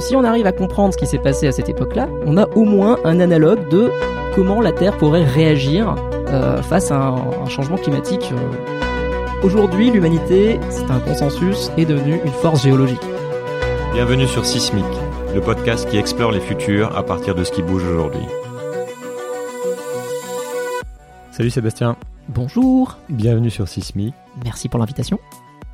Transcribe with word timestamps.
si 0.00 0.16
on 0.16 0.24
arrive 0.24 0.46
à 0.46 0.52
comprendre 0.52 0.92
ce 0.94 0.98
qui 0.98 1.06
s'est 1.06 1.18
passé 1.18 1.46
à 1.46 1.52
cette 1.52 1.68
époque-là, 1.68 2.08
on 2.26 2.36
a 2.36 2.48
au 2.56 2.64
moins 2.64 2.98
un 3.04 3.20
analogue 3.20 3.68
de 3.68 3.90
comment 4.34 4.60
la 4.60 4.72
Terre 4.72 4.96
pourrait 4.96 5.24
réagir 5.24 5.94
euh, 6.28 6.62
face 6.62 6.90
à 6.90 6.96
un, 6.96 7.46
changement 7.48 7.76
climatique. 7.76 8.32
Euh. 8.32 9.42
Aujourd'hui, 9.42 9.90
l'humanité, 9.90 10.58
c'est 10.70 10.90
un 10.90 11.00
consensus, 11.00 11.70
est 11.76 11.84
devenue 11.84 12.20
une 12.24 12.32
force 12.32 12.62
géologique. 12.62 13.00
Bienvenue 13.92 14.26
sur 14.26 14.46
Sismic, 14.46 14.84
le 15.34 15.40
podcast 15.40 15.88
qui 15.88 15.96
explore 15.96 16.30
les 16.30 16.40
futurs 16.40 16.96
à 16.96 17.02
partir 17.02 17.34
de 17.34 17.44
ce 17.44 17.50
qui 17.50 17.62
bouge 17.62 17.84
aujourd'hui. 17.84 18.24
Salut 21.32 21.50
Sébastien. 21.50 21.96
Bonjour. 22.28 22.98
Bienvenue 23.08 23.50
sur 23.50 23.66
Sismic. 23.66 24.14
Merci 24.44 24.68
pour 24.68 24.78
l'invitation. 24.78 25.18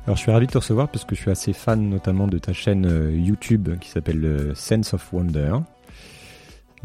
Alors 0.07 0.15
je 0.15 0.21
suis 0.21 0.31
ravi 0.31 0.47
de 0.47 0.51
te 0.53 0.57
recevoir 0.57 0.87
parce 0.87 1.03
que 1.03 1.15
je 1.15 1.19
suis 1.19 1.31
assez 1.31 1.51
fan 1.51 1.89
notamment 1.89 2.27
de 2.27 2.37
ta 2.37 2.53
chaîne 2.53 2.85
euh, 2.85 3.11
YouTube 3.13 3.77
qui 3.81 3.89
s'appelle 3.89 4.23
euh, 4.23 4.55
Sense 4.55 4.93
of 4.93 5.11
Wonder. 5.11 5.55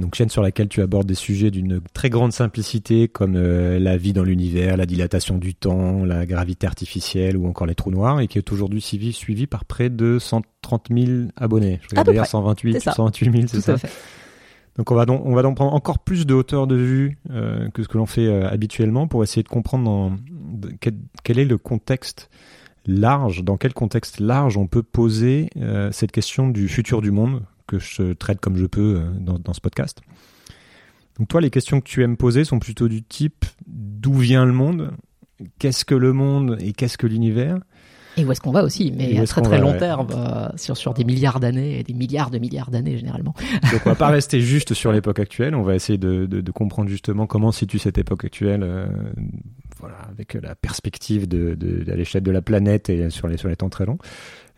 Donc 0.01 0.17
chaîne 0.17 0.29
sur 0.29 0.43
laquelle 0.43 0.67
tu 0.67 0.83
abordes 0.83 1.07
des 1.07 1.15
sujets 1.15 1.53
d'une 1.53 1.80
très 1.95 2.11
grande 2.11 2.33
simplicité 2.33 3.07
comme 3.07 3.37
euh, 3.37 3.79
la 3.79 3.97
vie 3.97 4.13
dans 4.13 4.25
l'univers, 4.25 4.77
la 4.77 4.87
dilatation 4.87 5.39
du 5.39 5.55
temps, 5.55 6.05
la 6.05 6.27
gravité 6.27 6.66
artificielle 6.66 7.37
ou 7.37 7.47
encore 7.47 7.69
les 7.69 7.77
trous 7.77 7.93
noirs 7.93 8.19
et 8.19 8.27
qui 8.27 8.39
est 8.39 8.51
aujourd'hui 8.51 8.80
suivi, 8.80 9.13
suivi 9.13 9.47
par 9.47 9.66
près 9.66 9.89
de 9.89 10.19
130 10.19 10.89
000 10.91 11.29
abonnés. 11.37 11.79
Je 11.83 11.91
regarde 11.91 12.09
d'ailleurs 12.09 12.27
128, 12.27 12.80
128 12.80 13.33
000, 13.33 13.47
c'est 13.47 13.61
ça. 13.61 13.77
Donc 14.79 14.91
on 14.91 14.97
va 14.97 15.07
donc 15.07 15.25
on 15.25 15.35
va 15.37 15.43
donc 15.43 15.55
prendre 15.55 15.75
encore 15.75 16.01
plus 16.01 16.27
de 16.27 16.35
hauteur 16.35 16.66
de 16.66 16.75
vue 16.75 17.19
que 17.73 17.83
ce 17.85 17.89
que 17.89 17.99
l'on 17.99 18.07
fait 18.07 18.43
habituellement 18.43 19.07
pour 19.07 19.23
essayer 19.23 19.43
de 19.45 19.49
comprendre 19.49 19.85
dans, 19.85 20.16
quel, 20.80 21.39
est 21.39 21.45
le 21.45 21.59
contexte 21.59 22.30
large, 22.87 23.45
dans 23.45 23.57
quel 23.57 23.73
contexte 23.73 24.21
large 24.21 24.57
on 24.57 24.67
peut 24.67 24.83
poser 24.83 25.51
euh, 25.57 25.91
cette 25.93 26.13
question 26.13 26.49
du 26.49 26.69
futur 26.69 27.03
du 27.03 27.11
monde 27.11 27.43
que 27.67 27.79
je 27.79 28.13
traite 28.13 28.41
comme 28.41 28.57
je 28.57 28.67
peux 28.67 29.01
euh, 29.01 29.11
dans, 29.19 29.53
ce 29.53 29.61
podcast. 29.61 30.01
Donc 31.19 31.29
toi, 31.29 31.41
les 31.41 31.51
questions 31.51 31.80
que 31.80 31.89
tu 31.89 32.02
aimes 32.02 32.16
poser 32.16 32.45
sont 32.45 32.59
plutôt 32.59 32.89
du 32.89 33.02
type 33.02 33.45
d'où 33.66 34.15
vient 34.15 34.45
le 34.45 34.52
monde, 34.52 34.93
qu'est-ce 35.59 35.85
que 35.85 35.95
le 35.95 36.13
monde 36.13 36.57
et 36.61 36.73
qu'est-ce 36.73 36.99
que 36.99 37.07
l'univers? 37.07 37.59
Et 38.16 38.24
où 38.24 38.32
est-ce 38.32 38.41
qu'on 38.41 38.52
va 38.52 38.63
aussi, 38.63 38.93
mais 38.96 39.18
à 39.18 39.27
très 39.27 39.43
très 39.43 39.59
long 39.59 39.77
terme, 39.79 40.09
euh, 40.13 40.49
sur, 40.57 40.77
sur 40.77 40.95
des 40.95 41.05
milliards 41.05 41.41
d'années, 41.41 41.79
et 41.79 41.82
des 41.82 41.95
milliards 41.95 42.30
de 42.30 42.38
milliards 42.38 42.71
d'années 42.71 42.96
généralement. 42.96 43.35
Donc 43.73 43.80
on 43.87 43.91
va 43.91 43.95
pas 43.95 44.09
rester 44.09 44.41
juste 44.41 44.74
sur 44.74 44.93
l'époque 44.93 45.18
actuelle, 45.18 45.55
on 45.55 45.63
va 45.63 45.74
essayer 45.74 45.99
de, 45.99 46.27
de, 46.27 46.40
de, 46.40 46.51
comprendre 46.51 46.88
justement 46.88 47.27
comment 47.27 47.52
situe 47.52 47.79
cette 47.79 47.99
époque 47.99 48.24
actuelle 48.24 48.63
voilà, 49.80 49.96
avec 50.10 50.35
la 50.35 50.55
perspective 50.55 51.27
de, 51.27 51.55
de, 51.55 51.90
à 51.90 51.96
l'échelle 51.96 52.23
de 52.23 52.30
la 52.30 52.43
planète 52.43 52.88
et 52.88 53.10
sur 53.10 53.27
les, 53.27 53.37
sur 53.37 53.49
les 53.49 53.57
temps 53.57 53.68
très 53.68 53.85
longs. 53.85 53.99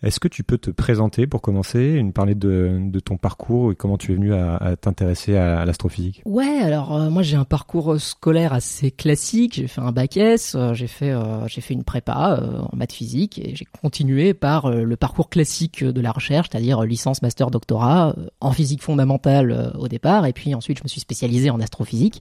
Est-ce 0.04 0.20
que 0.20 0.28
tu 0.28 0.44
peux 0.44 0.58
te 0.58 0.70
présenter 0.70 1.26
pour 1.26 1.40
commencer, 1.40 2.02
nous 2.02 2.12
parler 2.12 2.34
de, 2.34 3.00
ton 3.02 3.16
parcours 3.16 3.72
et 3.72 3.74
comment 3.74 3.96
tu 3.96 4.12
es 4.12 4.14
venu 4.14 4.34
à, 4.34 4.76
t'intéresser 4.78 5.34
à, 5.34 5.64
l'astrophysique? 5.64 6.20
Ouais, 6.26 6.60
alors 6.62 6.94
euh, 6.94 7.08
moi 7.08 7.22
j'ai 7.22 7.38
un 7.38 7.46
parcours 7.46 7.98
scolaire 7.98 8.52
assez 8.52 8.90
classique. 8.90 9.54
J'ai 9.54 9.66
fait 9.66 9.80
un 9.80 9.92
bac 9.92 10.18
S, 10.18 10.54
euh, 10.56 10.74
j'ai 10.74 10.88
fait 10.88 11.10
euh, 11.10 11.46
une 11.70 11.84
prépa 11.84 12.42
en 12.70 12.76
maths 12.76 12.92
physique 12.92 13.38
et 13.38 13.56
j'ai 13.56 13.64
continué 13.64 14.34
par 14.34 14.70
le 14.70 14.96
parcours 14.96 15.30
classique 15.30 15.82
de 15.82 16.00
la 16.02 16.12
recherche, 16.12 16.48
c'est-à-dire 16.52 16.82
licence, 16.82 17.22
master, 17.22 17.50
doctorat 17.50 18.14
en 18.40 18.52
physique 18.52 18.82
fondamentale 18.82 19.72
au 19.78 19.88
départ 19.88 20.26
et 20.26 20.34
puis 20.34 20.54
ensuite 20.54 20.78
je 20.78 20.84
me 20.84 20.88
suis 20.88 21.00
spécialisé 21.00 21.48
en 21.48 21.60
astrophysique. 21.60 22.20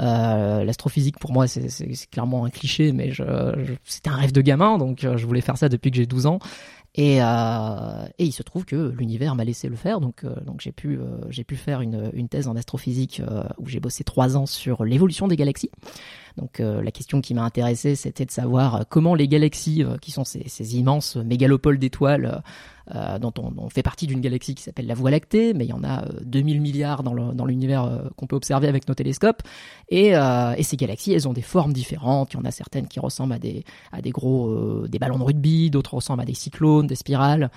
Euh, 0.00 0.64
l'astrophysique 0.64 1.18
pour 1.18 1.32
moi 1.32 1.46
c'est 1.46 1.68
clairement 2.10 2.44
un 2.44 2.50
cliché, 2.50 2.92
mais 2.92 3.10
je, 3.10 3.24
c'était 3.84 4.08
un 4.08 4.16
rêve 4.16 4.32
de 4.32 4.40
gamin, 4.40 4.78
donc 4.78 5.04
euh, 5.04 5.16
je 5.16 5.26
voulais 5.26 5.42
faire 5.42 5.58
ça 5.58 5.68
depuis 5.68 5.90
que 5.90 5.96
j'ai 5.96 6.06
12 6.06 6.26
ans. 6.26 6.38
Et, 6.96 7.22
euh, 7.22 8.06
et, 8.18 8.24
il 8.24 8.32
se 8.32 8.42
trouve 8.42 8.64
que 8.64 8.92
l'univers 8.98 9.36
m'a 9.36 9.44
laissé 9.44 9.68
le 9.68 9.76
faire, 9.76 10.00
donc, 10.00 10.24
euh, 10.24 10.34
donc 10.40 10.60
j'ai 10.60 10.72
pu, 10.72 10.98
euh, 10.98 11.44
pu 11.46 11.54
faire 11.54 11.82
une, 11.82 12.10
une, 12.14 12.28
thèse 12.28 12.48
en 12.48 12.56
astrophysique 12.56 13.22
où 13.58 13.68
j'ai 13.68 13.78
bossé 13.78 14.02
trois 14.02 14.36
ans 14.36 14.46
sur 14.46 14.84
l'évolution 14.84 15.28
des 15.28 15.36
galaxies. 15.36 15.70
Donc 16.40 16.58
la 16.58 16.90
question 16.90 17.20
qui 17.20 17.34
m'a 17.34 17.44
intéressé, 17.44 17.94
c'était 17.94 18.24
de 18.24 18.30
savoir 18.30 18.84
comment 18.88 19.14
les 19.14 19.28
galaxies, 19.28 19.84
qui 20.00 20.10
sont 20.10 20.24
ces, 20.24 20.76
immenses 20.76 21.16
mégalopoles 21.16 21.78
d'étoiles, 21.78 22.42
euh, 22.94 23.18
dont 23.18 23.32
on, 23.38 23.68
fait 23.68 23.82
partie 23.82 24.06
d'une 24.06 24.20
galaxie 24.20 24.54
qui 24.54 24.62
s'appelle 24.62 24.86
la 24.86 24.94
Voie 24.94 25.10
lactée, 25.10 25.54
mais 25.54 25.64
il 25.64 25.68
y 25.68 25.72
en 25.72 25.84
a 25.84 26.06
2000 26.24 26.56
euh, 26.56 26.60
milliards 26.60 27.02
dans 27.04 27.44
l'univers 27.44 27.84
euh, 27.84 27.98
qu'on 28.16 28.26
peut 28.26 28.34
observer 28.34 28.66
avec 28.66 28.88
nos 28.88 28.94
télescopes. 28.94 29.42
Et, 29.90 30.12
ces 30.62 30.76
galaxies, 30.76 31.12
elles 31.12 31.28
ont 31.28 31.32
des 31.32 31.42
formes 31.42 31.72
différentes. 31.72 32.32
Il 32.32 32.36
y 32.36 32.40
en 32.40 32.44
a 32.44 32.50
certaines 32.50 32.86
qui 32.86 33.00
ressemblent 33.00 33.32
à 33.32 33.38
des, 33.38 33.64
à 33.92 34.00
des 34.02 34.10
gros 34.10 34.86
des 34.86 34.98
ballons 34.98 35.18
de 35.18 35.24
rugby, 35.24 35.70
d'autres 35.70 35.94
ressemblent 35.94 36.22
à 36.22 36.24
des 36.24 36.34
cyclones, 36.34 36.86
des 36.86 36.94
spirales. 36.94 37.50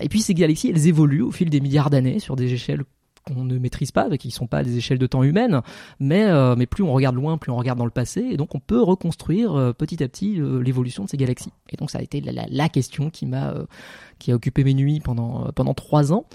et 0.00 0.08
puis 0.08 0.22
ces 0.22 0.32
galaxies, 0.32 0.70
elles 0.70 0.86
évoluent 0.86 1.22
au 1.22 1.32
fil 1.32 1.50
des 1.50 1.60
milliards 1.60 1.90
d'années 1.90 2.18
sur 2.18 2.34
des 2.34 2.52
échelles 2.52 2.84
qu'on 3.26 3.44
ne 3.44 3.58
maîtrise 3.58 3.90
pas, 3.90 4.08
qui 4.16 4.28
ne 4.28 4.32
sont 4.32 4.46
pas 4.46 4.62
des 4.62 4.76
échelles 4.76 4.98
de 4.98 5.06
temps 5.06 5.22
humaines, 5.22 5.62
mais, 6.00 6.24
euh, 6.24 6.54
mais 6.56 6.66
plus 6.66 6.82
on 6.82 6.92
regarde 6.92 7.16
loin, 7.16 7.38
plus 7.38 7.50
on 7.50 7.56
regarde 7.56 7.78
dans 7.78 7.84
le 7.84 7.90
passé, 7.90 8.20
et 8.20 8.36
donc 8.36 8.54
on 8.54 8.60
peut 8.60 8.80
reconstruire 8.80 9.54
euh, 9.54 9.72
petit 9.72 10.02
à 10.02 10.08
petit 10.08 10.40
euh, 10.40 10.60
l'évolution 10.60 11.04
de 11.04 11.08
ces 11.08 11.16
galaxies. 11.16 11.52
Et 11.70 11.76
donc 11.76 11.90
ça 11.90 11.98
a 11.98 12.02
été 12.02 12.20
la, 12.20 12.46
la, 12.48 12.68
question 12.68 13.10
qui 13.10 13.26
m'a 13.26 13.54
qui 14.18 14.32
a 14.32 14.34
occupé 14.34 14.64
mes 14.64 14.74
nuits 14.74 15.00
pendant 15.00 15.50
pendant 15.54 15.74
trois 15.74 16.12
ans. 16.12 16.26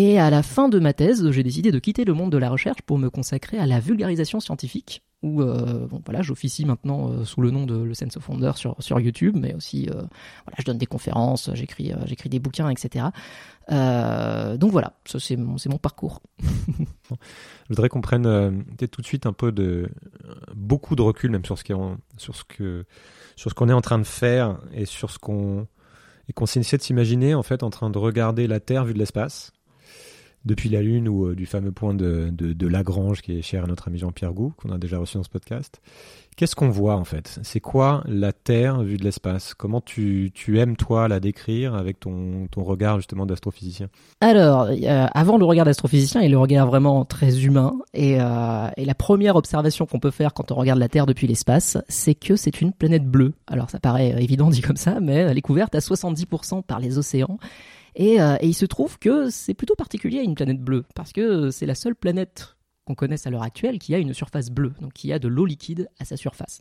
Et 0.00 0.20
à 0.20 0.30
la 0.30 0.44
fin 0.44 0.68
de 0.68 0.78
ma 0.78 0.92
thèse, 0.92 1.28
j'ai 1.32 1.42
décidé 1.42 1.72
de 1.72 1.78
quitter 1.80 2.04
le 2.04 2.14
monde 2.14 2.30
de 2.30 2.38
la 2.38 2.50
recherche 2.50 2.82
pour 2.82 2.98
me 2.98 3.10
consacrer 3.10 3.58
à 3.58 3.66
la 3.66 3.80
vulgarisation 3.80 4.38
scientifique 4.38 5.02
où 5.24 5.42
euh, 5.42 5.88
bon, 5.88 6.00
voilà, 6.04 6.22
j'officie 6.22 6.64
maintenant 6.64 7.10
euh, 7.10 7.24
sous 7.24 7.40
le 7.40 7.50
nom 7.50 7.66
de 7.66 7.74
Le 7.74 7.94
Sense 7.94 8.16
of 8.16 8.28
Wonder 8.28 8.52
sur, 8.54 8.76
sur 8.78 9.00
YouTube, 9.00 9.36
mais 9.36 9.54
aussi 9.54 9.88
euh, 9.88 9.94
voilà, 9.94 10.56
je 10.56 10.62
donne 10.62 10.78
des 10.78 10.86
conférences, 10.86 11.50
j'écris 11.54 11.90
j'écris 12.04 12.28
des 12.28 12.38
bouquins, 12.38 12.70
etc. 12.70 13.06
donc 13.68 14.70
voilà, 14.70 14.92
c'est 15.04 15.36
mon, 15.36 15.78
parcours. 15.82 16.22
je 17.10 17.68
voudrais 17.68 17.88
qu'on 17.88 18.00
prenne 18.00 18.64
tout 18.92 19.00
de 19.00 19.06
suite 19.06 19.26
un 19.26 19.32
peu 19.32 19.50
de 19.50 19.90
beaucoup 20.54 20.94
de 20.94 21.02
recul 21.02 21.32
même 21.32 21.44
sur 21.44 21.58
ce 21.58 21.64
qui 21.64 21.72
sur 23.34 23.50
ce 23.50 23.54
qu'on 23.54 23.68
est 23.68 23.72
en 23.72 23.80
train 23.80 23.98
de 23.98 24.04
faire 24.04 24.60
et 24.72 24.84
sur 24.84 25.10
ce 25.10 25.18
qu'on 25.18 25.66
et 26.28 26.32
qu'on 26.32 26.44
de 26.44 26.62
s'imaginer 26.62 27.34
en 27.34 27.42
fait 27.42 27.64
en 27.64 27.70
train 27.70 27.90
de 27.90 27.98
regarder 27.98 28.46
la 28.46 28.60
Terre 28.60 28.84
vue 28.84 28.94
de 28.94 29.00
l'espace 29.00 29.52
depuis 30.44 30.68
la 30.68 30.82
Lune 30.82 31.08
ou 31.08 31.26
euh, 31.26 31.34
du 31.34 31.46
fameux 31.46 31.72
point 31.72 31.94
de, 31.94 32.32
Lagrange 32.66 33.22
qui 33.22 33.38
est 33.38 33.42
cher 33.42 33.64
à 33.64 33.66
notre 33.66 33.88
ami 33.88 33.98
Jean-Pierre 33.98 34.32
Gou, 34.32 34.52
qu'on 34.56 34.70
a 34.70 34.78
déjà 34.78 34.98
reçu 34.98 35.16
dans 35.16 35.22
ce 35.22 35.28
podcast. 35.28 35.80
Qu'est-ce 36.36 36.54
qu'on 36.54 36.68
voit 36.68 36.94
en 36.94 37.04
fait? 37.04 37.40
C'est 37.42 37.58
quoi 37.58 38.04
la 38.06 38.32
Terre 38.32 38.82
vue 38.82 38.96
de 38.96 39.02
l'espace? 39.02 39.54
Comment 39.54 39.80
tu, 39.80 40.32
aimes 40.56 40.76
toi 40.76 41.08
la 41.08 41.18
décrire 41.18 41.74
avec 41.74 41.98
ton, 41.98 42.46
regard 42.56 42.98
justement 42.98 43.26
d'astrophysicien? 43.26 43.88
Alors, 44.20 44.68
avant 44.86 45.36
le 45.36 45.44
regard 45.44 45.64
d'astrophysicien, 45.64 46.22
il 46.22 46.30
le 46.30 46.38
regard 46.38 46.68
vraiment 46.68 47.04
très 47.04 47.44
humain. 47.44 47.74
Et, 47.92 48.20
euh, 48.20 48.68
et 48.76 48.84
la 48.84 48.94
première 48.94 49.34
observation 49.34 49.84
qu'on 49.86 49.98
peut 49.98 50.12
faire 50.12 50.32
quand 50.32 50.52
on 50.52 50.54
regarde 50.54 50.78
la 50.78 50.88
Terre 50.88 51.06
depuis 51.06 51.26
l'espace, 51.26 51.76
c'est 51.88 52.14
que 52.14 52.36
c'est 52.36 52.60
une 52.60 52.72
planète 52.72 53.04
bleue. 53.04 53.32
Alors 53.48 53.68
ça 53.68 53.80
paraît 53.80 54.22
évident 54.22 54.48
dit 54.48 54.60
comme 54.60 54.76
ça, 54.76 55.00
mais 55.00 55.14
elle 55.14 55.38
est 55.38 55.42
couverte 55.42 55.74
à 55.74 55.80
70% 55.80 56.62
par 56.62 56.78
les 56.78 56.98
océans. 56.98 57.38
Euh, 57.98 58.36
et, 58.40 58.46
il 58.48 58.54
se 58.54 58.66
trouve 58.66 58.98
que 58.98 59.30
c'est 59.30 59.54
plutôt 59.54 59.74
particulier 59.74 60.20
à 60.20 60.22
une 60.22 60.34
planète 60.34 60.60
bleue, 60.60 60.84
parce 60.94 61.12
que 61.12 61.50
c'est 61.50 61.66
la 61.66 61.74
seule 61.74 61.94
planète 61.94 62.56
qu'on 62.84 62.94
connaisse 62.94 63.26
à 63.26 63.30
l'heure 63.30 63.42
actuelle 63.42 63.78
qui 63.78 63.94
a 63.94 63.98
une 63.98 64.14
surface 64.14 64.50
bleue, 64.50 64.72
donc 64.80 64.92
qui 64.94 65.12
a 65.12 65.18
de 65.18 65.28
l'eau 65.28 65.44
liquide 65.44 65.88
à 65.98 66.04
sa 66.04 66.16
surface. 66.16 66.60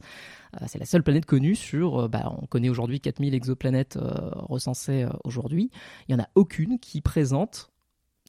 Euh, 0.62 0.66
c'est 0.68 0.80
la 0.80 0.86
seule 0.86 1.04
planète 1.04 1.26
connue 1.26 1.56
sur, 1.56 2.00
euh, 2.04 2.08
bah, 2.08 2.36
on 2.42 2.48
connaît 2.48 2.70
aujourd'hui 2.70 3.00
4000 3.00 3.34
exoplanètes 3.34 3.98
recensées 4.34 5.06
aujourd'hui, 5.24 5.70
il 6.08 6.16
n'y 6.16 6.22
en 6.22 6.24
a 6.24 6.30
aucune 6.36 6.80
qui 6.80 7.02
présente 7.02 7.72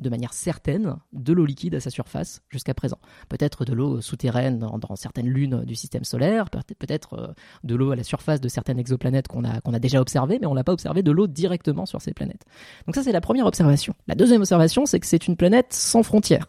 de 0.03 0.11
manière 0.11 0.33
certaine 0.33 0.97
de 1.13 1.33
l'eau 1.33 1.45
liquide 1.45 1.75
à 1.75 1.81
sa 1.81 1.91
surface 1.91 2.43
jusqu'à 2.49 2.75
présent. 2.75 2.99
Peut-être 3.29 3.65
de 3.65 3.73
l'eau 3.73 4.01
souterraine 4.01 4.59
dans, 4.59 4.97
certaines 4.97 5.29
lunes 5.29 5.65
du 5.65 5.75
système 5.75 6.05
solaire, 6.05 6.51
peut-être 6.51 7.15
euh, 7.15 7.29
de 7.65 7.75
l'eau 7.75 7.91
à 7.91 7.97
la 7.97 8.05
surface 8.05 8.41
de 8.41 8.49
certaines 8.49 8.79
exoplanètes 8.79 9.29
qu'on 9.29 9.45
a, 9.45 9.61
qu'on 9.61 9.75
a 9.75 9.79
déjà 9.79 10.01
observées, 10.01 10.39
mais 10.41 10.47
on 10.47 10.55
n'a 10.55 10.65
pas 10.65 10.73
observé 10.73 11.03
de 11.03 11.11
l'eau 11.11 11.27
directement 11.27 11.87
sur 11.87 12.01
ces 12.01 12.13
planètes. 12.13 12.45
Donc 12.87 12.95
ça 12.95 13.03
c'est 13.03 13.13
la 13.13 13.21
première 13.21 13.47
observation. 13.47 13.95
La 14.07 14.15
deuxième 14.15 14.41
observation 14.41 14.87
c'est 14.87 15.01
que 15.01 15.07
c'est 15.07 15.27
une 15.27 15.37
planète 15.37 15.73
sans 15.73 16.03
frontières. 16.03 16.47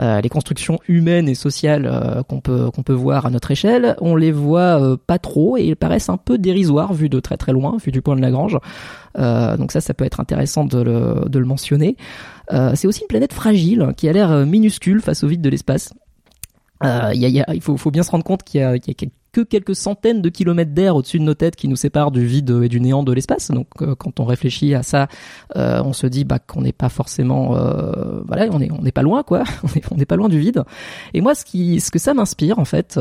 Euh, 0.00 0.20
les 0.20 0.28
constructions 0.28 0.78
humaines 0.86 1.28
et 1.28 1.34
sociales 1.34 1.88
euh, 1.90 2.22
qu'on 2.22 2.40
peut 2.40 2.70
qu'on 2.70 2.82
peut 2.82 2.92
voir 2.92 3.26
à 3.26 3.30
notre 3.30 3.50
échelle, 3.50 3.96
on 4.00 4.14
les 4.14 4.30
voit 4.30 4.80
euh, 4.80 4.96
pas 4.96 5.18
trop 5.18 5.56
et 5.56 5.64
ils 5.64 5.76
paraissent 5.76 6.08
un 6.08 6.16
peu 6.16 6.38
dérisoires 6.38 6.92
vu 6.92 7.08
de 7.08 7.18
très 7.18 7.36
très 7.36 7.52
loin, 7.52 7.76
vu 7.84 7.90
du 7.90 8.00
point 8.00 8.14
de 8.14 8.20
Lagrange. 8.20 8.58
donc 9.16 9.72
ça, 9.72 9.80
ça 9.80 9.94
peut 9.94 10.04
être 10.04 10.20
intéressant 10.20 10.64
de 10.64 10.80
le, 10.80 11.28
de 11.28 11.38
le 11.38 11.44
mentionner. 11.44 11.96
c'est 12.74 12.86
aussi 12.86 13.00
une 13.02 13.08
planète 13.08 13.32
fragile 13.32 13.92
qui 13.96 14.08
a 14.08 14.12
l'air 14.12 14.46
minuscule 14.46 15.00
face 15.00 15.24
au 15.24 15.26
vide 15.28 15.40
de 15.40 15.50
l'espace. 15.50 15.92
Euh, 16.84 17.10
y 17.14 17.24
a, 17.24 17.28
y 17.28 17.40
a, 17.40 17.54
il 17.54 17.60
faut, 17.60 17.76
faut, 17.76 17.90
bien 17.90 18.02
se 18.02 18.10
rendre 18.10 18.24
compte 18.24 18.44
qu'il 18.44 18.60
y, 18.60 18.62
y, 18.62 18.90
a 18.90 18.94
que 19.38 19.42
quelques 19.42 19.76
centaines 19.76 20.20
de 20.20 20.28
kilomètres 20.30 20.72
d'air 20.72 20.96
au-dessus 20.96 21.20
de 21.20 21.24
nos 21.24 21.34
têtes 21.34 21.54
qui 21.54 21.68
nous 21.68 21.76
séparent 21.76 22.10
du 22.10 22.26
vide 22.26 22.50
et 22.64 22.68
du 22.68 22.80
néant 22.80 23.04
de 23.04 23.12
l'espace. 23.12 23.52
Donc, 23.52 23.68
euh, 23.82 23.94
quand 23.94 24.18
on 24.18 24.24
réfléchit 24.24 24.74
à 24.74 24.82
ça, 24.82 25.06
euh, 25.54 25.80
on 25.84 25.92
se 25.92 26.08
dit 26.08 26.24
bah, 26.24 26.40
qu'on 26.40 26.62
n'est 26.62 26.72
pas 26.72 26.88
forcément, 26.88 27.56
euh, 27.56 28.20
voilà, 28.26 28.48
on 28.50 28.60
est 28.60 28.70
on 28.72 28.82
n'est 28.82 28.92
pas 28.92 29.02
loin 29.02 29.22
quoi. 29.22 29.44
on 29.92 29.94
n'est 29.94 30.06
pas 30.06 30.16
loin 30.16 30.28
du 30.28 30.40
vide. 30.40 30.64
Et 31.14 31.20
moi, 31.20 31.36
ce 31.36 31.90
que 31.90 31.98
ça 32.00 32.14
m'inspire 32.14 32.58
en 32.58 32.64
fait, 32.64 32.98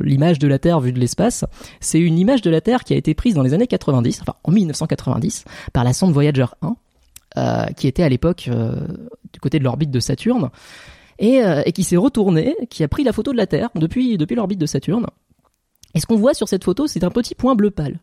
l'image 0.00 0.40
de 0.40 0.48
la 0.48 0.58
Terre 0.58 0.80
vue 0.80 0.92
de 0.92 0.98
l'espace, 0.98 1.44
c'est 1.80 2.00
une 2.00 2.18
image 2.18 2.42
de 2.42 2.50
la 2.50 2.60
Terre 2.60 2.82
qui 2.82 2.94
a 2.94 2.96
été 2.96 3.14
prise 3.14 3.34
dans 3.34 3.42
les 3.42 3.54
années 3.54 3.68
90, 3.68 4.22
enfin 4.22 4.34
en 4.42 4.50
1990, 4.50 5.44
par 5.72 5.84
la 5.84 5.92
sonde 5.92 6.12
Voyager 6.12 6.46
1 7.36 7.66
qui 7.76 7.86
était 7.86 8.02
à 8.02 8.08
l'époque 8.08 8.50
du 9.32 9.38
côté 9.38 9.60
de 9.60 9.64
l'orbite 9.64 9.92
de 9.92 10.00
Saturne, 10.00 10.50
et, 11.20 11.40
qui 11.72 11.84
s'est 11.84 11.96
retourné, 11.96 12.56
qui 12.68 12.82
a 12.82 12.88
pris 12.88 13.04
la 13.04 13.12
photo 13.12 13.30
de 13.30 13.36
la 13.36 13.46
Terre 13.46 13.70
depuis 13.76 14.16
l'orbite 14.16 14.58
de 14.58 14.66
Saturne. 14.66 15.06
Et 15.94 16.00
ce 16.00 16.06
qu'on 16.06 16.16
voit 16.16 16.34
sur 16.34 16.48
cette 16.48 16.64
photo, 16.64 16.86
c'est 16.86 17.04
un 17.04 17.10
petit 17.10 17.34
point 17.34 17.54
bleu 17.54 17.70
pâle. 17.70 17.98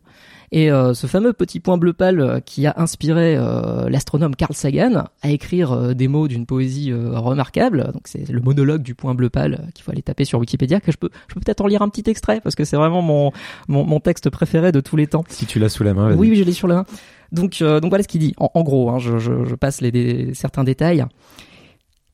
Et 0.51 0.71
euh, 0.71 0.93
ce 0.93 1.07
fameux 1.07 1.33
petit 1.33 1.59
point 1.59 1.77
bleu 1.77 1.93
pâle 1.93 2.19
euh, 2.19 2.39
qui 2.39 2.65
a 2.67 2.73
inspiré 2.77 3.35
euh, 3.35 3.89
l'astronome 3.89 4.35
Carl 4.35 4.53
Sagan 4.53 5.05
à 5.21 5.29
écrire 5.29 5.95
des 5.95 6.07
mots 6.07 6.27
d'une 6.27 6.45
poésie 6.45 6.93
remarquable. 6.93 7.91
Donc 7.93 8.03
c'est 8.05 8.29
le 8.29 8.41
monologue 8.41 8.81
du 8.81 8.95
point 8.95 9.15
bleu 9.15 9.29
pâle 9.29 9.67
qu'il 9.73 9.83
faut 9.83 9.91
aller 9.91 10.01
taper 10.01 10.25
sur 10.25 10.39
Wikipédia. 10.39 10.79
Que 10.79 10.91
je 10.91 10.97
peux, 10.97 11.09
je 11.27 11.33
peux 11.33 11.39
peut-être 11.39 11.61
en 11.61 11.67
lire 11.67 11.81
un 11.81 11.89
petit 11.89 12.09
extrait 12.09 12.41
parce 12.41 12.55
que 12.55 12.63
c'est 12.63 12.77
vraiment 12.77 13.01
mon, 13.01 13.31
mon, 13.67 13.99
texte 13.99 14.29
préféré 14.29 14.71
de 14.71 14.81
tous 14.81 14.95
les 14.95 15.07
temps. 15.07 15.23
Si 15.29 15.45
tu 15.45 15.59
l'as 15.59 15.69
sous 15.69 15.83
la 15.83 15.93
main. 15.93 16.15
Oui, 16.15 16.29
oui, 16.29 16.35
je 16.35 16.43
l'ai 16.43 16.51
sur 16.51 16.67
la 16.67 16.75
main. 16.75 16.85
Donc, 17.31 17.61
donc 17.61 17.89
voilà 17.89 18.03
ce 18.03 18.07
qu'il 18.07 18.21
dit. 18.21 18.33
En, 18.37 18.63
gros, 18.63 18.89
hein, 18.89 18.99
je, 18.99 19.17
je, 19.17 19.45
je, 19.45 19.55
passe 19.55 19.81
les, 19.81 20.33
certains 20.33 20.63
détails. 20.63 21.05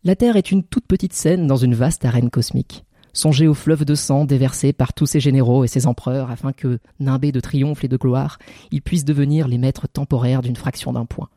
La 0.03 0.15
Terre 0.15 0.35
est 0.35 0.51
une 0.51 0.63
toute 0.63 0.85
petite 0.87 1.13
scène 1.13 1.47
dans 1.47 1.57
une 1.57 1.75
vaste 1.75 2.05
arène 2.05 2.29
cosmique. 2.29 2.85
Songez 3.13 3.47
au 3.47 3.53
fleuve 3.53 3.83
de 3.83 3.95
sang 3.95 4.23
déversé 4.25 4.71
par 4.71 4.93
tous 4.93 5.05
ces 5.05 5.19
généraux 5.19 5.63
et 5.65 5.67
ces 5.67 5.85
empereurs 5.85 6.31
afin 6.31 6.53
que, 6.53 6.79
nimbés 6.99 7.33
de 7.33 7.41
triomphe 7.41 7.83
et 7.83 7.89
de 7.89 7.97
gloire, 7.97 8.37
ils 8.71 8.81
puissent 8.81 9.05
devenir 9.05 9.47
les 9.47 9.57
maîtres 9.57 9.87
temporaires 9.87 10.41
d'une 10.41 10.55
fraction 10.55 10.93
d'un 10.93 11.05
point. 11.05 11.29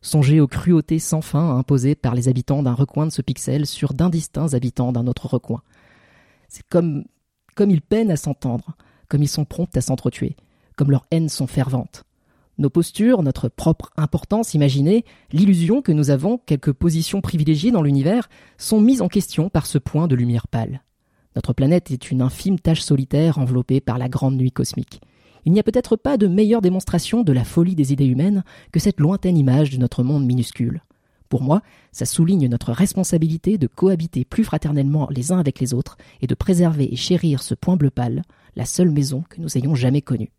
Songez 0.00 0.40
aux 0.40 0.46
cruautés 0.46 0.98
sans 0.98 1.20
fin 1.20 1.58
imposées 1.58 1.94
par 1.94 2.14
les 2.14 2.28
habitants 2.28 2.62
d'un 2.62 2.72
recoin 2.72 3.06
de 3.06 3.12
ce 3.12 3.20
pixel 3.20 3.66
sur 3.66 3.92
d'indistincts 3.92 4.54
habitants 4.54 4.92
d'un 4.92 5.06
autre 5.06 5.26
recoin. 5.26 5.62
C'est 6.48 6.66
comme, 6.68 7.04
comme 7.54 7.70
ils 7.70 7.82
peinent 7.82 8.10
à 8.10 8.16
s'entendre, 8.16 8.76
comme 9.08 9.22
ils 9.22 9.28
sont 9.28 9.44
prompts 9.44 9.76
à 9.76 9.80
s'entretuer, 9.80 10.36
comme 10.76 10.90
leurs 10.90 11.06
haines 11.10 11.28
sont 11.28 11.46
ferventes. 11.46 12.04
Nos 12.56 12.70
postures, 12.70 13.22
notre 13.22 13.48
propre 13.48 13.90
importance 13.96 14.54
imaginée, 14.54 15.04
l'illusion 15.30 15.82
que 15.82 15.92
nous 15.92 16.10
avons 16.10 16.38
quelques 16.38 16.72
positions 16.72 17.20
privilégiées 17.20 17.70
dans 17.70 17.82
l'univers, 17.82 18.28
sont 18.56 18.80
mises 18.80 19.02
en 19.02 19.08
question 19.08 19.48
par 19.48 19.66
ce 19.66 19.78
point 19.78 20.08
de 20.08 20.16
lumière 20.16 20.48
pâle. 20.48 20.82
Notre 21.36 21.52
planète 21.52 21.90
est 21.90 22.10
une 22.10 22.22
infime 22.22 22.58
tache 22.58 22.80
solitaire 22.80 23.38
enveloppée 23.38 23.80
par 23.80 23.98
la 23.98 24.08
grande 24.08 24.36
nuit 24.36 24.52
cosmique. 24.52 25.00
Il 25.44 25.52
n'y 25.52 25.60
a 25.60 25.62
peut-être 25.62 25.96
pas 25.96 26.16
de 26.16 26.26
meilleure 26.26 26.60
démonstration 26.60 27.22
de 27.22 27.32
la 27.32 27.44
folie 27.44 27.74
des 27.74 27.92
idées 27.92 28.06
humaines 28.06 28.44
que 28.72 28.80
cette 28.80 29.00
lointaine 29.00 29.38
image 29.38 29.70
de 29.70 29.78
notre 29.78 30.02
monde 30.02 30.26
minuscule. 30.26 30.82
Pour 31.28 31.42
moi, 31.42 31.62
ça 31.92 32.06
souligne 32.06 32.48
notre 32.48 32.72
responsabilité 32.72 33.58
de 33.58 33.66
cohabiter 33.66 34.24
plus 34.24 34.44
fraternellement 34.44 35.08
les 35.10 35.30
uns 35.32 35.38
avec 35.38 35.60
les 35.60 35.74
autres 35.74 35.96
et 36.20 36.26
de 36.26 36.34
préserver 36.34 36.92
et 36.92 36.96
chérir 36.96 37.42
ce 37.42 37.54
point 37.54 37.76
bleu 37.76 37.90
pâle, 37.90 38.22
la 38.56 38.64
seule 38.64 38.90
maison 38.90 39.24
que 39.28 39.40
nous 39.40 39.56
ayons 39.58 39.74
jamais 39.74 40.02
connue. 40.02 40.32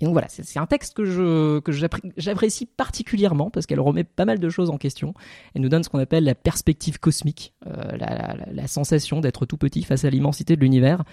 Et 0.00 0.06
donc 0.06 0.12
voilà, 0.12 0.26
c'est 0.28 0.58
un 0.58 0.66
texte 0.66 0.94
que 0.94 1.04
je 1.04 1.60
que 1.60 1.70
j'apprécie 1.70 2.66
particulièrement 2.66 3.50
parce 3.50 3.64
qu'elle 3.64 3.78
remet 3.78 4.02
pas 4.02 4.24
mal 4.24 4.40
de 4.40 4.48
choses 4.48 4.70
en 4.70 4.76
question. 4.76 5.14
Elle 5.54 5.62
nous 5.62 5.68
donne 5.68 5.84
ce 5.84 5.88
qu'on 5.88 6.00
appelle 6.00 6.24
la 6.24 6.34
perspective 6.34 6.98
cosmique, 6.98 7.54
euh, 7.68 7.96
la, 7.96 8.66
sensation 8.66 9.20
d'être 9.20 9.46
tout 9.46 9.56
petit 9.56 9.84
face 9.84 10.04
à 10.04 10.10
l'immensité 10.10 10.56
de 10.56 10.60
l'univers. 10.60 11.04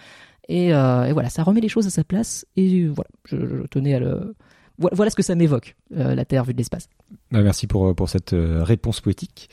Et, 0.48 0.74
euh, 0.74 1.04
et, 1.04 1.14
voilà, 1.14 1.30
ça 1.30 1.44
remet 1.44 1.62
les 1.62 1.70
choses 1.70 1.86
à 1.86 1.92
sa 1.92 2.04
place. 2.04 2.48
Et 2.58 2.88
voilà, 2.88 3.10
je, 3.26 3.68
tenais 3.68 3.94
à 3.94 4.00
le 4.00 4.36
voilà 4.78 5.12
ce 5.12 5.16
que 5.16 5.22
ça 5.22 5.36
m'évoque, 5.36 5.76
euh, 5.96 6.16
la 6.16 6.26
Terre 6.26 6.44
vue 6.44 6.54
de 6.54 6.58
l'espace. 6.58 6.90
Bah, 7.30 7.44
merci 7.44 7.68
pour, 7.68 7.94
pour 7.94 8.10
cette 8.10 8.34
réponse 8.34 9.00
poétique. 9.00 9.52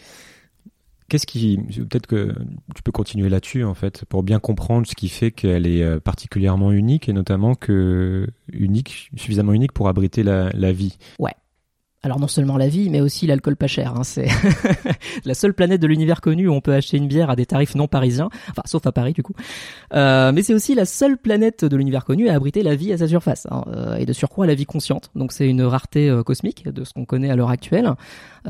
Qu'est-ce 1.08 1.26
qui, 1.26 1.56
peut-être 1.56 2.06
que 2.06 2.34
tu 2.74 2.82
peux 2.82 2.92
continuer 2.92 3.30
là-dessus 3.30 3.64
en 3.64 3.74
fait, 3.74 4.04
pour 4.04 4.22
bien 4.22 4.38
comprendre 4.40 4.86
ce 4.86 4.94
qui 4.94 5.08
fait 5.08 5.30
qu'elle 5.30 5.66
est 5.66 5.82
euh, 5.82 6.00
particulièrement 6.00 6.70
unique 6.70 7.08
et 7.08 7.14
notamment 7.14 7.54
que 7.54 8.26
unique, 8.52 9.10
suffisamment 9.16 9.54
unique 9.54 9.72
pour 9.72 9.88
abriter 9.88 10.22
la, 10.22 10.50
la 10.50 10.72
vie? 10.72 10.98
Ouais. 11.18 11.32
Alors 12.04 12.20
non 12.20 12.28
seulement 12.28 12.56
la 12.56 12.68
vie, 12.68 12.90
mais 12.90 13.00
aussi 13.00 13.26
l'alcool 13.26 13.56
pas 13.56 13.66
cher. 13.66 13.94
Hein. 13.96 14.04
C'est 14.04 14.28
la 15.24 15.34
seule 15.34 15.52
planète 15.52 15.80
de 15.80 15.86
l'univers 15.88 16.20
connu 16.20 16.46
où 16.46 16.52
on 16.52 16.60
peut 16.60 16.72
acheter 16.72 16.96
une 16.96 17.08
bière 17.08 17.28
à 17.28 17.34
des 17.34 17.44
tarifs 17.44 17.74
non 17.74 17.88
parisiens, 17.88 18.28
enfin 18.50 18.62
sauf 18.66 18.86
à 18.86 18.92
Paris 18.92 19.14
du 19.14 19.24
coup. 19.24 19.32
Euh, 19.94 20.30
mais 20.30 20.44
c'est 20.44 20.54
aussi 20.54 20.76
la 20.76 20.84
seule 20.84 21.18
planète 21.18 21.64
de 21.64 21.76
l'univers 21.76 22.04
connu 22.04 22.28
à 22.28 22.34
abriter 22.34 22.62
la 22.62 22.76
vie 22.76 22.92
à 22.92 22.98
sa 22.98 23.08
surface, 23.08 23.48
hein, 23.50 23.64
euh, 23.74 23.96
et 23.96 24.06
de 24.06 24.12
surcroît 24.12 24.46
la 24.46 24.54
vie 24.54 24.64
consciente. 24.64 25.10
Donc 25.16 25.32
c'est 25.32 25.48
une 25.48 25.62
rareté 25.62 26.08
euh, 26.08 26.22
cosmique 26.22 26.68
de 26.68 26.84
ce 26.84 26.92
qu'on 26.92 27.04
connaît 27.04 27.30
à 27.30 27.36
l'heure 27.36 27.50
actuelle. 27.50 27.92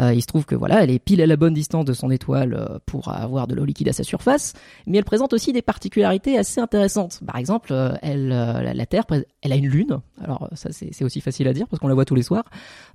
Il 0.00 0.22
se 0.22 0.28
trouve 0.28 0.44
que 0.44 0.54
voilà, 0.54 0.84
elle 0.84 0.90
est 0.90 1.00
pile 1.00 1.20
à 1.20 1.26
la 1.26 1.34
bonne 1.34 1.54
distance 1.54 1.84
de 1.84 1.92
son 1.92 2.08
étoile 2.12 2.78
pour 2.86 3.08
avoir 3.08 3.48
de 3.48 3.56
l'eau 3.56 3.64
liquide 3.64 3.88
à 3.88 3.92
sa 3.92 4.04
surface, 4.04 4.52
mais 4.86 4.98
elle 4.98 5.04
présente 5.04 5.32
aussi 5.32 5.52
des 5.52 5.60
particularités 5.60 6.38
assez 6.38 6.60
intéressantes. 6.60 7.18
Par 7.26 7.36
exemple, 7.36 7.74
elle, 8.00 8.28
la 8.28 8.86
Terre, 8.86 9.06
elle 9.42 9.52
a 9.52 9.56
une 9.56 9.66
lune. 9.66 9.98
Alors 10.22 10.48
ça 10.54 10.70
c'est 10.70 11.04
aussi 11.04 11.20
facile 11.20 11.48
à 11.48 11.52
dire 11.52 11.66
parce 11.66 11.80
qu'on 11.80 11.88
la 11.88 11.94
voit 11.94 12.04
tous 12.04 12.14
les 12.14 12.22
soirs, 12.22 12.44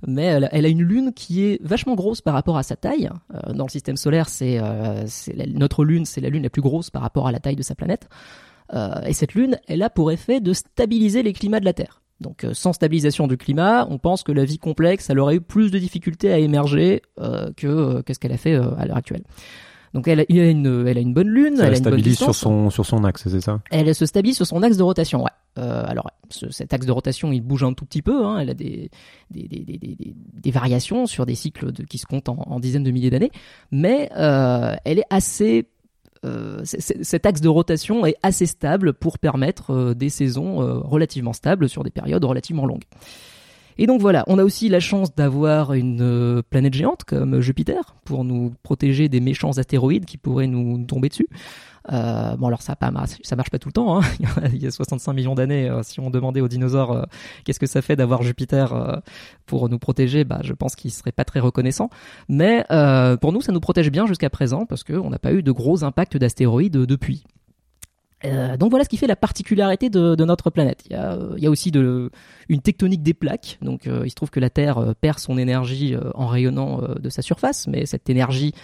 mais 0.06 0.43
elle, 0.52 0.66
a 0.66 0.68
une 0.68 0.82
lune 0.82 1.12
qui 1.14 1.44
est 1.44 1.62
vachement 1.62 1.94
grosse 1.94 2.20
par 2.20 2.34
rapport 2.34 2.56
à 2.56 2.62
sa 2.62 2.76
taille. 2.76 3.10
Euh, 3.34 3.52
dans 3.52 3.64
le 3.64 3.70
système 3.70 3.96
solaire, 3.96 4.28
c'est 4.28 4.58
euh, 4.60 5.04
notre 5.48 5.84
lune, 5.84 6.04
c'est 6.04 6.20
la 6.20 6.28
lune 6.28 6.42
la 6.42 6.50
plus 6.50 6.62
grosse 6.62 6.90
par 6.90 7.02
rapport 7.02 7.26
à 7.26 7.32
la 7.32 7.40
taille 7.40 7.56
de 7.56 7.62
sa 7.62 7.74
planète. 7.74 8.08
Euh, 8.72 9.02
et 9.02 9.12
cette 9.12 9.34
lune, 9.34 9.58
elle 9.66 9.82
a 9.82 9.90
pour 9.90 10.10
effet 10.10 10.40
de 10.40 10.52
stabiliser 10.52 11.22
les 11.22 11.32
climats 11.32 11.60
de 11.60 11.64
la 11.64 11.72
Terre. 11.72 12.00
Donc 12.20 12.46
sans 12.52 12.72
stabilisation 12.72 13.26
du 13.26 13.36
climat, 13.36 13.86
on 13.90 13.98
pense 13.98 14.22
que 14.22 14.32
la 14.32 14.44
vie 14.44 14.58
complexe, 14.58 15.10
elle 15.10 15.18
aurait 15.18 15.36
eu 15.36 15.40
plus 15.40 15.70
de 15.70 15.78
difficultés 15.78 16.32
à 16.32 16.38
émerger 16.38 17.02
que 17.56 18.00
qu'est-ce 18.02 18.20
qu'elle 18.20 18.32
a 18.32 18.38
fait 18.38 18.54
à 18.54 18.86
l'heure 18.86 18.96
actuelle. 18.96 19.24
Donc 19.94 20.08
elle 20.08 20.20
a, 20.20 20.24
une, 20.28 20.86
elle 20.88 20.98
a 20.98 21.00
une 21.00 21.14
bonne 21.14 21.28
lune. 21.28 21.54
elle, 21.60 21.68
elle 21.68 21.76
stabilise 21.76 22.18
sur 22.18 22.34
son 22.34 22.68
sur 22.68 22.84
son 22.84 23.04
axe, 23.04 23.28
c'est 23.28 23.40
ça? 23.40 23.60
Elle 23.70 23.94
se 23.94 24.04
stabilise 24.06 24.36
sur 24.36 24.46
son 24.46 24.60
axe 24.64 24.76
de 24.76 24.82
rotation, 24.82 25.22
ouais. 25.22 25.30
Euh, 25.56 25.84
alors 25.86 26.10
cet 26.30 26.74
axe 26.74 26.84
de 26.84 26.90
rotation, 26.90 27.30
il 27.30 27.40
bouge 27.40 27.62
un 27.62 27.74
tout 27.74 27.84
petit 27.84 28.02
peu. 28.02 28.26
Hein, 28.26 28.40
elle 28.40 28.50
a 28.50 28.54
des 28.54 28.90
des, 29.30 29.46
des, 29.46 29.60
des, 29.60 29.96
des, 30.32 30.50
variations 30.50 31.06
sur 31.06 31.26
des 31.26 31.36
cycles 31.36 31.70
de, 31.70 31.84
qui 31.84 31.98
se 31.98 32.06
comptent 32.06 32.28
en, 32.28 32.58
dizaines 32.58 32.82
de 32.82 32.90
milliers 32.90 33.10
d'années, 33.10 33.30
mais 33.70 34.10
euh, 34.16 34.74
elle 34.84 34.98
est 34.98 35.06
assez 35.10 35.68
euh, 36.24 36.62
cet 36.64 37.24
axe 37.24 37.40
de 37.40 37.48
rotation 37.48 38.04
est 38.04 38.16
assez 38.24 38.46
stable 38.46 38.94
pour 38.94 39.20
permettre 39.20 39.94
des 39.94 40.08
saisons 40.08 40.56
relativement 40.82 41.34
stables 41.34 41.68
sur 41.68 41.84
des 41.84 41.90
périodes 41.90 42.24
relativement 42.24 42.66
longues. 42.66 42.84
Et 43.78 43.86
donc 43.86 44.00
voilà, 44.00 44.24
on 44.26 44.38
a 44.38 44.44
aussi 44.44 44.68
la 44.68 44.80
chance 44.80 45.14
d'avoir 45.14 45.72
une 45.72 46.00
euh, 46.02 46.42
planète 46.48 46.74
géante 46.74 47.04
comme 47.04 47.40
Jupiter 47.40 47.94
pour 48.04 48.24
nous 48.24 48.54
protéger 48.62 49.08
des 49.08 49.20
méchants 49.20 49.58
astéroïdes 49.58 50.04
qui 50.04 50.16
pourraient 50.16 50.46
nous 50.46 50.84
tomber 50.84 51.08
dessus. 51.08 51.28
Euh, 51.92 52.34
bon 52.36 52.46
alors 52.46 52.62
ça 52.62 52.76
pas 52.76 52.90
ça 53.22 53.36
marche 53.36 53.50
pas 53.50 53.58
tout 53.58 53.68
le 53.68 53.72
temps. 53.72 53.98
Hein. 53.98 54.02
Il 54.52 54.62
y 54.62 54.66
a 54.66 54.70
65 54.70 55.12
millions 55.12 55.34
d'années, 55.34 55.68
euh, 55.68 55.82
si 55.82 56.00
on 56.00 56.10
demandait 56.10 56.40
aux 56.40 56.48
dinosaures 56.48 56.92
euh, 56.92 57.02
qu'est-ce 57.44 57.60
que 57.60 57.66
ça 57.66 57.82
fait 57.82 57.96
d'avoir 57.96 58.22
Jupiter 58.22 59.02
pour 59.46 59.68
nous 59.68 59.78
protéger, 59.78 60.24
bah 60.24 60.40
je 60.42 60.52
pense 60.52 60.76
qu'ils 60.76 60.90
seraient 60.90 61.12
pas 61.12 61.24
très 61.24 61.40
reconnaissants. 61.40 61.90
Mais 62.28 62.64
pour 63.20 63.32
nous, 63.32 63.40
ça 63.40 63.52
nous 63.52 63.60
protège 63.60 63.90
bien 63.90 64.06
jusqu'à 64.06 64.30
présent 64.30 64.66
parce 64.66 64.84
qu'on 64.84 65.10
n'a 65.10 65.18
pas 65.18 65.32
eu 65.32 65.42
de 65.42 65.52
gros 65.52 65.84
impacts 65.84 66.16
d'astéroïdes 66.16 66.72
depuis. 66.72 67.24
Euh, 68.24 68.56
donc 68.56 68.70
voilà 68.70 68.84
ce 68.84 68.88
qui 68.88 68.96
fait 68.96 69.06
la 69.06 69.16
particularité 69.16 69.90
de, 69.90 70.24
notre 70.24 70.50
planète. 70.50 70.82
Il 70.86 70.92
y, 70.92 70.96
a, 70.96 71.12
a, 71.12 71.50
aussi 71.50 71.70
une 72.48 72.60
tectonique 72.60 73.02
des 73.02 73.14
plaques. 73.14 73.58
Donc 73.62 73.86
euh, 73.86 74.02
il 74.04 74.10
se 74.10 74.14
trouve 74.14 74.30
que 74.30 74.40
la 74.40 74.50
Terre 74.50 74.78
euh, 74.78 74.92
perd 74.98 75.18
son 75.18 75.36
énergie 75.36 75.94
en 76.14 76.26
rayonnant 76.26 76.80
de 77.00 77.08
sa 77.10 77.22
surface, 77.22 77.66
mais 77.66 77.86
cette 77.86 78.08
énergie 78.08 78.54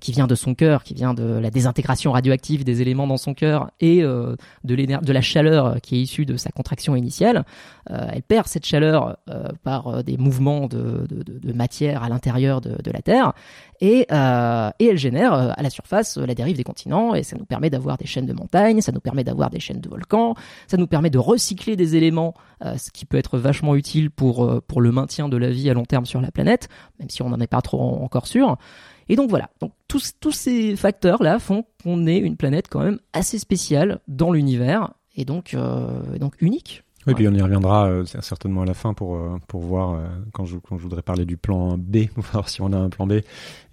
qui 0.00 0.12
vient 0.12 0.26
de 0.26 0.34
son 0.34 0.54
cœur, 0.54 0.84
qui 0.84 0.94
vient 0.94 1.14
de 1.14 1.24
la 1.24 1.50
désintégration 1.50 2.12
radioactive 2.12 2.64
des 2.64 2.82
éléments 2.82 3.06
dans 3.06 3.16
son 3.16 3.34
cœur 3.34 3.70
et 3.80 4.02
de, 4.02 4.36
de 4.64 5.12
la 5.12 5.20
chaleur 5.20 5.80
qui 5.80 5.96
est 5.96 6.02
issue 6.02 6.24
de 6.24 6.36
sa 6.36 6.50
contraction 6.50 6.96
initiale, 6.96 7.44
elle 7.88 8.22
perd 8.22 8.46
cette 8.46 8.66
chaleur 8.66 9.18
par 9.62 10.04
des 10.04 10.16
mouvements 10.16 10.66
de, 10.66 11.06
matière 11.52 12.02
à 12.02 12.08
l'intérieur 12.08 12.60
de, 12.60 12.90
la 12.90 13.02
Terre 13.02 13.32
et, 13.80 14.06
elle 14.10 14.98
génère 14.98 15.32
à 15.32 15.62
la 15.62 15.70
surface 15.70 16.16
la 16.16 16.34
dérive 16.34 16.56
des 16.56 16.64
continents 16.64 17.14
et 17.14 17.22
ça 17.22 17.36
nous 17.36 17.46
permet 17.46 17.70
d'avoir 17.70 17.96
des 17.96 18.06
chaînes 18.06 18.26
de 18.26 18.32
montagnes, 18.32 18.80
permet 19.08 19.24
d'avoir 19.24 19.48
des 19.48 19.58
chaînes 19.58 19.80
de 19.80 19.88
volcans, 19.88 20.34
ça 20.66 20.76
nous 20.76 20.86
permet 20.86 21.08
de 21.08 21.16
recycler 21.16 21.76
des 21.76 21.96
éléments, 21.96 22.34
euh, 22.62 22.76
ce 22.76 22.90
qui 22.90 23.06
peut 23.06 23.16
être 23.16 23.38
vachement 23.38 23.74
utile 23.74 24.10
pour, 24.10 24.44
euh, 24.44 24.60
pour 24.60 24.82
le 24.82 24.92
maintien 24.92 25.30
de 25.30 25.36
la 25.38 25.50
vie 25.50 25.70
à 25.70 25.72
long 25.72 25.86
terme 25.86 26.04
sur 26.04 26.20
la 26.20 26.30
planète, 26.30 26.68
même 27.00 27.08
si 27.08 27.22
on 27.22 27.30
n'en 27.30 27.40
est 27.40 27.46
pas 27.46 27.62
trop 27.62 27.80
encore 27.80 28.26
sûr. 28.26 28.58
Et 29.08 29.16
donc 29.16 29.30
voilà, 29.30 29.48
donc 29.60 29.72
tous, 29.88 30.12
tous 30.20 30.32
ces 30.32 30.76
facteurs-là 30.76 31.38
font 31.38 31.64
qu'on 31.82 32.06
est 32.06 32.18
une 32.18 32.36
planète 32.36 32.68
quand 32.68 32.80
même 32.80 32.98
assez 33.14 33.38
spéciale 33.38 34.00
dans 34.08 34.30
l'univers 34.30 34.92
et 35.16 35.24
donc, 35.24 35.54
euh, 35.54 36.18
donc 36.18 36.34
unique 36.42 36.84
oui, 37.08 37.14
puis 37.14 37.28
on 37.28 37.34
y 37.34 37.40
reviendra 37.40 37.88
euh, 37.88 38.04
certainement 38.04 38.62
à 38.62 38.64
la 38.66 38.74
fin 38.74 38.94
pour, 38.94 39.16
euh, 39.16 39.38
pour 39.48 39.62
voir, 39.62 39.92
euh, 39.92 40.06
quand, 40.32 40.44
je, 40.44 40.58
quand 40.58 40.76
je 40.76 40.82
voudrais 40.82 41.02
parler 41.02 41.24
du 41.24 41.36
plan 41.36 41.76
B, 41.78 42.06
voir 42.16 42.48
si 42.48 42.60
on 42.60 42.72
a 42.72 42.76
un 42.76 42.90
plan 42.90 43.06
B, 43.06 43.20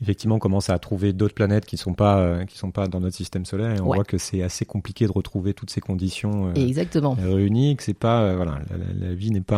effectivement 0.01 0.35
on 0.35 0.39
commence 0.39 0.69
à 0.69 0.79
trouver 0.79 1.13
d'autres 1.13 1.35
planètes 1.35 1.65
qui 1.65 1.75
ne 1.75 1.79
sont, 1.79 1.93
pas, 1.93 2.45
qui 2.45 2.57
sont 2.57 2.71
pas 2.71 2.87
dans 2.87 2.99
notre 2.99 3.15
système 3.15 3.45
solaire 3.45 3.75
et 3.75 3.81
on 3.81 3.85
voit 3.85 4.03
que 4.03 4.17
c'est 4.17 4.41
assez 4.41 4.65
compliqué 4.65 5.05
de 5.05 5.11
retrouver 5.11 5.53
toutes 5.53 5.69
ces 5.69 5.81
conditions 5.81 6.53
Exactement. 6.53 7.15
réunies, 7.19 7.75
que 7.75 7.83
c'est 7.83 7.93
pas, 7.93 8.35
voilà, 8.35 8.59
la, 8.99 9.13
vie 9.13 9.31
n'est 9.31 9.41
pas 9.41 9.57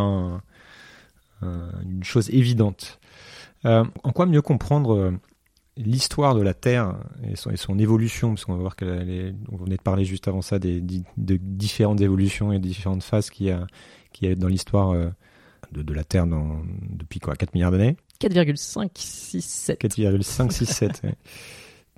une 1.42 2.04
chose 2.04 2.30
évidente. 2.32 3.00
en 3.64 4.12
quoi 4.14 4.26
mieux 4.26 4.42
comprendre 4.42 5.14
l'histoire 5.78 6.36
de 6.36 6.42
la 6.42 6.54
Terre 6.54 6.96
et 7.24 7.36
son, 7.36 7.52
et 7.52 7.58
son 7.58 7.78
évolution, 7.80 8.30
parce 8.30 8.46
qu'on 8.46 8.54
va 8.54 8.60
voir 8.60 8.76
qu'elle 8.76 9.10
est, 9.10 9.36
on 9.52 9.58
venait 9.58 9.78
de 9.78 9.82
parler 9.82 10.06
juste 10.06 10.28
avant 10.28 10.42
ça 10.42 10.60
des, 10.60 10.82
de 10.82 11.38
différentes 11.38 12.02
évolutions 12.02 12.52
et 12.52 12.60
différentes 12.60 13.04
phases 13.04 13.30
qu'il 13.30 13.48
y 13.48 13.52
a, 13.52 13.68
qu'il 14.14 14.28
y 14.28 14.32
a 14.32 14.36
dans 14.36 14.48
l'histoire 14.48 14.92
euh, 14.92 15.10
de, 15.72 15.84
de, 15.84 15.94
la 15.94 16.04
Terre 16.04 16.28
dans, 16.28 16.62
depuis 16.90 17.20
quoi 17.20 17.36
4 17.36 17.54
milliards 17.54 17.72
d'années? 17.72 17.98
4,567. 18.20 19.80
4,567. 19.80 21.02
ouais. 21.04 21.16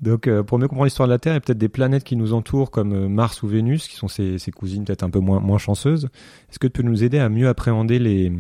Donc, 0.02 0.28
euh, 0.28 0.44
pour 0.44 0.60
mieux 0.60 0.68
comprendre 0.68 0.86
l'histoire 0.86 1.08
de 1.08 1.14
la 1.14 1.20
Terre, 1.20 1.34
il 1.34 1.36
y 1.36 1.38
a 1.38 1.42
peut-être 1.42 1.58
des 1.58 1.70
planètes 1.70 2.04
qui 2.04 2.16
nous 2.16 2.34
entourent, 2.34 2.72
comme 2.72 2.94
euh, 2.94 3.10
Mars 3.10 3.44
ou 3.44 3.48
Vénus, 3.48 3.88
qui 3.88 3.96
sont 3.96 4.08
ses, 4.08 4.38
ses 4.38 4.52
cousines 4.52 4.86
peut-être 4.86 5.04
un 5.04 5.10
peu 5.10 5.20
moins, 5.20 5.40
moins 5.40 5.58
chanceuses. 5.58 6.06
Est-ce 6.50 6.60
que 6.60 6.68
tu 6.68 6.82
peux 6.82 6.88
nous 6.88 7.04
aider 7.04 7.20
à 7.20 7.30
mieux 7.30 7.48
appréhender 7.48 8.00
les... 8.00 8.32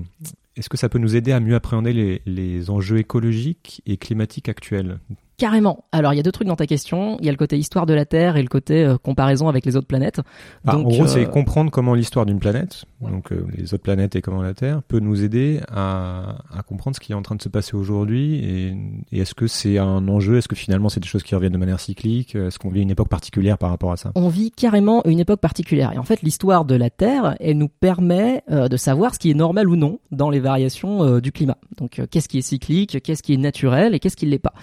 Est-ce 0.55 0.69
que 0.69 0.77
ça 0.77 0.89
peut 0.89 0.99
nous 0.99 1.15
aider 1.15 1.31
à 1.31 1.39
mieux 1.39 1.55
appréhender 1.55 1.93
les, 1.93 2.21
les 2.25 2.69
enjeux 2.69 2.97
écologiques 2.97 3.81
et 3.85 3.97
climatiques 3.97 4.49
actuels? 4.49 4.99
Carrément. 5.39 5.85
Alors 5.91 6.13
il 6.13 6.17
y 6.17 6.19
a 6.19 6.23
deux 6.23 6.31
trucs 6.31 6.47
dans 6.47 6.55
ta 6.57 6.67
question. 6.67 7.17
Il 7.21 7.25
y 7.25 7.29
a 7.29 7.31
le 7.31 7.37
côté 7.37 7.57
histoire 7.57 7.85
de 7.87 7.93
la 7.93 8.05
Terre 8.05 8.35
et 8.37 8.41
le 8.43 8.47
côté 8.49 8.83
euh, 8.83 8.97
comparaison 8.97 9.47
avec 9.47 9.65
les 9.65 9.75
autres 9.77 9.87
planètes. 9.87 10.19
Ah, 10.67 10.73
Donc, 10.73 10.85
en 10.85 10.89
gros, 10.89 11.03
euh, 11.03 11.07
c'est 11.07 11.25
comprendre 11.29 11.71
comment 11.71 11.93
l'histoire 11.95 12.25
d'une 12.27 12.39
planète, 12.39 12.83
Ouais. 13.01 13.09
donc 13.09 13.31
euh, 13.31 13.47
les 13.57 13.73
autres 13.73 13.83
planètes 13.83 14.15
et 14.17 14.21
comment 14.21 14.41
la 14.41 14.53
Terre, 14.53 14.81
peut 14.87 14.99
nous 14.99 15.23
aider 15.23 15.61
à, 15.71 16.35
à 16.55 16.61
comprendre 16.63 16.95
ce 16.95 16.99
qui 16.99 17.13
est 17.13 17.15
en 17.15 17.21
train 17.21 17.35
de 17.35 17.41
se 17.41 17.47
passer 17.49 17.75
aujourd'hui. 17.75 18.35
Et, 18.35 18.75
et 19.13 19.19
est-ce 19.21 19.33
que 19.33 19.47
c'est 19.47 19.77
un 19.77 20.07
enjeu? 20.09 20.37
Est-ce 20.37 20.49
que 20.49 20.55
finalement 20.57 20.89
c'est 20.89 20.99
des 20.99 21.07
choses 21.07 21.23
qui 21.23 21.33
reviennent 21.33 21.53
de 21.53 21.57
manière 21.57 21.79
cyclique? 21.79 22.35
Est-ce 22.35 22.59
qu'on 22.59 22.69
vit 22.69 22.81
une 22.81 22.91
époque 22.91 23.07
particulière 23.09 23.57
par 23.57 23.69
rapport 23.69 23.93
à 23.93 23.97
ça? 23.97 24.11
On 24.15 24.27
vit 24.27 24.51
carrément 24.51 25.05
une 25.05 25.19
époque 25.21 25.39
particulière. 25.39 25.93
Et 25.93 25.97
en 25.97 26.03
fait, 26.03 26.21
l'histoire 26.21 26.65
de 26.65 26.75
la 26.75 26.89
Terre, 26.89 27.35
elle 27.39 27.57
nous 27.57 27.69
permet 27.69 28.43
euh, 28.51 28.67
de 28.67 28.75
savoir 28.75 29.13
ce 29.13 29.19
qui 29.19 29.31
est 29.31 29.35
normal 29.35 29.69
ou 29.69 29.77
non 29.77 29.99
dans 30.11 30.29
les 30.29 30.41
variations 30.41 31.03
euh, 31.03 31.21
du 31.21 31.31
climat. 31.31 31.57
Donc, 31.77 31.99
euh, 31.99 32.05
qu'est-ce 32.11 32.27
qui 32.27 32.39
est 32.39 32.41
cyclique, 32.41 33.01
qu'est-ce 33.01 33.23
qui 33.23 33.33
est 33.33 33.37
naturel 33.37 33.95
et 33.95 33.99
qu'est-ce 33.99 34.17
qui 34.17 34.25
ne 34.25 34.31
l'est 34.31 34.39
pas. 34.39 34.53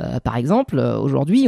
Euh, 0.00 0.20
par 0.20 0.36
exemple, 0.36 0.78
aujourd'hui, 0.78 1.46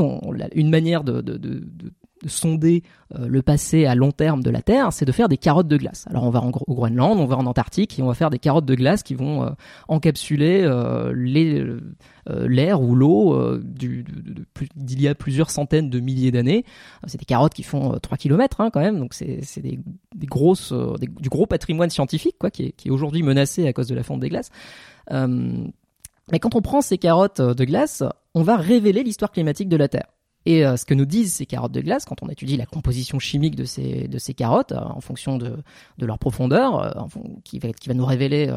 une 0.54 0.70
manière 0.70 1.04
de, 1.04 1.20
de, 1.20 1.36
de, 1.36 1.54
de- 1.60 1.92
de 2.22 2.28
sonder 2.30 2.82
euh, 3.14 3.28
le 3.28 3.42
passé 3.42 3.84
à 3.84 3.94
long 3.94 4.10
terme 4.10 4.42
de 4.42 4.48
la 4.48 4.62
Terre, 4.62 4.90
c'est 4.90 5.04
de 5.04 5.12
faire 5.12 5.28
des 5.28 5.36
carottes 5.36 5.68
de 5.68 5.76
glace. 5.76 6.06
Alors, 6.08 6.24
on 6.24 6.30
va 6.30 6.42
au 6.42 6.74
Groenland, 6.74 7.18
on 7.20 7.26
va 7.26 7.36
en 7.36 7.44
Antarctique 7.44 7.98
et 7.98 8.02
on 8.02 8.06
va 8.06 8.14
faire 8.14 8.30
des 8.30 8.38
carottes 8.38 8.64
de 8.64 8.74
glace 8.74 9.02
qui 9.02 9.14
vont 9.14 9.44
euh, 9.44 9.50
encapsuler 9.88 10.62
euh, 10.64 11.12
euh, 12.30 12.48
l'air 12.48 12.80
ou 12.80 12.94
l'eau 12.94 13.34
euh, 13.34 13.60
de- 13.62 14.02
plus- 14.54 14.70
d'il 14.76 15.02
y 15.02 15.08
a 15.08 15.14
plusieurs 15.14 15.50
centaines 15.50 15.90
de 15.90 16.00
milliers 16.00 16.30
d'années. 16.32 16.64
C'est 17.06 17.18
des 17.18 17.26
carottes 17.26 17.52
qui 17.54 17.62
font 17.62 17.92
euh, 17.92 17.98
3 17.98 18.16
km 18.16 18.62
hein, 18.62 18.70
quand 18.72 18.80
même, 18.80 18.98
donc 18.98 19.12
c'est 19.12 19.60
des, 19.60 19.78
des 20.14 20.26
grosses, 20.26 20.72
du 21.20 21.28
gros 21.28 21.44
patrimoine 21.46 21.90
scientifique 21.90 22.36
quoi, 22.38 22.50
qui 22.50 22.64
est, 22.64 22.72
qui 22.72 22.88
est 22.88 22.90
aujourd'hui 22.90 23.22
menacé 23.22 23.66
à 23.68 23.74
cause 23.74 23.88
de 23.88 23.94
la 23.94 24.02
fonte 24.02 24.20
des 24.20 24.30
glaces. 24.30 24.48
Mais 26.32 26.40
quand 26.40 26.54
on 26.54 26.62
prend 26.62 26.80
ces 26.80 26.98
carottes 26.98 27.40
euh, 27.40 27.54
de 27.54 27.64
glace, 27.64 28.02
on 28.34 28.42
va 28.42 28.56
révéler 28.56 29.02
l'histoire 29.02 29.30
climatique 29.30 29.68
de 29.68 29.76
la 29.76 29.88
Terre. 29.88 30.08
Et 30.46 30.64
euh, 30.64 30.76
ce 30.76 30.84
que 30.84 30.94
nous 30.94 31.04
disent 31.04 31.34
ces 31.34 31.44
carottes 31.44 31.72
de 31.72 31.80
glace, 31.80 32.04
quand 32.04 32.22
on 32.22 32.28
étudie 32.28 32.56
la 32.56 32.66
composition 32.66 33.18
chimique 33.18 33.56
de 33.56 33.64
ces, 33.64 34.34
carottes, 34.34 34.72
euh, 34.72 34.78
en 34.78 35.00
fonction 35.00 35.38
de, 35.38 35.56
leur 36.00 36.18
profondeur, 36.18 36.80
euh, 36.80 37.18
qui, 37.42 37.58
va, 37.58 37.94
nous 37.94 38.06
révéler 38.06 38.54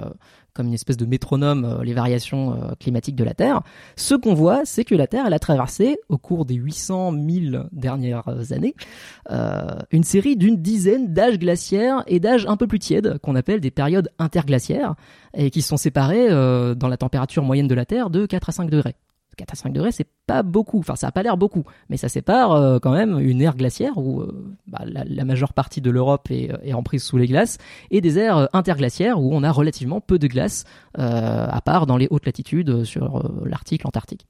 comme 0.53 0.67
une 0.67 0.74
espèce 0.74 0.98
de 0.98 1.05
métronome 1.05 1.81
les 1.84 1.93
variations 1.93 2.60
climatiques 2.79 3.15
de 3.15 3.24
la 3.24 3.34
Terre, 3.34 3.62
ce 3.96 4.13
qu'on 4.13 4.34
voit, 4.34 4.65
c'est 4.65 4.84
que 4.84 4.93
la 4.93 5.08
Terre, 5.08 5.25
a 5.25 5.39
traversé, 5.39 5.98
au 6.10 6.17
cours 6.17 6.46
des 6.46 6.55
800 6.55 7.13
000 7.13 7.63
dernières 7.72 8.27
années, 8.51 8.75
une 9.91 10.03
série 10.03 10.36
d'une 10.36 10.58
dizaine 10.58 11.13
d'âges 11.13 11.39
glaciaires 11.39 12.03
et 12.08 12.19
d'âges 12.19 12.46
un 12.48 12.58
peu 12.58 12.67
plus 12.67 12.79
tièdes, 12.79 13.17
qu'on 13.19 13.36
appelle 13.36 13.62
des 13.62 13.72
périodes 13.72 14.12
interglaciaires, 14.19 14.96
et 15.34 15.50
qui 15.50 15.62
sont 15.62 15.77
séparées 15.77 16.29
dans 16.29 16.88
la 16.88 16.98
température 16.98 17.43
moyenne 17.43 17.67
de 17.67 17.75
la 17.75 17.86
Terre 17.86 18.10
de 18.10 18.25
4 18.25 18.50
à 18.50 18.51
5 18.51 18.69
degrés. 18.69 18.96
4 19.39 19.53
à 19.53 19.55
5 19.55 19.74
degrés, 19.74 19.91
c'est 19.91 20.08
pas 20.27 20.43
beaucoup. 20.43 20.79
Enfin, 20.79 20.96
ça 20.96 21.08
a 21.08 21.12
pas 21.12 21.24
l'air 21.24 21.38
beaucoup, 21.38 21.63
mais 21.89 21.98
ça 21.98 22.10
sépare 22.10 22.51
euh, 22.51 22.79
quand 22.79 22.91
même 22.91 23.19
une 23.19 23.41
ère 23.41 23.55
glaciaire 23.55 23.98
où 23.98 24.22
euh, 24.22 24.58
bah, 24.67 24.84
la, 24.86 25.25
majeure 25.25 25.53
partie 25.53 25.81
de 25.81 25.89
l'Europe 25.89 26.29
est, 26.29 26.51
est 26.63 26.74
en 26.74 26.84
prise 26.84 27.03
sous 27.03 27.17
les 27.17 27.27
glaces, 27.27 27.58
et 27.89 28.01
des 28.01 28.17
aires 28.17 28.38
euh, 28.38 28.46
interglaciaires 28.53 29.19
où 29.19 29.34
on 29.34 29.43
a 29.43 29.51
relativement 29.51 30.01
peu 30.01 30.19
de 30.19 30.27
glace, 30.27 30.65
à 30.96 31.62
part 31.62 31.86
dans 31.86 31.98
les 31.98 32.08
hautes 32.10 32.25
latitudes 32.25 32.84
sur 32.84 33.24
l'Arctique, 33.46 33.84
l'Antarctique. 33.84 34.27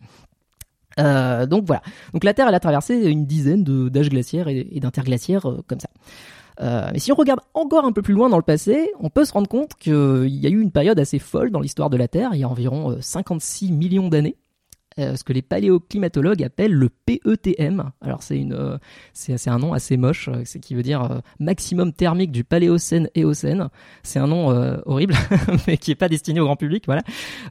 Donc 0.98 1.64
voilà. 1.66 1.82
Donc 2.14 2.24
la 2.24 2.34
Terre, 2.34 2.48
a 2.48 2.60
traversé 2.60 2.96
une 3.06 3.26
dizaine 3.26 3.64
d'âges 3.64 4.10
glaciaires 4.10 4.48
et, 4.48 4.80
d'interglaciaires 4.80 5.48
comme 5.68 5.80
ça. 5.80 5.90
Mais 6.92 7.00
si 7.00 7.12
on 7.12 7.16
regarde 7.16 7.40
encore 7.54 7.86
un 7.86 7.92
peu 7.92 8.02
plus 8.02 8.14
loin 8.14 8.30
dans 8.30 8.38
le 8.38 8.44
passé, 8.44 8.92
on 9.00 9.10
peut 9.10 9.26
se 9.26 9.34
rendre 9.34 9.48
compte 9.48 9.76
qu'il 9.76 10.28
y 10.28 10.46
a 10.46 10.50
eu 10.50 10.62
une 10.62 10.72
période 10.72 11.00
assez 11.00 11.20
folle 11.20 11.52
dans 11.52 11.62
l'histoire 11.62 11.90
de 11.90 11.98
la 11.98 12.08
Terre, 12.08 12.32
il 12.34 12.40
y 12.40 12.44
a 12.44 12.50
environ 12.50 12.92
euh, 12.92 12.98
56 13.00 13.72
millions 13.72 14.10
d'années, 14.10 14.36
ce 14.98 15.24
que 15.24 15.34
les 15.34 15.42
paléoclimatologues 15.42 16.44
appellent 16.44 16.74
le 16.74 16.90
PETM. 16.90 17.92
Alors 18.02 18.22
c'est 18.24 18.38
une, 18.38 18.54
euh, 18.54 18.78
c'est 19.14 19.48
un 19.50 19.60
nom 19.60 19.74
assez 19.74 19.98
moche, 19.98 20.30
euh, 20.30 20.42
c'est 20.46 20.60
qui 20.60 20.76
veut 20.76 20.84
dire 20.84 21.04
euh, 21.04 21.20
maximum 21.40 21.94
thermique 21.94 22.32
du 22.32 22.44
Paléocène 22.44 23.10
Éocène. 23.16 23.70
C'est 24.04 24.20
un 24.20 24.28
nom 24.28 24.52
euh, 24.52 24.78
horrible, 24.86 25.14
mais 25.68 25.78
qui 25.78 25.92
est 25.92 25.96
pas 25.96 26.10
destiné 26.10 26.40
au 26.40 26.46
grand 26.46 26.56
public, 26.56 26.84
voilà. 26.86 27.02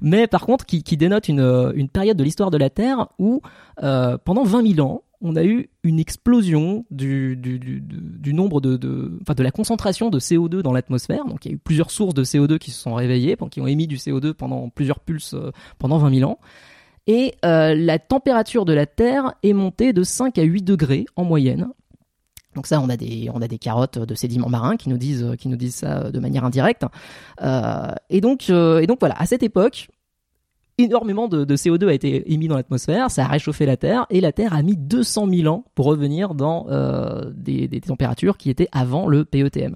Mais 0.02 0.26
par 0.26 0.44
contre, 0.44 0.66
qui, 0.66 0.82
qui 0.82 0.96
dénote 0.96 1.28
une, 1.28 1.40
euh, 1.40 1.72
une 1.74 1.88
période 1.88 2.16
de 2.16 2.24
l'histoire 2.24 2.50
de 2.50 2.58
la 2.58 2.70
Terre 2.70 3.08
où 3.18 3.40
euh, 3.82 4.18
pendant 4.18 4.44
20 4.44 4.74
000 4.74 4.86
ans, 4.86 5.02
on 5.20 5.34
a 5.34 5.42
eu 5.44 5.68
une 5.82 5.98
explosion 5.98 6.84
du, 6.92 7.34
du, 7.36 7.58
du, 7.58 7.80
du- 7.80 8.34
nombre 8.34 8.60
de, 8.60 8.76
de, 8.76 9.18
enfin 9.22 9.34
de 9.34 9.42
la 9.42 9.50
concentration 9.50 10.10
de 10.10 10.20
CO2 10.20 10.60
dans 10.60 10.72
l'atmosphère. 10.72 11.24
Donc 11.24 11.44
il 11.44 11.48
y 11.48 11.50
a 11.52 11.54
eu 11.56 11.58
plusieurs 11.58 11.90
sources 11.90 12.14
de 12.14 12.22
CO2 12.22 12.58
qui 12.58 12.70
se 12.70 12.80
sont 12.80 12.94
réveillées, 12.94 13.36
qui 13.50 13.60
ont 13.60 13.66
émis 13.66 13.88
du 13.88 13.96
CO2 13.96 14.32
pendant 14.32 14.68
plusieurs 14.68 15.00
pulses 15.00 15.34
euh, 15.34 15.50
pendant 15.78 15.98
20 15.98 16.14
000 16.20 16.30
ans. 16.30 16.38
Et 17.08 17.34
euh, 17.42 17.74
la 17.74 17.98
température 17.98 18.66
de 18.66 18.74
la 18.74 18.84
Terre 18.84 19.32
est 19.42 19.54
montée 19.54 19.94
de 19.94 20.02
5 20.02 20.36
à 20.38 20.42
8 20.42 20.62
degrés 20.62 21.06
en 21.16 21.24
moyenne. 21.24 21.68
Donc 22.54 22.66
ça, 22.66 22.80
on 22.82 22.90
a 22.90 22.98
des, 22.98 23.30
on 23.32 23.40
a 23.40 23.48
des 23.48 23.58
carottes 23.58 23.98
de 23.98 24.14
sédiments 24.14 24.50
marins 24.50 24.76
qui 24.76 24.90
nous 24.90 24.98
disent, 24.98 25.34
qui 25.38 25.48
nous 25.48 25.56
disent 25.56 25.76
ça 25.76 26.10
de 26.10 26.18
manière 26.20 26.44
indirecte. 26.44 26.84
Euh, 27.40 27.92
et 28.10 28.20
donc, 28.20 28.50
euh, 28.50 28.80
et 28.80 28.86
donc 28.86 28.98
voilà, 29.00 29.14
à 29.18 29.24
cette 29.24 29.42
époque, 29.42 29.88
énormément 30.76 31.28
de, 31.28 31.44
de 31.44 31.56
CO2 31.56 31.88
a 31.88 31.94
été 31.94 32.30
émis 32.30 32.46
dans 32.46 32.56
l'atmosphère, 32.56 33.10
ça 33.10 33.24
a 33.24 33.28
réchauffé 33.28 33.64
la 33.64 33.78
Terre, 33.78 34.06
et 34.10 34.20
la 34.20 34.32
Terre 34.32 34.52
a 34.52 34.62
mis 34.62 34.76
200 34.76 35.28
000 35.30 35.52
ans 35.52 35.64
pour 35.74 35.86
revenir 35.86 36.34
dans 36.34 36.66
des 37.34 37.80
températures 37.80 38.36
qui 38.36 38.50
étaient 38.50 38.68
avant 38.70 39.08
le 39.08 39.24
PETM. 39.24 39.74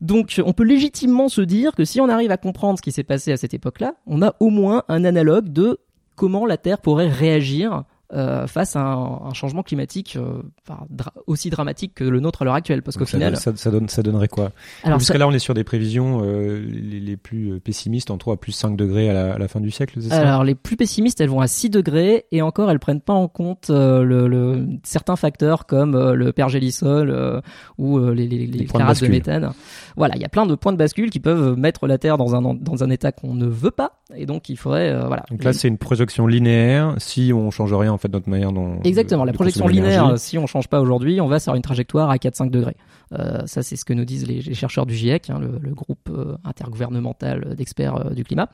Donc 0.00 0.40
on 0.44 0.52
peut 0.52 0.64
légitimement 0.64 1.28
se 1.28 1.40
dire 1.40 1.74
que 1.74 1.84
si 1.84 2.00
on 2.00 2.08
arrive 2.08 2.30
à 2.30 2.36
comprendre 2.36 2.78
ce 2.78 2.82
qui 2.82 2.92
s'est 2.92 3.02
passé 3.02 3.32
à 3.32 3.36
cette 3.36 3.54
époque-là, 3.54 3.94
on 4.06 4.22
a 4.22 4.34
au 4.40 4.50
moins 4.50 4.84
un 4.88 5.04
analogue 5.04 5.48
de 5.48 5.78
comment 6.20 6.44
la 6.44 6.58
Terre 6.58 6.76
pourrait 6.76 7.08
réagir 7.08 7.84
euh, 8.12 8.46
face 8.46 8.76
à 8.76 8.82
un, 8.82 9.32
changement 9.32 9.62
climatique 9.62 10.16
euh, 10.16 10.42
enfin, 10.70 10.86
dra- 10.90 11.12
aussi 11.26 11.50
dramatique 11.50 11.94
que 11.94 12.04
le 12.04 12.20
nôtre 12.20 12.42
à 12.42 12.44
l'heure 12.44 12.54
actuelle. 12.54 12.82
Parce 12.82 12.96
qu'au 12.96 13.04
final... 13.06 13.36
ça, 13.36 13.52
ça 13.56 13.70
donne, 13.70 13.88
ça 13.88 14.02
donnerait 14.02 14.28
quoi? 14.28 14.52
Alors, 14.84 14.98
Parce 14.98 15.06
ça- 15.06 15.14
que 15.14 15.18
là, 15.18 15.26
on 15.28 15.32
est 15.32 15.38
sur 15.38 15.54
des 15.54 15.64
prévisions 15.64 16.22
euh, 16.24 16.60
les, 16.60 17.00
les 17.00 17.16
plus 17.16 17.52
euh, 17.52 17.60
pessimistes, 17.60 18.10
en 18.10 18.18
3 18.18 18.34
à 18.34 18.36
plus 18.36 18.52
5 18.52 18.76
degrés 18.76 19.10
à 19.10 19.12
la, 19.12 19.34
à 19.34 19.38
la 19.38 19.48
fin 19.48 19.60
du 19.60 19.70
siècle, 19.70 19.98
c'est 20.00 20.08
ça? 20.10 20.20
Alors 20.20 20.44
les 20.44 20.54
plus 20.54 20.76
pessimistes, 20.76 21.20
elles 21.20 21.28
vont 21.28 21.40
à 21.40 21.46
6 21.46 21.70
degrés 21.70 22.26
et 22.32 22.42
encore 22.42 22.70
elles 22.70 22.78
prennent 22.78 23.00
pas 23.00 23.12
en 23.12 23.28
compte 23.28 23.68
euh, 23.70 24.02
le, 24.02 24.28
le- 24.28 24.66
certains 24.84 25.16
facteurs 25.16 25.66
comme 25.66 25.94
euh, 25.94 26.14
le 26.14 26.32
pergélisol 26.32 27.10
euh, 27.10 27.40
ou 27.78 27.98
euh, 27.98 28.12
les, 28.14 28.26
les, 28.28 28.46
les 28.46 28.64
de 28.66 29.06
méthane. 29.08 29.52
Voilà, 29.96 30.16
il 30.16 30.22
y 30.22 30.24
a 30.24 30.28
plein 30.28 30.46
de 30.46 30.54
points 30.54 30.72
de 30.72 30.76
bascule 30.78 31.10
qui 31.10 31.20
peuvent 31.20 31.56
mettre 31.58 31.86
la 31.86 31.98
Terre 31.98 32.16
dans 32.18 32.34
un 32.34 32.54
dans 32.54 32.84
un 32.84 32.90
état 32.90 33.12
qu'on 33.12 33.34
ne 33.34 33.46
veut 33.46 33.70
pas 33.70 34.00
et 34.14 34.26
donc 34.26 34.48
il 34.48 34.56
faudrait 34.56 34.90
euh, 34.90 35.06
voilà. 35.06 35.24
Donc 35.30 35.44
là, 35.44 35.52
c'est 35.52 35.68
une 35.68 35.78
projection 35.78 36.26
linéaire 36.26 36.94
si 36.98 37.32
on 37.34 37.50
change 37.50 37.72
rien 37.74 37.92
en 37.92 37.98
fait 37.98 38.12
notre 38.12 38.28
manière 38.28 38.52
dont 38.52 38.80
Exactement, 38.84 39.22
de- 39.22 39.26
la 39.26 39.32
de 39.32 39.36
projection 39.36 39.66
linéaire, 39.68 40.18
si 40.18 40.38
on 40.38 40.46
change 40.46 40.59
pas 40.68 40.80
aujourd'hui, 40.80 41.20
on 41.20 41.28
va 41.28 41.40
sur 41.40 41.54
une 41.54 41.62
trajectoire 41.62 42.10
à 42.10 42.16
4-5 42.16 42.50
degrés. 42.50 42.76
Euh, 43.12 43.46
ça, 43.46 43.62
c'est 43.62 43.76
ce 43.76 43.84
que 43.84 43.92
nous 43.92 44.04
disent 44.04 44.26
les, 44.26 44.54
chercheurs 44.54 44.86
du 44.86 44.94
GIEC, 44.94 45.30
hein, 45.30 45.40
le, 45.40 45.74
groupe 45.74 46.08
euh, 46.10 46.36
intergouvernemental 46.44 47.54
d'experts 47.54 47.96
euh, 47.96 48.10
du 48.10 48.24
climat. 48.24 48.48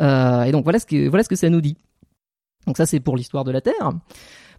Et 0.00 0.50
donc 0.50 0.64
voilà 0.64 0.78
ce 0.78 0.86
que 0.86 1.08
voilà 1.08 1.22
ce 1.22 1.28
que 1.28 1.36
ça 1.36 1.48
nous 1.48 1.60
dit. 1.60 1.76
Donc 2.66 2.76
ça, 2.76 2.86
c'est 2.86 3.00
pour 3.00 3.16
l'histoire 3.16 3.44
de 3.44 3.52
la 3.52 3.60
Terre. 3.60 3.92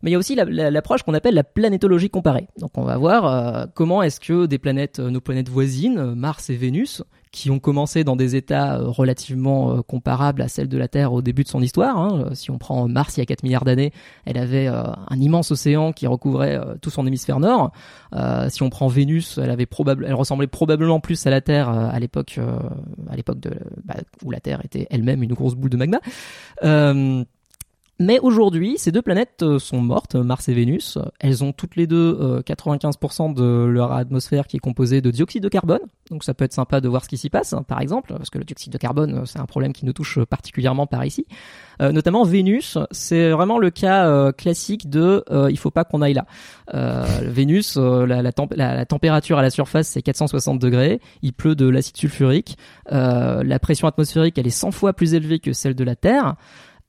Mais 0.02 0.10
il 0.10 0.14
y 0.14 0.16
a 0.16 0.20
aussi 0.20 0.36
la- 0.36 0.46
la- 0.46 0.72
l'approche 0.72 1.04
qu'on 1.04 1.14
appelle 1.14 1.36
la 1.36 1.44
planétologie 1.44 2.10
comparée. 2.10 2.48
Donc 2.60 2.72
on 2.78 2.84
va 2.84 2.98
voir 2.98 3.26
euh, 3.26 3.66
comment 3.74 4.02
est-ce 4.04 4.20
que 4.20 4.46
des 4.46 4.58
planètes, 4.60 5.00
euh, 5.00 5.10
nos 5.10 5.22
planètes 5.22 5.50
voisines, 5.50 5.98
euh, 5.98 6.16
Mars 6.16 6.50
et 6.50 6.56
Vénus, 6.56 7.04
qui 7.32 7.50
ont 7.52 7.60
commencé 7.60 8.06
dans 8.06 8.16
des 8.16 8.38
états 8.38 8.78
relativement 8.78 9.82
comparables 9.82 10.42
à 10.42 10.48
celles 10.48 10.70
de 10.70 10.78
la 10.78 10.88
Terre 10.88 11.12
au 11.12 11.22
début 11.22 11.44
de 11.44 11.50
son 11.50 11.62
histoire. 11.62 11.98
hein. 12.00 12.30
Si 12.34 12.50
on 12.50 12.58
prend 12.58 12.88
Mars 12.88 13.18
il 13.18 13.20
y 13.20 13.24
a 13.24 13.26
4 13.26 13.44
milliards 13.44 13.66
d'années, 13.66 13.92
elle 14.26 14.38
avait 14.38 14.68
un 14.68 15.20
immense 15.20 15.52
océan 15.52 15.92
qui 15.92 16.08
recouvrait 16.08 16.58
tout 16.82 16.90
son 16.90 17.06
hémisphère 17.06 17.42
nord. 17.42 17.74
Si 18.48 18.64
on 18.64 18.70
prend 18.70 18.88
Vénus, 18.88 19.38
elle 19.38 19.50
avait 19.52 19.66
probable, 19.66 20.06
elle 20.08 20.14
ressemblait 20.14 20.48
probablement 20.48 21.02
plus 21.02 21.28
à 21.28 21.30
la 21.30 21.42
Terre 21.42 21.68
à 21.68 22.00
l'époque, 22.00 22.40
à 23.10 23.16
l'époque 23.18 23.40
bah, 23.84 23.96
où 24.24 24.32
la 24.32 24.40
Terre 24.40 24.62
était 24.64 24.88
elle-même 24.90 25.22
une 25.22 25.34
grosse 25.34 25.56
boule 25.56 25.72
de 25.72 25.78
magma. 25.78 26.00
Euh, 28.00 28.06
Mais 28.06 28.20
aujourd'hui, 28.20 28.78
ces 28.78 28.92
deux 28.92 29.02
planètes 29.02 29.42
euh, 29.44 29.60
sont 29.60 29.82
mortes, 29.82 30.16
Mars 30.16 30.50
et 30.50 30.54
Vénus. 30.54 30.98
Elles 31.20 31.44
ont 31.44 31.54
toutes 31.54 31.76
les 31.76 31.88
deux 31.88 32.18
euh, 32.20 32.42
95% 32.42 33.34
de 33.34 33.66
leur 33.66 33.92
atmosphère 33.92 34.48
qui 34.48 34.58
est 34.58 34.60
composée 34.60 35.02
de 35.02 35.12
dioxyde 35.12 35.44
de 35.44 35.50
carbone. 35.50 35.82
Donc 36.10 36.24
ça 36.24 36.34
peut 36.34 36.46
être 36.46 36.54
sympa 36.54 36.82
de 36.82 36.88
voir 36.88 37.04
ce 37.04 37.10
qui 37.10 37.18
s'y 37.18 37.30
passe, 37.30 37.56
par 37.68 37.82
exemple, 37.82 38.14
parce 38.16 38.30
que 38.30 38.38
le 38.38 38.44
dioxyde 38.44 38.74
de 38.74 38.78
carbone, 38.78 39.20
euh, 39.20 39.26
c'est 39.26 39.40
un 39.40 39.46
problème 39.46 39.74
qui 39.74 39.86
nous 39.86 39.94
touche 39.94 40.20
particulièrement 40.26 40.88
par 40.88 41.06
ici. 41.06 41.26
Euh, 41.82 41.92
notamment 41.92 42.24
Vénus, 42.24 42.78
c'est 42.92 43.32
vraiment 43.32 43.58
le 43.58 43.70
cas 43.70 44.08
euh, 44.08 44.32
classique 44.32 44.90
de 44.90 45.24
euh, 45.30 45.50
il 45.52 45.58
faut 45.58 45.72
pas 45.72 45.84
qu'on 45.84 46.02
aille 46.02 46.14
là. 46.14 46.26
Vénus, 47.22 47.78
la, 47.78 48.22
la, 48.22 48.86
température 48.86 49.38
à 49.38 49.42
la 49.42 49.50
surface 49.50 49.88
c'est 49.88 50.02
460 50.02 50.60
degrés, 50.60 51.00
il 51.22 51.34
pleut 51.34 51.56
de 51.56 51.68
l'acide 51.68 51.96
sulfurique, 51.96 52.58
la 52.90 53.60
pression 53.60 53.88
atmosphérique 53.88 54.38
elle 54.38 54.48
est 54.48 54.52
100 54.52 54.72
fois 54.72 54.94
plus 54.94 55.14
élevée 55.14 55.40
que 55.40 55.54
celle 55.54 55.76
de 55.76 55.84
la 55.84 55.96
Terre. 55.96 56.36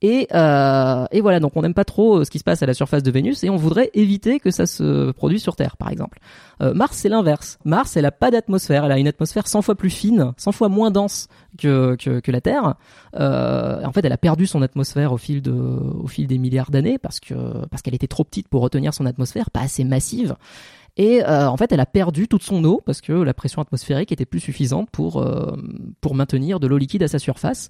Et, 0.03 0.29
euh, 0.35 1.07
et, 1.11 1.23
voilà, 1.23 1.41
donc 1.41 1.53
on 1.57 1.63
n'aime 1.63 1.73
pas 1.73 1.85
trop 1.85 2.19
euh, 2.19 2.25
ce 2.25 2.31
qui 2.31 2.39
se 2.39 2.45
passe 2.45 2.63
à 2.63 2.67
la 2.67 2.75
surface 2.75 3.03
de 3.03 3.11
Vénus 3.11 3.43
et 3.45 3.51
on 3.51 3.57
voudrait 3.57 3.91
éviter 3.95 4.41
que 4.41 4.51
ça 4.51 4.67
se 4.67 5.11
produise 5.13 5.43
sur 5.43 5.57
Terre, 5.57 5.79
par 5.79 5.89
exemple. 5.89 6.19
Euh, 6.61 6.75
Mars, 6.75 6.99
c'est 6.99 7.09
l'inverse. 7.09 7.59
Mars, 7.65 7.97
elle 7.97 8.05
a 8.05 8.13
pas 8.13 8.31
d'atmosphère, 8.31 8.85
elle 8.85 8.93
a 8.93 8.99
une 8.99 9.09
atmosphère 9.09 9.49
100 9.49 9.63
fois 9.63 9.75
plus 9.75 9.89
fine, 9.89 10.35
100 10.37 10.53
fois 10.53 10.69
moins 10.69 10.91
dense 10.91 11.29
que, 11.57 11.97
que, 11.97 12.21
que 12.21 12.31
la 12.31 12.43
Terre. 12.43 12.75
Euh, 13.15 13.83
en 13.85 13.93
fait, 13.93 14.05
elle 14.05 14.13
a 14.13 14.19
perdu 14.19 14.47
son 14.47 14.61
atmosphère 14.61 15.13
au 15.13 15.17
fil, 15.17 15.41
de, 15.41 15.53
au 15.53 16.07
fil 16.09 16.27
des 16.27 16.37
milliards 16.37 16.71
d'années 16.71 16.99
parce 16.99 17.19
que 17.19 17.35
parce 17.71 17.81
qu'elle 17.81 17.95
était 17.95 18.07
trop 18.07 18.25
petite 18.25 18.49
pour 18.49 18.61
retenir 18.61 18.93
son 18.93 19.07
atmosphère, 19.07 19.51
pas 19.51 19.61
assez 19.61 19.85
massive. 19.85 20.37
Et 20.99 21.23
euh, 21.23 21.49
en 21.49 21.57
fait, 21.59 21.73
elle 21.73 21.81
a 21.81 21.87
perdu 21.87 22.27
toute 22.27 22.43
son 22.43 22.65
eau 22.65 22.81
parce 22.85 23.03
que 23.03 23.13
la 23.13 23.35
pression 23.35 23.61
atmosphérique 23.61 24.13
était 24.13 24.25
plus 24.25 24.41
suffisante 24.41 24.89
pour 24.91 25.21
euh, 25.21 25.55
pour 26.01 26.15
maintenir 26.15 26.59
de 26.59 26.67
l'eau 26.67 26.79
liquide 26.79 27.03
à 27.03 27.09
sa 27.09 27.19
surface. 27.19 27.69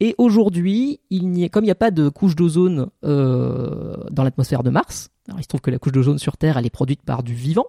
Et 0.00 0.14
aujourd'hui, 0.18 1.00
il 1.10 1.30
n'y 1.30 1.48
comme 1.48 1.64
il 1.64 1.68
n'y 1.68 1.72
a 1.72 1.76
pas 1.76 1.90
de 1.90 2.08
couche 2.08 2.36
d'ozone 2.36 2.88
euh, 3.04 3.96
dans 4.10 4.24
l'atmosphère 4.24 4.62
de 4.62 4.70
Mars, 4.70 5.10
alors, 5.28 5.40
il 5.40 5.42
se 5.42 5.48
trouve 5.48 5.60
que 5.60 5.70
la 5.70 5.78
couche 5.78 5.92
d'ozone 5.92 6.18
sur 6.18 6.36
Terre, 6.36 6.56
elle 6.56 6.66
est 6.66 6.70
produite 6.70 7.02
par 7.02 7.22
du 7.22 7.34
vivant. 7.34 7.66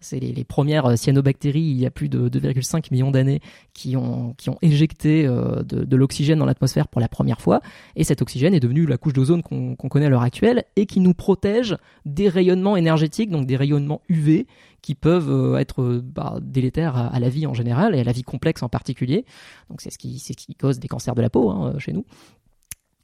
C'est 0.00 0.20
les, 0.20 0.44
premières 0.44 0.86
euh, 0.86 0.96
cyanobactéries, 0.96 1.60
il 1.60 1.80
y 1.80 1.86
a 1.86 1.90
plus 1.90 2.08
de 2.08 2.28
2,5 2.28 2.88
millions 2.90 3.10
d'années, 3.10 3.40
qui 3.72 3.96
ont, 3.96 4.34
qui 4.36 4.50
ont 4.50 4.58
éjecté 4.60 5.26
euh, 5.26 5.62
de, 5.62 5.84
de 5.84 5.96
l'oxygène 5.96 6.38
dans 6.38 6.46
l'atmosphère 6.46 6.88
pour 6.88 7.00
la 7.00 7.08
première 7.08 7.40
fois. 7.40 7.60
Et 7.96 8.04
cet 8.04 8.20
oxygène 8.20 8.54
est 8.54 8.60
devenu 8.60 8.84
la 8.84 8.98
couche 8.98 9.14
d'ozone 9.14 9.42
qu'on 9.42 9.76
qu 9.76 9.88
connaît 9.88 10.06
à 10.06 10.08
l'heure 10.10 10.22
actuelle 10.22 10.64
et 10.76 10.84
qui 10.86 11.00
nous 11.00 11.14
protège 11.14 11.76
des 12.04 12.28
rayonnements 12.28 12.76
énergétiques, 12.76 13.30
donc 13.30 13.46
des 13.46 13.56
rayonnements 13.56 14.02
UV, 14.08 14.46
qui 14.82 14.94
peuvent 14.94 15.30
euh, 15.30 15.56
être 15.56 16.02
bah, 16.02 16.38
délétères 16.42 16.96
à, 16.96 17.18
la 17.18 17.28
vie 17.28 17.46
en 17.46 17.54
général 17.54 17.94
et 17.94 18.00
à 18.00 18.04
la 18.04 18.12
vie 18.12 18.22
complexe 18.22 18.62
en 18.62 18.68
particulier. 18.68 19.24
Donc 19.70 19.80
c'est 19.80 19.90
ce 19.90 19.98
qui, 19.98 20.18
ce 20.18 20.32
qui 20.32 20.54
cause 20.54 20.78
des 20.78 20.88
cancers 20.88 21.14
de 21.14 21.22
la 21.22 21.30
peau 21.30 21.50
hein, 21.50 21.74
chez 21.78 21.92
nous. 21.92 22.04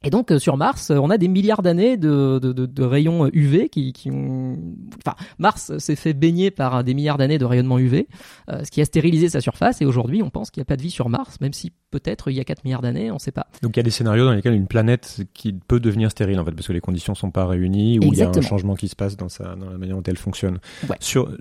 Et 0.03 0.09
donc 0.09 0.31
euh, 0.31 0.39
sur 0.39 0.57
Mars, 0.57 0.91
on 0.91 1.09
a 1.09 1.17
des 1.17 1.27
milliards 1.27 1.61
d'années 1.61 1.97
de, 1.97 2.39
de, 2.39 2.53
de, 2.53 2.65
de, 2.65 2.83
rayons 2.83 3.29
UV 3.33 3.69
qui, 3.69 3.93
qui 3.93 4.11
ont... 4.11 4.57
Enfin, 5.03 5.15
Mars 5.39 5.75
s'est 5.79 5.95
fait 5.95 6.13
baigner 6.13 6.51
par 6.51 6.83
des 6.83 6.93
milliards 6.93 7.17
d'années 7.17 7.39
de 7.39 7.45
rayonnement 7.45 7.79
UV, 7.79 8.07
euh, 8.49 8.63
ce 8.63 8.69
qui 8.69 8.79
a 8.81 8.85
stérilisé 8.85 9.29
sa 9.29 9.41
surface. 9.41 9.81
Et 9.81 9.85
aujourd'hui, 9.85 10.21
on 10.21 10.29
pense 10.29 10.51
qu'il 10.51 10.61
n'y 10.61 10.65
a 10.65 10.65
pas 10.65 10.77
de 10.77 10.83
vie 10.83 10.91
sur 10.91 11.09
Mars, 11.09 11.41
même 11.41 11.53
si 11.53 11.71
peut-être 11.89 12.29
il 12.29 12.37
y 12.37 12.39
a 12.39 12.43
4 12.43 12.63
milliards 12.63 12.81
d'années, 12.81 13.09
on 13.11 13.15
ne 13.15 13.19
sait 13.19 13.31
pas. 13.31 13.47
Donc 13.63 13.75
il 13.75 13.79
y 13.79 13.81
a 13.81 13.83
des 13.83 13.91
scénarios 13.91 14.25
dans 14.25 14.33
lesquels 14.33 14.53
une 14.53 14.67
planète 14.67 15.21
qui 15.33 15.53
peut 15.53 15.79
devenir 15.79 16.11
stérile, 16.11 16.39
en 16.39 16.45
fait, 16.45 16.51
parce 16.51 16.67
que 16.67 16.73
les 16.73 16.81
conditions 16.81 17.15
sont 17.15 17.31
pas 17.31 17.45
réunies, 17.45 17.99
ou 17.99 18.13
il 18.13 18.17
y 18.17 18.21
a 18.21 18.29
un 18.29 18.41
changement 18.41 18.75
qui 18.75 18.87
se 18.87 18.95
passe 18.95 19.17
dans, 19.17 19.29
sa, 19.29 19.55
dans 19.55 19.69
la 19.69 19.77
manière 19.77 19.95
dont 19.95 20.03
elle 20.03 20.17
fonctionne. 20.17 20.59
Ouais. 20.89 20.97
Sur, 20.99 21.31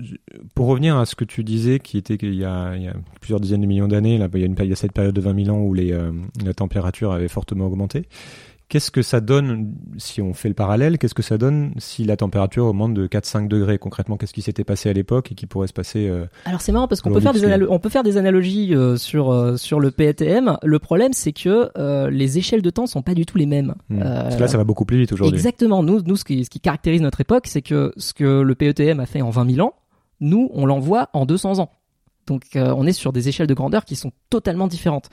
pour 0.54 0.66
revenir 0.66 0.96
à 0.96 1.04
ce 1.04 1.14
que 1.14 1.24
tu 1.24 1.44
disais, 1.44 1.78
qui 1.78 1.98
était 1.98 2.16
qu'il 2.16 2.34
y 2.34 2.44
a, 2.44 2.74
il 2.76 2.84
y 2.84 2.88
a 2.88 2.94
plusieurs 3.20 3.40
dizaines 3.40 3.60
de 3.60 3.66
millions 3.66 3.88
d'années, 3.88 4.14
il 4.14 4.20
y, 4.20 4.42
a 4.42 4.46
une, 4.46 4.56
il 4.58 4.68
y 4.68 4.72
a 4.72 4.76
cette 4.76 4.92
période 4.92 5.14
de 5.14 5.20
20 5.20 5.44
000 5.44 5.56
ans 5.56 5.60
où 5.60 5.74
les, 5.74 5.92
euh, 5.92 6.12
la 6.44 6.54
température 6.54 7.12
avait 7.12 7.28
fortement 7.28 7.66
augmenté. 7.66 8.08
Qu'est-ce 8.68 8.90
que 8.90 9.02
ça 9.02 9.20
donne, 9.20 9.74
si 9.96 10.20
on 10.20 10.34
fait 10.34 10.48
le 10.48 10.54
parallèle, 10.54 10.98
qu'est-ce 10.98 11.14
que 11.14 11.22
ça 11.22 11.38
donne 11.38 11.72
si 11.78 12.02
la 12.04 12.16
température 12.16 12.66
augmente 12.66 12.94
de 12.94 13.06
4-5 13.06 13.46
degrés 13.46 13.78
Concrètement, 13.78 14.16
qu'est-ce 14.16 14.32
qui 14.32 14.42
s'était 14.42 14.64
passé 14.64 14.88
à 14.88 14.92
l'époque 14.92 15.30
et 15.30 15.36
qui 15.36 15.46
pourrait 15.46 15.68
se 15.68 15.72
passer 15.72 16.08
euh, 16.08 16.26
Alors 16.46 16.60
c'est 16.60 16.72
marrant 16.72 16.88
parce 16.88 17.00
qu'on 17.00 17.12
peut, 17.12 17.20
faire 17.20 17.32
des 17.32 17.66
on 17.68 17.78
peut 17.78 17.90
faire 17.90 18.02
des 18.02 18.16
analogies 18.16 18.74
euh, 18.74 18.96
sur, 18.96 19.30
euh, 19.30 19.56
sur 19.56 19.78
le 19.78 19.92
PETM. 19.92 20.56
Le 20.64 20.78
problème, 20.80 21.12
c'est 21.12 21.32
que 21.32 21.70
les 22.10 22.38
échelles 22.38 22.62
de 22.62 22.70
temps 22.70 22.88
sont 22.88 23.02
pas 23.02 23.14
du 23.14 23.24
tout 23.24 23.38
les 23.38 23.46
mêmes. 23.46 23.76
Mmh. 23.88 24.00
parce 24.00 24.34
que 24.34 24.40
là, 24.40 24.48
ça 24.48 24.58
va 24.58 24.64
beaucoup 24.64 24.84
plus 24.84 24.98
vite 24.98 25.12
aujourd'hui. 25.12 25.36
Exactement. 25.36 25.84
Nous, 25.84 26.02
nous 26.02 26.16
ce, 26.16 26.24
qui, 26.24 26.44
ce 26.44 26.50
qui 26.50 26.58
caractérise 26.58 27.02
notre 27.02 27.20
époque, 27.20 27.46
c'est 27.46 27.62
que 27.62 27.92
ce 27.96 28.14
que 28.14 28.40
le 28.40 28.54
PETM 28.56 28.98
a 28.98 29.06
fait 29.06 29.22
en 29.22 29.30
20 29.30 29.54
000 29.54 29.64
ans, 29.64 29.74
nous, 30.20 30.50
on 30.52 30.66
l'envoie 30.66 31.08
en 31.12 31.24
200 31.24 31.60
ans. 31.60 31.70
Donc 32.26 32.42
on 32.56 32.84
est 32.84 32.92
sur 32.92 33.12
des 33.12 33.28
échelles 33.28 33.46
de 33.46 33.54
grandeur 33.54 33.84
qui 33.84 33.94
sont 33.94 34.10
totalement 34.28 34.66
différentes 34.66 35.08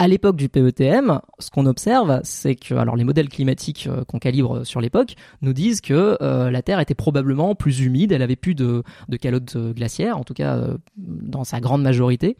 à 0.00 0.08
l'époque 0.08 0.36
du 0.36 0.48
PETM, 0.48 1.20
ce 1.38 1.50
qu'on 1.50 1.66
observe, 1.66 2.20
c'est 2.24 2.56
que 2.56 2.74
alors 2.74 2.96
les 2.96 3.04
modèles 3.04 3.28
climatiques 3.28 3.86
euh, 3.86 4.02
qu'on 4.04 4.18
calibre 4.18 4.64
sur 4.64 4.80
l'époque 4.80 5.14
nous 5.42 5.52
disent 5.52 5.80
que 5.80 6.16
euh, 6.20 6.50
la 6.50 6.62
Terre 6.62 6.80
était 6.80 6.94
probablement 6.94 7.54
plus 7.54 7.80
humide, 7.80 8.10
elle 8.10 8.22
avait 8.22 8.34
plus 8.34 8.54
de, 8.54 8.82
calottes 9.20 9.56
glaciaires, 9.56 10.16
en 10.16 10.24
tout 10.24 10.34
cas 10.34 10.56
euh, 10.56 10.78
dans 10.96 11.44
sa 11.44 11.60
grande 11.60 11.82
majorité. 11.82 12.36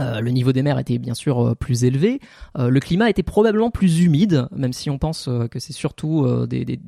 Euh, 0.00 0.20
le 0.20 0.30
niveau 0.30 0.52
des 0.52 0.62
mers 0.62 0.78
était 0.78 0.98
bien 0.98 1.14
sûr 1.14 1.40
euh, 1.40 1.54
plus 1.54 1.84
élevé. 1.84 2.20
Euh, 2.58 2.68
le 2.68 2.80
climat 2.80 3.08
était 3.08 3.22
probablement 3.22 3.70
plus 3.70 4.00
humide, 4.02 4.48
même 4.54 4.72
si 4.72 4.90
on 4.90 4.98
pense 4.98 5.28
que 5.50 5.58
c'est 5.58 5.72
surtout 5.72 6.26
des, 6.46 6.78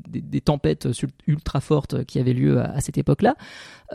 tempêtes 0.44 0.88
ultra 1.26 1.60
fortes 1.60 2.04
qui 2.04 2.18
avaient 2.18 2.32
lieu 2.32 2.60
à, 2.60 2.72
à 2.72 2.80
cette 2.80 2.98
époque-là. 2.98 3.36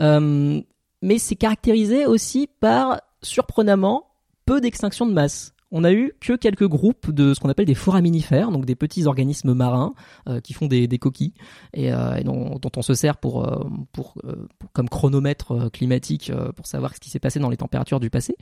mais 0.00 1.18
c'est 1.18 1.36
caractérisé 1.36 2.06
aussi 2.06 2.48
par 2.60 3.00
surprenamment 3.22 4.06
peu 4.46 4.60
d'extinction 4.60 5.06
de 5.06 5.12
masse 5.12 5.53
on 5.74 5.82
a 5.82 5.92
eu 5.92 6.12
que 6.20 6.34
quelques 6.34 6.68
groupes 6.68 7.10
de 7.10 7.34
ce 7.34 7.40
qu'on 7.40 7.48
appelle 7.48 7.66
des 7.66 7.74
foraminifères, 7.74 8.52
donc 8.52 8.64
des 8.64 8.76
petits 8.76 9.06
organismes 9.06 9.54
marins 9.54 9.92
euh, 10.28 10.40
qui 10.40 10.52
font 10.52 10.66
des, 10.66 10.86
des 10.86 10.98
coquilles 10.98 11.34
et, 11.74 11.92
euh, 11.92 12.14
et 12.14 12.22
dont, 12.22 12.60
dont, 12.62 12.70
on 12.76 12.82
se 12.82 12.94
sert 12.94 13.16
pour, 13.16 13.44
euh, 13.44 13.64
pour, 13.92 14.14
pour 14.60 14.72
comme 14.72 14.88
chronomètre 14.88 15.70
climatique 15.72 16.30
pour 16.54 16.66
savoir 16.66 16.94
ce 16.94 17.00
qui 17.00 17.10
s'est 17.10 17.18
passé 17.18 17.40
dans 17.40 17.50
les 17.50 17.56
températures 17.56 17.98
du 17.98 18.08
passé. 18.08 18.36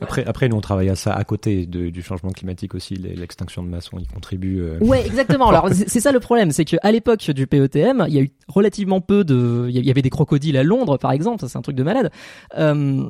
Après, 0.00 0.24
après, 0.24 0.48
nous 0.48 0.56
on 0.56 0.60
travaille 0.60 0.88
à 0.90 0.96
ça 0.96 1.12
à 1.12 1.24
côté 1.24 1.66
de, 1.66 1.88
du 1.88 2.02
changement 2.02 2.30
climatique 2.30 2.74
aussi, 2.74 2.94
l'extinction 2.94 3.62
de 3.62 3.68
masse, 3.68 3.90
on 3.92 3.98
y 3.98 4.06
contribue. 4.06 4.60
Euh... 4.60 4.78
Ouais, 4.80 5.02
exactement. 5.06 5.48
Alors 5.48 5.68
c'est 5.70 6.00
ça 6.00 6.12
le 6.12 6.20
problème, 6.20 6.50
c'est 6.50 6.64
qu'à 6.64 6.92
l'époque 6.92 7.30
du 7.30 7.46
PETM, 7.46 8.04
il 8.08 8.14
y 8.14 8.18
a 8.18 8.22
eu 8.22 8.32
relativement 8.48 9.00
peu 9.00 9.24
de, 9.24 9.68
il 9.70 9.84
y 9.84 9.90
avait 9.90 10.02
des 10.02 10.10
crocodiles 10.10 10.56
à 10.56 10.62
Londres 10.62 10.98
par 10.98 11.12
exemple, 11.12 11.44
c'est 11.46 11.58
un 11.58 11.62
truc 11.62 11.76
de 11.76 11.82
malade. 11.82 12.10
Euh, 12.56 13.08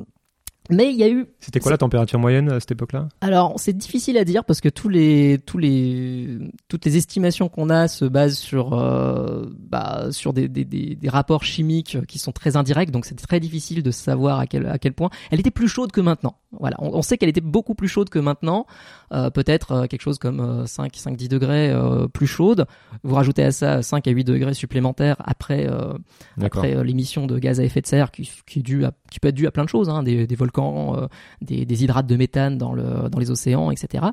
mais 0.69 0.91
il 0.91 0.97
y 0.97 1.03
a 1.03 1.09
eu. 1.09 1.27
C'était 1.39 1.59
quoi 1.59 1.71
la 1.71 1.77
température 1.77 2.19
moyenne 2.19 2.51
à 2.51 2.59
cette 2.59 2.71
époque-là? 2.71 3.09
Alors 3.21 3.53
c'est 3.57 3.75
difficile 3.75 4.17
à 4.17 4.25
dire 4.25 4.43
parce 4.45 4.61
que 4.61 4.69
tous 4.69 4.89
les 4.89 5.39
tous 5.45 5.57
les 5.57 6.37
toutes 6.67 6.85
les 6.85 6.97
estimations 6.97 7.49
qu'on 7.49 7.69
a 7.69 7.87
se 7.87 8.05
basent 8.05 8.37
sur 8.37 8.73
euh, 8.73 9.45
bah, 9.57 10.07
sur 10.11 10.33
des, 10.33 10.47
des, 10.47 10.65
des, 10.65 10.95
des, 10.95 11.09
rapports 11.09 11.43
chimiques 11.43 12.05
qui 12.07 12.19
sont 12.19 12.31
très 12.31 12.57
indirects, 12.57 12.91
donc 12.91 13.05
c'est 13.05 13.15
très 13.15 13.39
difficile 13.39 13.83
de 13.83 13.91
savoir 13.91 14.39
à 14.39 14.47
quel 14.47 14.67
à 14.67 14.79
quel 14.79 14.93
point 14.93 15.09
elle 15.31 15.39
était 15.39 15.51
plus 15.51 15.67
chaude 15.67 15.91
que 15.91 16.01
maintenant. 16.01 16.37
Voilà, 16.59 16.77
on, 16.79 16.93
on 16.93 17.01
sait 17.01 17.17
qu'elle 17.17 17.29
était 17.29 17.41
beaucoup 17.41 17.75
plus 17.75 17.87
chaude 17.87 18.09
que 18.09 18.19
maintenant, 18.19 18.65
euh, 19.13 19.29
peut-être 19.29 19.71
euh, 19.71 19.87
quelque 19.87 20.01
chose 20.01 20.17
comme 20.17 20.65
5 20.65 20.95
5 20.95 21.15
10 21.15 21.29
degrés 21.29 21.69
euh, 21.69 22.07
plus 22.07 22.27
chaude. 22.27 22.65
Vous 23.03 23.15
rajoutez 23.15 23.43
à 23.43 23.51
ça 23.51 23.81
5 23.81 24.07
à 24.07 24.11
8 24.11 24.23
degrés 24.23 24.53
supplémentaires 24.53 25.17
après 25.19 25.67
euh, 25.69 25.93
après 26.41 26.83
l'émission 26.83 27.27
de 27.27 27.37
gaz 27.39 27.59
à 27.59 27.63
effet 27.63 27.81
de 27.81 27.87
serre 27.87 28.11
qui 28.11 28.29
qui 28.45 28.59
est 28.59 28.63
due 28.63 28.85
à 28.85 28.91
qui 29.11 29.19
peut 29.19 29.27
être 29.27 29.35
due 29.35 29.47
à 29.47 29.51
plein 29.51 29.63
de 29.63 29.69
choses, 29.69 29.89
hein, 29.89 30.03
des, 30.03 30.27
des 30.27 30.35
volcans 30.35 30.54
euh, 30.63 31.07
des, 31.41 31.83
hydrates 31.83 32.07
de 32.07 32.15
méthane 32.15 32.57
dans, 32.57 32.73
le, 32.73 33.09
dans 33.09 33.19
les 33.19 33.31
océans, 33.31 33.71
etc. 33.71 34.05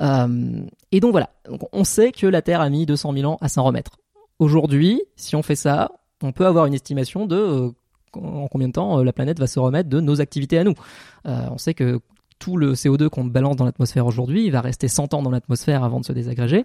Euh, 0.00 0.62
et 0.90 1.00
donc 1.00 1.12
voilà, 1.12 1.30
on 1.72 1.84
sait 1.84 2.12
que 2.12 2.26
la 2.26 2.42
Terre 2.42 2.60
a 2.60 2.68
mis 2.68 2.86
200 2.86 3.12
000 3.14 3.30
ans 3.30 3.38
à 3.40 3.48
s'en 3.48 3.64
remettre. 3.64 3.98
Aujourd'hui, 4.38 5.02
si 5.16 5.36
on 5.36 5.42
fait 5.42 5.56
ça, 5.56 5.92
on 6.22 6.32
peut 6.32 6.46
avoir 6.46 6.66
une 6.66 6.74
estimation 6.74 7.26
de 7.26 7.36
euh, 7.36 7.70
en 8.14 8.48
combien 8.48 8.68
de 8.68 8.72
temps 8.72 9.02
la 9.02 9.12
planète 9.12 9.38
va 9.38 9.46
se 9.46 9.58
remettre 9.58 9.88
de 9.88 10.00
nos 10.00 10.20
activités 10.20 10.58
à 10.58 10.64
nous. 10.64 10.74
on 11.24 11.56
sait 11.56 11.72
que 11.72 11.98
tout 12.42 12.56
le 12.56 12.72
CO2 12.72 13.08
qu'on 13.08 13.24
balance 13.24 13.54
dans 13.54 13.64
l'atmosphère 13.64 14.04
aujourd'hui, 14.04 14.44
il 14.44 14.50
va 14.50 14.60
rester 14.60 14.88
100 14.88 15.14
ans 15.14 15.22
dans 15.22 15.30
l'atmosphère 15.30 15.84
avant 15.84 16.00
de 16.00 16.04
se 16.04 16.12
désagréger. 16.12 16.64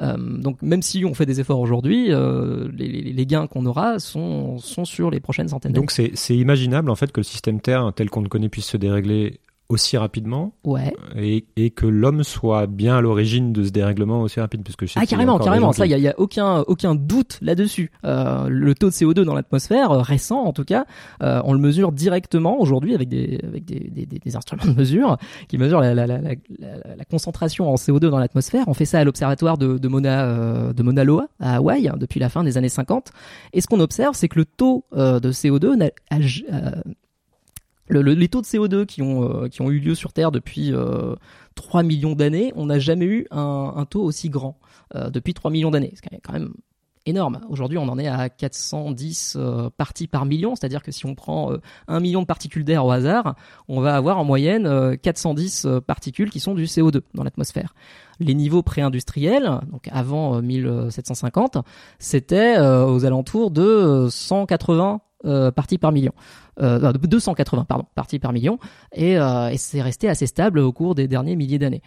Euh, 0.00 0.16
donc 0.16 0.62
même 0.62 0.80
si 0.80 1.04
on 1.04 1.12
fait 1.12 1.26
des 1.26 1.38
efforts 1.38 1.60
aujourd'hui, 1.60 2.06
euh, 2.10 2.66
les, 2.74 2.88
les, 2.88 3.12
les, 3.12 3.26
gains 3.26 3.46
qu'on 3.46 3.66
aura 3.66 3.98
sont, 3.98 4.56
sont 4.56 4.86
sur 4.86 5.10
les 5.10 5.20
prochaines 5.20 5.48
centaines 5.48 5.72
d'années. 5.72 5.86
Donc 5.86 5.90
c'est 6.14 6.36
imaginable 6.36 6.88
en 6.88 6.94
fait 6.94 7.12
que 7.12 7.20
le 7.20 7.24
système 7.24 7.60
Terre 7.60 7.92
tel 7.94 8.08
qu'on 8.08 8.22
le 8.22 8.30
connaît 8.30 8.48
puisse 8.48 8.68
se 8.68 8.78
dérégler 8.78 9.38
aussi 9.68 9.96
rapidement. 9.96 10.52
Ouais. 10.64 10.94
et, 11.16 11.46
et 11.56 11.70
que 11.70 11.86
l'homme 11.86 12.24
soit 12.24 12.66
bien 12.66 12.96
à 12.96 13.00
l'origine 13.00 13.52
de 13.52 13.64
ce 13.64 13.70
dérèglement 13.70 14.22
aussi 14.22 14.40
rapide 14.40 14.62
parce 14.62 14.76
que 14.76 14.86
ah 14.96 15.04
carrément 15.06 15.38
carrément. 15.38 15.72
ça 15.72 15.86
il 15.86 15.96
y, 15.96 16.00
y, 16.00 16.08
a 16.08 16.18
aucun 16.18 16.60
aucun 16.60 16.94
doute 16.94 17.38
là-dessus. 17.42 17.90
Euh, 18.04 18.48
le 18.48 18.74
taux 18.74 18.88
de 18.88 18.92
CO2 18.92 19.22
dans 19.22 19.34
l'atmosphère 19.34 19.90
euh, 19.90 20.00
récent 20.00 20.42
en 20.42 20.52
tout 20.52 20.64
cas 20.64 20.86
euh, 21.22 21.42
on 21.44 21.52
le 21.52 21.58
mesure 21.58 21.92
directement 21.92 22.60
aujourd'hui 22.60 22.94
avec 22.94 23.08
des 23.08 23.40
avec 23.46 23.64
des, 23.64 23.90
des, 23.90 24.06
des, 24.06 24.36
instruments 24.36 24.64
de 24.64 24.72
mesure 24.72 25.18
qui 25.48 25.58
mesurent 25.58 25.80
la, 25.80 25.94
la, 25.94 26.06
la, 26.06 26.18
la 26.20 27.04
concentration 27.10 27.70
en 27.70 27.74
CO2 27.74 28.08
dans 28.08 28.18
l'atmosphère. 28.18 28.64
On 28.68 28.74
fait 28.74 28.84
ça 28.86 28.98
à 29.00 29.04
l'observatoire 29.04 29.58
de, 29.58 29.78
de 29.78 29.88
Mona 29.88 30.24
euh, 30.24 30.72
de 30.72 30.82
Mauna 30.82 31.04
Loa 31.04 31.28
à 31.40 31.56
Hawaï 31.56 31.88
hein, 31.88 31.96
depuis 31.98 32.20
la 32.20 32.28
fin 32.28 32.42
des 32.44 32.56
années 32.56 32.68
50 32.68 33.10
et 33.52 33.60
ce 33.60 33.66
qu'on 33.66 33.80
observe 33.80 34.14
c'est 34.14 34.28
que 34.28 34.38
le 34.38 34.44
taux 34.44 34.84
euh, 34.96 35.20
de 35.20 35.32
CO2 35.32 35.90
a, 36.10 36.18
le, 37.88 38.00
les 38.00 38.28
taux 38.28 38.40
de 38.40 38.46
CO2 38.46 38.86
qui 38.86 39.02
ont, 39.02 39.48
qui 39.48 39.62
ont 39.62 39.70
eu 39.70 39.78
lieu 39.78 39.94
sur 39.94 40.12
Terre 40.12 40.30
depuis 40.30 40.72
3 41.54 41.82
millions 41.82 42.14
d'années, 42.14 42.52
on 42.56 42.66
n'a 42.66 42.78
jamais 42.78 43.06
eu 43.06 43.26
un, 43.30 43.72
un, 43.76 43.84
taux 43.84 44.02
aussi 44.02 44.30
grand 44.30 44.58
depuis 44.94 45.34
3 45.34 45.50
millions 45.50 45.70
d'années. 45.70 45.92
C'est 45.94 46.20
quand 46.20 46.32
même 46.32 46.52
énorme. 47.08 47.40
Aujourd'hui, 47.48 47.78
on 47.78 47.88
en 47.88 47.98
est 47.98 48.06
à 48.06 48.28
410 48.28 49.36
euh, 49.36 49.70
parties 49.76 50.06
par 50.06 50.26
million, 50.26 50.54
c'est-à-dire 50.54 50.82
que 50.82 50.92
si 50.92 51.06
on 51.06 51.14
prend 51.14 51.52
euh, 51.52 51.60
un 51.88 52.00
million 52.00 52.20
de 52.20 52.26
particules 52.26 52.64
d'air 52.64 52.84
au 52.84 52.90
hasard, 52.90 53.34
on 53.68 53.80
va 53.80 53.96
avoir 53.96 54.18
en 54.18 54.24
moyenne 54.24 54.96
410 54.98 55.64
euh, 55.64 55.80
particules 55.80 56.30
qui 56.30 56.40
sont 56.40 56.54
du 56.54 56.64
CO2 56.64 57.00
dans 57.14 57.24
l'atmosphère. 57.24 57.74
Les 58.20 58.34
niveaux 58.34 58.62
pré-industriels, 58.62 59.60
donc 59.70 59.88
avant 59.92 60.42
1750, 60.42 61.58
c'était 62.00 62.58
aux 62.58 63.04
alentours 63.04 63.52
de 63.52 64.08
180 64.10 65.00
parties 65.24 65.78
par 65.78 65.92
million. 65.92 66.12
Euh, 66.60 66.92
280 66.92 67.64
pardon, 67.64 67.84
parties 67.94 68.18
par 68.18 68.32
million, 68.32 68.58
et, 68.92 69.14
et 69.14 69.56
c'est 69.56 69.82
resté 69.82 70.08
assez 70.08 70.26
stable 70.26 70.58
au 70.58 70.72
cours 70.72 70.94
des 70.94 71.08
derniers 71.08 71.36
milliers 71.36 71.58
d'années. 71.58 71.82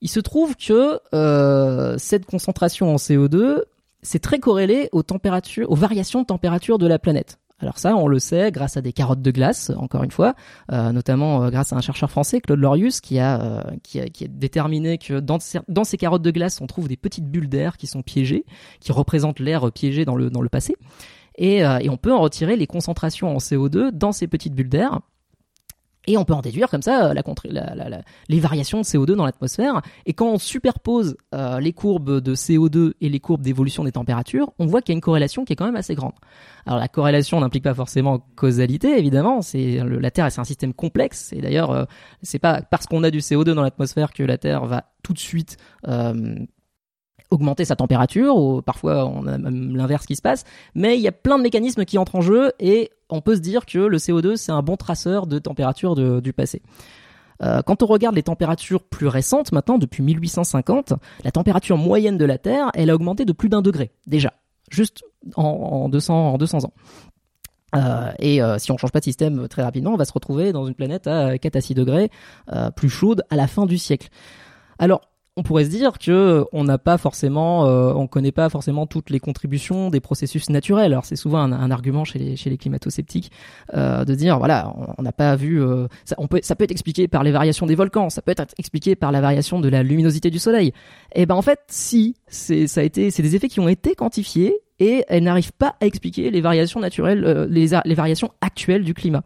Il 0.00 0.08
se 0.08 0.20
trouve 0.20 0.56
que 0.56 0.98
euh, 1.14 1.96
cette 1.98 2.26
concentration 2.26 2.92
en 2.92 2.96
CO2 2.96 3.62
c'est 4.02 4.18
très 4.18 4.40
corrélé 4.40 4.90
aux 4.92 5.76
variations 5.76 6.22
de 6.22 6.26
température 6.26 6.78
de 6.78 6.86
la 6.86 6.98
planète. 6.98 7.38
Alors 7.60 7.78
ça, 7.78 7.94
on 7.94 8.08
le 8.08 8.18
sait 8.18 8.50
grâce 8.50 8.76
à 8.76 8.80
des 8.80 8.92
carottes 8.92 9.22
de 9.22 9.30
glace, 9.30 9.70
encore 9.76 10.02
une 10.02 10.10
fois, 10.10 10.34
euh, 10.72 10.90
notamment 10.90 11.44
euh, 11.44 11.50
grâce 11.50 11.72
à 11.72 11.76
un 11.76 11.80
chercheur 11.80 12.10
français, 12.10 12.40
Claude 12.40 12.58
Lorius, 12.58 13.00
qui 13.00 13.20
a, 13.20 13.40
euh, 13.40 13.62
qui 13.84 14.00
a, 14.00 14.08
qui 14.08 14.24
a 14.24 14.28
déterminé 14.28 14.98
que 14.98 15.20
dans, 15.20 15.38
dans, 15.68 15.84
ces 15.84 15.96
carottes 15.96 16.22
de 16.22 16.32
glace, 16.32 16.60
on 16.60 16.66
trouve 16.66 16.88
des 16.88 16.96
petites 16.96 17.30
bulles 17.30 17.48
d'air 17.48 17.76
qui 17.76 17.86
sont 17.86 18.02
piégées, 18.02 18.44
qui 18.80 18.90
représentent 18.90 19.38
l'air 19.38 19.70
piégé 19.70 20.04
dans 20.04 20.16
le, 20.16 20.28
dans 20.28 20.40
le 20.40 20.48
passé. 20.48 20.74
Et, 21.36 21.58
et 21.58 21.88
on 21.88 21.96
peut 21.96 22.12
en 22.12 22.20
retirer 22.20 22.56
les 22.56 22.66
concentrations 22.66 23.34
en 23.34 23.38
CO2 23.38 23.90
dans 23.90 24.12
ces 24.12 24.26
petites 24.26 24.54
bulles 24.54 24.68
d'air 24.68 25.00
et 26.06 26.16
on 26.16 26.24
peut 26.24 26.34
en 26.34 26.40
déduire 26.40 26.68
comme 26.68 26.82
ça 26.82 27.10
euh, 27.10 27.14
la, 27.14 27.74
la, 27.74 27.88
la, 27.88 28.02
les 28.28 28.40
variations 28.40 28.78
de 28.78 28.84
CO2 28.84 29.14
dans 29.14 29.24
l'atmosphère. 29.24 29.82
Et 30.06 30.14
quand 30.14 30.26
on 30.26 30.38
superpose 30.38 31.16
euh, 31.34 31.60
les 31.60 31.72
courbes 31.72 32.20
de 32.20 32.34
CO2 32.34 32.94
et 33.00 33.08
les 33.08 33.20
courbes 33.20 33.42
d'évolution 33.42 33.84
des 33.84 33.92
températures, 33.92 34.52
on 34.58 34.66
voit 34.66 34.82
qu'il 34.82 34.92
y 34.92 34.94
a 34.94 34.98
une 34.98 35.02
corrélation 35.02 35.44
qui 35.44 35.52
est 35.52 35.56
quand 35.56 35.66
même 35.66 35.76
assez 35.76 35.94
grande. 35.94 36.14
Alors 36.66 36.80
la 36.80 36.88
corrélation 36.88 37.38
n'implique 37.40 37.64
pas 37.64 37.74
forcément 37.74 38.26
causalité, 38.34 38.98
évidemment. 38.98 39.42
C'est 39.42 39.80
la 39.84 40.10
Terre, 40.10 40.30
c'est 40.32 40.40
un 40.40 40.44
système 40.44 40.74
complexe. 40.74 41.32
Et 41.32 41.40
d'ailleurs, 41.40 41.70
euh, 41.70 41.84
c'est 42.22 42.40
pas 42.40 42.62
parce 42.62 42.86
qu'on 42.86 43.04
a 43.04 43.10
du 43.10 43.18
CO2 43.18 43.54
dans 43.54 43.62
l'atmosphère 43.62 44.12
que 44.12 44.24
la 44.24 44.38
Terre 44.38 44.66
va 44.66 44.84
tout 45.02 45.12
de 45.12 45.18
suite 45.18 45.56
euh, 45.86 46.34
augmenter 47.32 47.64
sa 47.64 47.76
température, 47.76 48.36
ou 48.36 48.62
parfois 48.62 49.06
on 49.06 49.26
a 49.26 49.38
même 49.38 49.74
l'inverse 49.76 50.06
qui 50.06 50.16
se 50.16 50.22
passe, 50.22 50.44
mais 50.74 50.96
il 50.96 51.00
y 51.00 51.08
a 51.08 51.12
plein 51.12 51.38
de 51.38 51.42
mécanismes 51.42 51.84
qui 51.84 51.98
entrent 51.98 52.16
en 52.16 52.20
jeu 52.20 52.52
et 52.60 52.90
on 53.08 53.20
peut 53.20 53.34
se 53.34 53.40
dire 53.40 53.66
que 53.66 53.78
le 53.78 53.98
CO2 53.98 54.36
c'est 54.36 54.52
un 54.52 54.62
bon 54.62 54.76
traceur 54.76 55.26
de 55.26 55.38
température 55.38 55.96
du 56.20 56.32
passé. 56.32 56.62
Euh, 57.42 57.62
quand 57.62 57.82
on 57.82 57.86
regarde 57.86 58.14
les 58.14 58.22
températures 58.22 58.82
plus 58.82 59.08
récentes, 59.08 59.50
maintenant 59.50 59.78
depuis 59.78 60.02
1850, 60.02 60.92
la 61.24 61.30
température 61.32 61.76
moyenne 61.76 62.18
de 62.18 62.24
la 62.24 62.38
Terre, 62.38 62.70
elle 62.74 62.90
a 62.90 62.94
augmenté 62.94 63.24
de 63.24 63.32
plus 63.32 63.48
d'un 63.48 63.62
degré 63.62 63.90
déjà, 64.06 64.34
juste 64.70 65.02
en, 65.34 65.88
200, 65.88 66.34
en 66.34 66.38
200 66.38 66.64
ans. 66.64 66.72
Euh, 67.74 68.12
et 68.18 68.42
euh, 68.42 68.58
si 68.58 68.70
on 68.70 68.76
change 68.76 68.92
pas 68.92 69.00
de 69.00 69.04
système 69.04 69.48
très 69.48 69.62
rapidement, 69.62 69.94
on 69.94 69.96
va 69.96 70.04
se 70.04 70.12
retrouver 70.12 70.52
dans 70.52 70.66
une 70.66 70.74
planète 70.74 71.06
à 71.06 71.38
4 71.38 71.56
à 71.56 71.60
6 71.62 71.74
degrés 71.74 72.10
plus 72.76 72.90
chaude 72.90 73.24
à 73.30 73.36
la 73.36 73.46
fin 73.46 73.64
du 73.64 73.78
siècle. 73.78 74.08
Alors, 74.78 75.00
on 75.36 75.42
pourrait 75.42 75.64
se 75.64 75.70
dire 75.70 75.98
que 75.98 76.44
on 76.52 76.64
n'a 76.64 76.78
pas 76.78 76.98
forcément, 76.98 77.66
euh, 77.66 77.92
on 77.94 78.06
connaît 78.06 78.32
pas 78.32 78.48
forcément 78.50 78.86
toutes 78.86 79.08
les 79.08 79.18
contributions 79.18 79.88
des 79.88 80.00
processus 80.00 80.50
naturels. 80.50 80.92
Alors 80.92 81.06
c'est 81.06 81.16
souvent 81.16 81.38
un, 81.38 81.70
argument 81.70 82.04
chez 82.04 82.18
les, 82.18 82.56
climato-sceptiques 82.58 83.30
euh, 83.74 84.04
de 84.04 84.14
dire 84.14 84.38
voilà, 84.38 84.74
on 84.98 85.02
n'a 85.02 85.12
pas 85.12 85.34
vu, 85.36 85.62
euh, 85.62 85.86
ça, 86.04 86.16
on 86.18 86.26
peut, 86.26 86.40
peut 86.40 86.64
être 86.64 86.70
expliqué 86.70 87.08
par 87.08 87.22
les 87.22 87.30
variations 87.30 87.66
des 87.66 87.74
volcans, 87.74 88.10
ça 88.10 88.20
peut 88.20 88.32
être 88.32 88.54
expliqué 88.58 88.94
par 88.94 89.10
la 89.10 89.20
variation 89.20 89.58
de 89.60 89.68
la 89.68 89.82
luminosité 89.82 90.30
du 90.30 90.38
soleil. 90.38 90.68
Et 91.14 91.22
eh 91.22 91.26
ben 91.26 91.34
en 91.34 91.42
fait, 91.42 91.60
si, 91.68 92.16
c'est 92.26 92.66
ça 92.66 92.80
a 92.80 92.84
été, 92.84 93.10
c'est 93.10 93.22
des 93.22 93.34
effets 93.34 93.48
qui 93.48 93.60
ont 93.60 93.68
été 93.68 93.94
quantifiés 93.94 94.60
et 94.82 95.04
elles 95.08 95.22
n'arrivent 95.22 95.52
pas 95.52 95.76
à 95.80 95.86
expliquer 95.86 96.30
les 96.30 96.40
variations 96.40 96.80
naturelles, 96.80 97.24
euh, 97.24 97.46
les, 97.48 97.68
les 97.84 97.94
variations 97.94 98.32
actuelles 98.40 98.84
du 98.84 98.94
climat. 98.94 99.22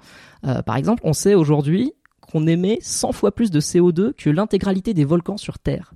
Euh, 0.46 0.62
par 0.62 0.76
exemple, 0.76 1.02
on 1.04 1.14
sait 1.14 1.34
aujourd'hui 1.34 1.94
qu'on 2.30 2.46
émet 2.46 2.78
100 2.80 3.12
fois 3.12 3.32
plus 3.32 3.50
de 3.50 3.60
CO2 3.60 4.12
que 4.14 4.30
l'intégralité 4.30 4.94
des 4.94 5.04
volcans 5.04 5.36
sur 5.36 5.58
Terre. 5.58 5.92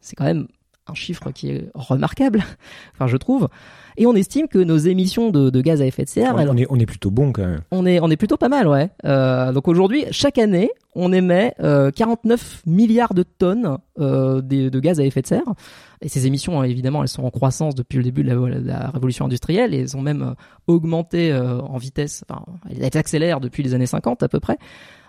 C'est 0.00 0.16
quand 0.16 0.24
même 0.24 0.48
un 0.86 0.94
chiffre 0.94 1.30
qui 1.30 1.50
est 1.50 1.70
remarquable, 1.74 2.42
enfin 2.94 3.06
je 3.06 3.16
trouve. 3.16 3.48
Et 3.96 4.06
on 4.06 4.14
estime 4.14 4.48
que 4.48 4.58
nos 4.58 4.76
émissions 4.76 5.30
de, 5.30 5.60
gaz 5.60 5.80
à 5.80 5.86
effet 5.86 6.04
de 6.04 6.08
serre, 6.08 6.34
on, 6.36 6.56
est, 6.56 6.66
on 6.68 6.78
est 6.78 6.86
plutôt 6.86 7.12
bon 7.12 7.32
quand 7.32 7.46
même. 7.46 7.60
On 7.70 7.86
est 7.86 8.00
on 8.00 8.10
est 8.10 8.16
plutôt 8.16 8.36
pas 8.36 8.48
mal, 8.48 8.66
ouais. 8.66 8.90
Euh, 9.04 9.52
donc 9.52 9.68
aujourd'hui, 9.68 10.04
chaque 10.10 10.36
année, 10.36 10.70
on 10.96 11.12
émet 11.12 11.54
49 11.58 12.62
euh, 12.66 12.70
milliards 12.70 13.14
de 13.14 13.22
tonnes 13.22 13.78
euh, 14.00 14.42
de, 14.42 14.80
gaz 14.80 14.98
à 14.98 15.04
effet 15.04 15.22
de 15.22 15.28
serre. 15.28 15.54
Et 16.02 16.08
ces 16.08 16.26
émissions, 16.26 16.62
évidemment, 16.64 17.02
elles 17.02 17.08
sont 17.08 17.22
en 17.22 17.30
croissance 17.30 17.76
depuis 17.76 17.98
le 17.98 18.04
début 18.04 18.24
de 18.24 18.30
la, 18.66 18.90
révolution 18.90 19.26
industrielle 19.26 19.74
et 19.74 19.80
elles 19.80 19.96
ont 19.96 20.02
même 20.02 20.34
augmenté 20.66 21.32
en 21.32 21.78
vitesse. 21.78 22.24
Enfin, 22.28 22.44
elles 22.68 22.98
accélèrent 22.98 23.40
depuis 23.40 23.62
les 23.62 23.74
années 23.74 23.86
50 23.86 24.22
à 24.24 24.28
peu 24.28 24.40
près. 24.40 24.58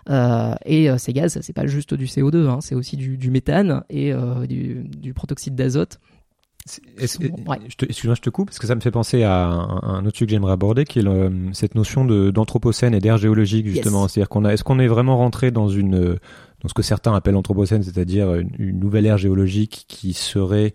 Euh, 0.08 0.54
et 0.64 0.88
euh, 0.88 0.98
ces 0.98 1.12
gaz, 1.12 1.38
c'est 1.40 1.52
pas 1.52 1.66
juste 1.66 1.94
du 1.94 2.06
CO2, 2.06 2.48
hein, 2.48 2.58
c'est 2.60 2.74
aussi 2.74 2.96
du, 2.96 3.16
du, 3.16 3.30
méthane 3.30 3.82
et 3.90 4.12
euh, 4.12 4.46
du, 4.46 4.84
du, 4.84 5.14
protoxyde 5.14 5.54
d'azote. 5.54 5.98
Excuse-moi, 6.98 7.58
je 7.68 8.20
te 8.20 8.30
coupe 8.30 8.48
parce 8.48 8.58
que 8.58 8.66
ça 8.66 8.74
me 8.74 8.80
fait 8.80 8.90
penser 8.90 9.22
à 9.22 9.46
un, 9.46 10.04
autre 10.04 10.16
sujet 10.16 10.26
que 10.26 10.30
j'aimerais 10.32 10.52
aborder, 10.52 10.84
qui 10.84 10.98
est 10.98 11.04
cette 11.52 11.76
notion 11.76 12.04
d'anthropocène 12.04 12.92
et 12.92 12.98
d'ère 12.98 13.18
géologique 13.18 13.68
justement. 13.68 14.08
C'est-à-dire 14.08 14.28
qu'on 14.28 14.44
a, 14.44 14.52
est-ce 14.52 14.64
qu'on 14.64 14.80
est 14.80 14.88
vraiment 14.88 15.16
rentré 15.16 15.52
dans 15.52 15.68
une, 15.68 16.18
dans 16.62 16.68
ce 16.68 16.74
que 16.74 16.82
certains 16.82 17.14
appellent 17.14 17.34
l'anthropocène, 17.34 17.84
c'est-à-dire 17.84 18.34
une, 18.34 18.50
une, 18.58 18.80
nouvelle 18.80 19.06
ère 19.06 19.16
géologique 19.16 19.84
qui 19.86 20.12
serait 20.12 20.72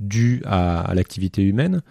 due 0.00 0.40
à, 0.46 0.80
à 0.80 0.94
l'activité 0.94 1.42
humaine? 1.42 1.82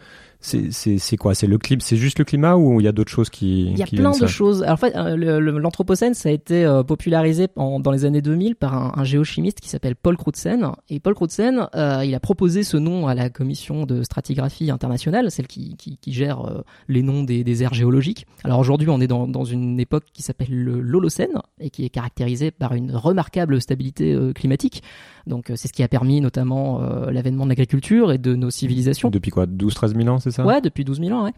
C'est 0.44 1.18
quoi? 1.18 1.34
C'est 1.34 1.48
le 1.48 1.58
climat, 1.58 1.82
c'est 1.82 1.96
juste 1.96 2.20
le 2.20 2.26
climat 2.26 2.56
ou 2.56 2.82
il 2.82 2.84
y 2.84 2.88
a 2.88 2.92
d'autres 2.92 3.12
choses 3.12 3.30
qui 3.30 3.62
Il 3.62 3.78
y 3.78 3.84
a 3.84 3.88
plein 3.88 4.12
de 4.12 4.28
choses. 4.28 4.62
Alors, 4.64 4.74
en 4.74 4.78
fait, 4.78 4.96
euh, 4.96 5.40
l'anthropocène 5.40 6.14
ça 6.14 6.30
a 6.30 6.32
été 6.32 6.66
euh, 6.66 6.84
popularisé 6.84 7.48
dans 7.56 7.92
les 7.92 8.06
années 8.06 8.22
2000 8.22 8.56
par 8.56 8.74
un, 8.74 8.92
un 8.96 9.04
géochimiste 9.04 9.62
qui 9.62 9.70
s'appelle 9.70 9.96
Paul 9.96 10.18
Crutzen 10.18 10.72
et 10.90 11.00
Paul 11.00 11.16
Crutzen, 11.16 11.68
euh, 11.76 12.04
il 12.06 12.14
a 12.14 12.20
proposé 12.20 12.64
ce 12.64 12.78
nom 12.78 13.08
à 13.08 13.16
la 13.16 13.30
commission 13.30 13.86
de 13.86 14.04
stratigraphie 14.04 14.70
internationale, 14.70 15.32
celle 15.32 15.48
qui, 15.48 15.76
qui, 15.78 15.98
qui 15.98 16.12
gère 16.12 16.64
les 16.88 17.04
noms 17.04 17.24
des, 17.24 17.44
des 17.44 17.64
aires 17.64 17.74
géologiques. 17.74 18.28
Alors 18.44 18.60
aujourd'hui, 18.60 18.90
on 18.90 19.00
est 19.00 19.08
dans, 19.08 19.28
dans 19.28 19.46
une 19.46 19.80
époque 19.80 20.06
qui 20.14 20.24
s'appelle 20.24 20.50
l'Holocène 20.52 21.40
et 21.60 21.70
qui 21.70 21.86
est 21.86 21.90
caractérisée 21.90 22.52
par 22.52 22.74
une 22.74 22.96
remarquable 22.96 23.62
stabilité 23.62 24.18
climatique. 24.36 24.84
Donc 25.26 25.52
c'est 25.56 25.68
ce 25.68 25.74
qui 25.74 25.84
a 25.84 25.88
permis 25.88 26.20
notamment 26.20 26.82
l'avènement 27.10 27.46
de 27.46 27.50
l'agriculture 27.50 28.12
et 28.12 28.18
de 28.18 28.36
nos 28.36 28.50
civilisations. 28.50 29.10
Depuis 29.10 29.32
quoi? 29.32 29.46
12-13 29.46 29.96
000 29.96 30.08
ans, 30.10 30.20
c'est 30.20 30.33
Ouais, 30.42 30.62
depuis 30.62 30.84
12 30.84 31.00
000 31.00 31.12
ans, 31.18 31.26
ouais. 31.26 31.34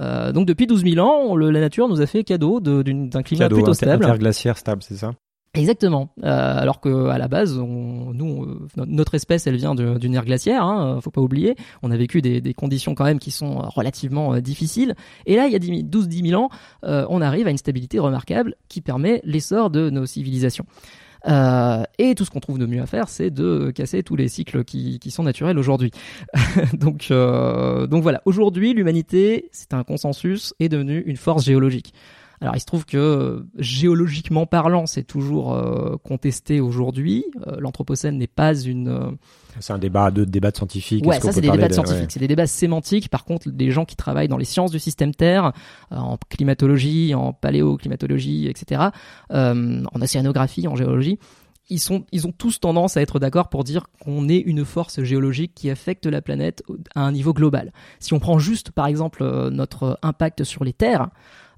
Euh, 0.00 0.32
donc 0.32 0.46
depuis 0.46 0.66
12 0.66 0.84
000 0.84 1.06
ans, 1.06 1.34
le, 1.34 1.50
la 1.50 1.60
nature 1.60 1.88
nous 1.88 2.00
a 2.00 2.06
fait 2.06 2.24
cadeau 2.24 2.60
d'un 2.60 3.22
climat 3.22 3.48
plutôt 3.48 3.74
stable. 3.74 4.04
Interglaciaire 4.04 4.56
stable, 4.56 4.82
c'est 4.82 4.96
ça 4.96 5.12
Exactement. 5.54 6.10
Euh, 6.22 6.58
alors 6.60 6.80
que 6.80 7.08
à 7.08 7.18
la 7.18 7.26
base, 7.26 7.58
on, 7.58 8.12
nous, 8.14 8.68
notre 8.76 9.16
espèce, 9.16 9.48
elle 9.48 9.56
vient 9.56 9.74
d'une 9.74 10.14
ère 10.14 10.24
glaciaire. 10.24 10.62
Hein, 10.62 11.00
faut 11.00 11.10
pas 11.10 11.20
oublier. 11.20 11.56
On 11.82 11.90
a 11.90 11.96
vécu 11.96 12.22
des, 12.22 12.40
des, 12.40 12.54
conditions 12.54 12.94
quand 12.94 13.04
même 13.04 13.18
qui 13.18 13.32
sont 13.32 13.58
relativement 13.58 14.34
euh, 14.34 14.40
difficiles. 14.40 14.94
Et 15.26 15.34
là, 15.34 15.48
il 15.48 15.52
y 15.52 15.56
a 15.56 15.58
12-10 15.58 16.28
000 16.28 16.40
ans, 16.40 16.50
euh, 16.84 17.04
on 17.08 17.20
arrive 17.20 17.48
à 17.48 17.50
une 17.50 17.58
stabilité 17.58 17.98
remarquable 17.98 18.54
qui 18.68 18.80
permet 18.80 19.20
l'essor 19.24 19.70
de 19.70 19.90
nos 19.90 20.06
civilisations. 20.06 20.66
Euh, 21.28 21.82
et 21.98 22.14
tout 22.14 22.24
ce 22.24 22.30
qu'on 22.30 22.40
trouve 22.40 22.58
de 22.58 22.66
mieux 22.66 22.80
à 22.80 22.86
faire, 22.86 23.08
c'est 23.08 23.30
de 23.30 23.70
casser 23.70 24.02
tous 24.02 24.16
les 24.16 24.28
cycles 24.28 24.64
qui, 24.64 24.98
qui 24.98 25.10
sont 25.10 25.22
naturels 25.22 25.58
aujourd'hui. 25.58 25.90
donc, 26.72 27.08
euh, 27.10 27.86
donc 27.86 28.02
voilà, 28.02 28.22
aujourd'hui, 28.24 28.74
l'humanité, 28.74 29.48
c'est 29.52 29.74
un 29.74 29.84
consensus, 29.84 30.54
est 30.60 30.68
devenue 30.68 31.02
une 31.06 31.16
force 31.16 31.44
géologique. 31.44 31.92
Alors 32.40 32.56
il 32.56 32.60
se 32.60 32.66
trouve 32.66 32.86
que 32.86 33.44
géologiquement 33.58 34.46
parlant, 34.46 34.86
c'est 34.86 35.04
toujours 35.04 35.54
euh, 35.54 35.96
contesté 36.02 36.60
aujourd'hui. 36.60 37.26
Euh, 37.46 37.56
L'anthropocène 37.58 38.16
n'est 38.16 38.26
pas 38.26 38.58
une. 38.58 39.18
Euh, 39.50 39.58
c'est 39.60 39.72
un 39.72 39.78
débat 39.78 40.10
de 40.10 40.24
débat 40.24 40.50
de 40.50 40.56
scientifique. 40.56 41.06
Ouais, 41.06 41.20
ça 41.20 41.32
c'est 41.32 41.40
des 41.40 41.50
débats 41.50 41.68
de 41.68 41.72
scientifiques, 41.72 42.10
c'est 42.10 42.20
des 42.20 42.28
débats 42.28 42.46
sémantiques. 42.46 43.08
Par 43.08 43.24
contre, 43.24 43.50
des 43.50 43.70
gens 43.70 43.84
qui 43.84 43.96
travaillent 43.96 44.28
dans 44.28 44.36
les 44.36 44.44
sciences 44.44 44.70
du 44.70 44.78
système 44.78 45.14
Terre, 45.14 45.52
en 45.90 46.18
climatologie, 46.28 47.14
en 47.14 47.32
paléoclimatologie, 47.32 48.48
etc., 48.48 48.88
en 49.30 50.00
océanographie, 50.00 50.68
en 50.68 50.76
géologie, 50.76 51.18
ils, 51.68 51.78
sont, 51.78 52.04
ils 52.12 52.26
ont 52.26 52.32
tous 52.32 52.60
tendance 52.60 52.96
à 52.96 53.02
être 53.02 53.18
d'accord 53.18 53.48
pour 53.48 53.64
dire 53.64 53.86
qu'on 54.02 54.28
est 54.28 54.38
une 54.38 54.64
force 54.64 55.02
géologique 55.02 55.54
qui 55.54 55.70
affecte 55.70 56.06
la 56.06 56.20
planète 56.20 56.62
à 56.94 57.02
un 57.02 57.12
niveau 57.12 57.32
global. 57.32 57.72
Si 58.00 58.12
on 58.12 58.18
prend 58.18 58.38
juste, 58.38 58.72
par 58.72 58.86
exemple, 58.86 59.24
notre 59.50 59.98
impact 60.02 60.44
sur 60.44 60.64
les 60.64 60.72
terres, 60.72 61.10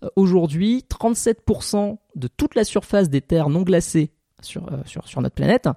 euh, 0.03 0.09
aujourd'hui, 0.17 0.85
37% 0.89 1.99
de 2.15 2.29
toute 2.29 2.55
la 2.55 2.65
surface 2.65 3.09
des 3.09 3.21
terres 3.21 3.49
non 3.49 3.63
glacées 3.63 4.13
sur, 4.41 4.71
euh, 4.73 4.79
sur, 4.85 5.07
sur 5.07 5.21
notre 5.21 5.35
planète, 5.35 5.69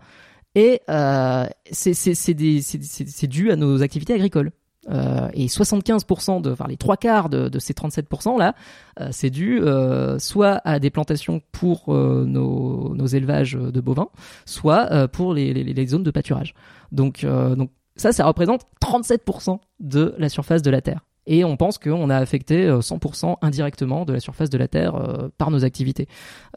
et 0.56 0.82
euh, 0.89 1.46
c'est 1.72 3.28
dû 3.28 3.52
à 3.52 3.56
nos 3.56 3.84
activités 3.84 4.13
agricoles. 4.13 4.52
Euh, 4.89 5.30
et 5.34 5.48
75%, 5.48 6.41
de, 6.41 6.52
enfin 6.52 6.65
les 6.68 6.78
trois 6.78 6.96
quarts 6.96 7.30
de, 7.30 7.50
de 7.50 7.60
ces 7.60 7.74
37% 7.74 8.38
là, 8.38 8.54
euh, 9.00 9.10
c'est 9.12 9.32
dû 9.32 9.60
euh, 9.60 10.20
soit 10.20 10.62
à 10.63 10.80
des 10.80 10.91
plantations 10.91 11.41
pour 11.52 11.86
euh, 11.89 12.24
nos, 12.26 12.94
nos, 12.94 13.08
élevages 13.08 13.54
de 13.54 13.82
bovins, 13.82 14.10
soit 14.46 14.91
euh, 14.91 15.08
pour 15.08 15.34
les, 15.34 15.56
les, 15.56 15.63
les, 15.63 15.88
zones 15.88 16.04
de 16.04 16.12
pâturage. 16.12 16.54
Donc, 16.91 17.26
donc 17.26 17.72
ça, 17.96 18.12
ça 18.12 18.26
représente 18.26 18.62
37% 18.82 19.60
de 19.80 20.13
la 20.20 20.30
surface 20.30 20.62
de 20.62 20.70
la 20.70 20.82
Terre 20.82 21.02
et 21.28 21.44
on 21.44 21.58
pense 21.58 21.78
qu'on 21.78 22.10
a 22.10 22.18
affecté 22.18 22.68
100% 22.70 23.32
euh, 23.32 23.36
indirectement 23.42 24.06
de 24.06 24.14
la 24.14 24.20
surface 24.20 24.50
de 24.50 24.58
la 24.58 24.68
Terre 24.68 24.96
euh, 24.96 25.30
par 25.38 25.52
nos 25.52 25.66
activités. 25.66 26.08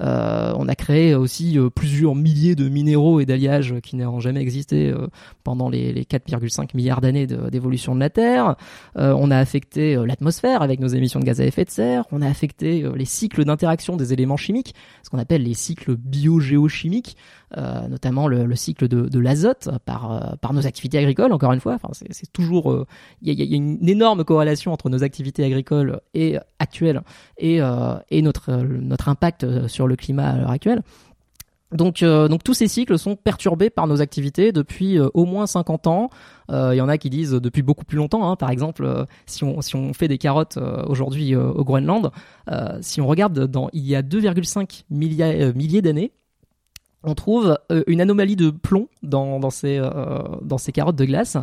Euh, 0.01 0.53
on 0.57 0.69
a 0.69 0.75
créé 0.75 1.15
aussi 1.15 1.59
plusieurs 1.75 2.15
milliers 2.15 2.55
de 2.55 2.69
minéraux 2.69 3.21
et 3.21 3.27
d'alliages 3.27 3.75
qui 3.83 3.97
n'ont 3.97 4.21
jamais 4.21 4.41
existé 4.41 4.95
pendant 5.45 5.69
les, 5.69 5.93
les 5.93 6.05
4,5 6.05 6.71
milliards 6.75 7.01
d'années 7.01 7.27
d'évolution 7.27 7.95
de, 7.95 8.01
la 8.01 8.11
Terre. 8.11 8.57
on 8.97 9.31
a 9.31 9.39
affecté 9.39 9.97
l'atmosphère 9.97 10.63
avec 10.63 10.81
nos 10.81 10.89
émissions 10.89 11.21
de 11.21 11.25
gaz 11.25 11.41
à 11.41 11.45
effet 11.45 11.65
de 11.65 11.71
serre. 11.71 12.05
On 12.13 12.23
a 12.23 12.29
affecté 12.29 12.85
les 12.95 13.05
cycles 13.05 13.45
d'interaction 13.45 13.97
des 13.97 14.13
éléments 14.13 14.37
chimiques, 14.37 14.75
ce 15.03 15.11
qu'on 15.11 15.19
appelle 15.19 15.43
les 15.43 15.55
cycles 15.55 15.97
biogéochimiques. 15.97 17.17
Notamment 17.57 18.29
le, 18.29 18.45
le, 18.45 18.57
cycle 18.57 18.89
de, 18.89 19.19
l'azote 19.19 19.71
par, 19.87 20.53
nos 20.53 20.67
activités 20.67 20.99
agricoles, 20.99 21.33
encore 21.33 21.53
une 21.53 21.61
fois. 21.61 21.75
Enfin, 21.75 21.89
c'est 21.93 22.31
toujours... 22.33 22.87
Il 23.23 23.33
y, 23.33 23.55
a 23.55 23.57
une 23.57 23.89
énorme 23.89 24.23
corrélation 24.25 24.58
entre 24.67 24.89
nos 24.89 25.05
activités 25.05 25.45
agricoles 25.45 26.01
et 26.15 26.39
actuelles 26.59 27.03
et, 27.39 27.61
et 28.11 28.23
notre, 28.23 28.53
notre 28.57 29.09
impact 29.09 29.69
sur 29.69 29.87
le 29.87 29.95
climat 29.95 30.31
à 30.31 30.37
l'heure 30.37 30.51
actuelle. 30.51 30.83
Donc, 31.73 32.03
euh, 32.03 32.29
donc 32.29 32.43
tous 32.43 32.55
ces 32.55 32.67
cycles 32.67 32.99
sont 32.99 33.15
perturbés 33.15 33.69
par 33.69 33.87
nos 33.87 34.01
activités 34.01 34.53
depuis 34.53 34.99
euh, 34.99 35.09
au 35.13 35.27
moins 35.27 35.47
50 35.47 35.87
ans. 35.87 36.11
Il 36.49 36.55
euh, 36.55 36.75
y 36.75 36.81
en 36.81 36.89
a 36.89 36.97
qui 36.97 37.11
disent 37.11 37.33
depuis 37.33 37.61
beaucoup 37.61 37.85
plus 37.85 37.99
longtemps. 37.99 38.31
Hein. 38.31 38.37
Par 38.37 38.51
exemple, 38.51 39.07
si, 39.27 39.45
on, 39.45 39.61
si 39.61 39.77
on 39.77 39.93
fait 39.93 40.09
des 40.09 40.17
carottes 40.17 40.59
aujourd'hui 40.87 41.37
au 41.37 41.65
Groenland, 41.65 42.11
si 42.81 43.01
on 43.01 43.07
regarde 43.07 43.47
dans 43.47 43.69
il 43.75 43.87
y 43.87 43.95
a 43.95 44.03
2,5 44.03 44.85
milliers, 44.91 45.53
milliers 45.55 45.83
d'années, 45.83 46.13
on 47.05 47.15
trouve 47.15 47.59
une 47.87 48.01
anomalie 48.01 48.35
de 48.35 48.51
plomb 48.51 48.89
dans, 49.03 49.39
dans, 49.39 49.51
ces, 49.51 49.81
dans 50.43 50.59
ces 50.59 50.73
carottes 50.73 50.97
de 50.97 51.05
glace 51.05 51.37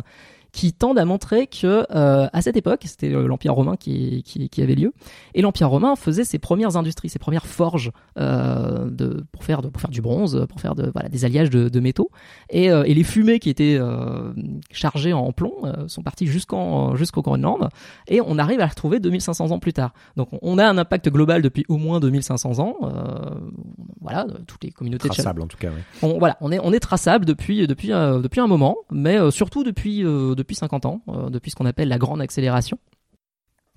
qui 0.56 0.72
tendent 0.72 0.98
à 0.98 1.04
montrer 1.04 1.46
que 1.46 1.84
euh, 1.94 2.28
à 2.32 2.40
cette 2.40 2.56
époque, 2.56 2.80
c'était 2.84 3.12
euh, 3.12 3.28
l'Empire 3.28 3.52
romain 3.52 3.76
qui, 3.76 4.22
qui, 4.22 4.48
qui, 4.48 4.62
avait 4.62 4.74
lieu, 4.74 4.94
et 5.34 5.42
l'Empire 5.42 5.68
romain 5.68 5.96
faisait 5.96 6.24
ses 6.24 6.38
premières 6.38 6.78
industries, 6.78 7.10
ses 7.10 7.18
premières 7.18 7.46
forges 7.46 7.92
euh, 8.18 8.88
de, 8.88 9.26
pour, 9.32 9.44
faire 9.44 9.60
de, 9.60 9.68
pour 9.68 9.82
faire 9.82 9.90
du 9.90 10.00
bronze, 10.00 10.46
pour 10.48 10.58
faire 10.58 10.74
de, 10.74 10.90
voilà, 10.94 11.10
des 11.10 11.26
alliages 11.26 11.50
de, 11.50 11.68
de 11.68 11.80
métaux, 11.80 12.10
et, 12.48 12.70
euh, 12.70 12.84
et, 12.84 12.94
les 12.94 13.04
fumées 13.04 13.38
qui 13.38 13.50
étaient 13.50 13.76
euh, 13.78 14.32
chargées 14.70 15.12
en 15.12 15.30
plomb 15.30 15.52
euh, 15.64 15.86
sont 15.88 16.02
parties 16.02 16.26
jusqu'en 16.26 16.96
jusqu'au 16.96 17.20
Groenland, 17.20 17.68
et 18.08 18.22
on 18.22 18.38
arrive 18.38 18.60
à 18.60 18.62
les 18.62 18.70
retrouver 18.70 18.98
2500 18.98 19.50
ans 19.50 19.58
plus 19.58 19.74
tard. 19.74 19.92
Donc 20.16 20.30
on 20.40 20.56
a 20.56 20.66
un 20.66 20.78
impact 20.78 21.10
global 21.10 21.42
depuis 21.42 21.66
au 21.68 21.76
moins 21.76 22.00
2500 22.00 22.60
ans, 22.60 22.76
voilà, 24.00 24.26
toutes 24.46 24.64
les 24.64 24.70
communautés 24.70 25.10
traçable 25.10 25.42
en 25.42 25.48
tout 25.48 25.58
cas. 25.58 25.68
On, 26.00 26.18
voilà, 26.18 26.38
on 26.40 26.50
est 26.50 26.60
on 26.62 26.72
est 26.72 26.80
traçable 26.80 27.26
depuis 27.26 27.66
depuis 27.66 27.88
depuis 27.88 28.40
un 28.40 28.46
moment, 28.46 28.78
mais 28.90 29.30
surtout 29.30 29.62
depuis 29.62 30.00
depuis 30.00 30.45
depuis 30.46 30.54
50 30.56 30.86
ans, 30.86 31.02
euh, 31.08 31.28
depuis 31.28 31.50
ce 31.50 31.56
qu'on 31.56 31.66
appelle 31.66 31.88
la 31.88 31.98
grande 31.98 32.20
accélération. 32.20 32.78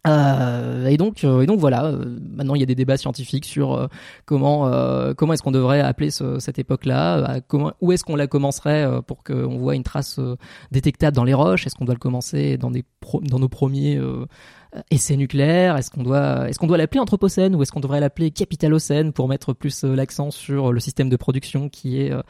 Euh, 0.07 0.85
et 0.85 0.95
donc, 0.95 1.25
euh, 1.25 1.41
et 1.41 1.45
donc 1.45 1.59
voilà. 1.59 1.91
Maintenant, 1.91 2.55
il 2.55 2.59
y 2.59 2.63
a 2.63 2.65
des 2.65 2.75
débats 2.75 2.95
scientifiques 2.95 3.43
sur 3.43 3.89
comment 4.25 4.67
est-ce 5.33 5.43
qu'on 5.43 5.51
devrait 5.51 5.81
appeler 5.81 6.09
ce, 6.11 6.39
cette 6.39 6.59
époque-là. 6.59 7.41
où 7.81 7.91
est-ce 7.91 8.03
qu'on 8.05 8.15
la 8.15 8.27
commencerait 8.27 8.87
pour 9.07 9.23
qu'on 9.23 9.57
voit 9.57 9.75
une 9.75 9.83
trace 9.83 10.19
détectable 10.71 11.15
dans 11.15 11.25
les 11.25 11.33
roches. 11.33 11.65
Est-ce 11.67 11.75
qu'on 11.75 11.85
doit 11.85 11.95
le 11.95 11.99
commencer 11.99 12.57
dans 12.57 12.69
nos 13.39 13.49
premiers 13.49 13.99
essai 14.91 15.17
nucléaire 15.17 15.77
Est-ce 15.77 15.89
qu'on 15.89 16.03
doit, 16.03 16.49
est-ce 16.49 16.59
qu'on 16.59 16.67
doit 16.67 16.77
l'appeler 16.77 16.99
Anthropocène 16.99 17.55
ou 17.55 17.61
est-ce 17.61 17.71
qu'on 17.71 17.79
devrait 17.79 17.99
l'appeler 17.99 18.31
Capitalocène 18.31 19.13
pour 19.13 19.27
mettre 19.27 19.53
plus 19.53 19.83
euh, 19.83 19.95
l'accent 19.95 20.31
sur 20.31 20.71
le 20.71 20.79
système 20.79 21.09
de 21.09 21.15
production 21.15 21.69
qui 21.69 22.01
est 22.01 22.11
euh, 22.11 22.21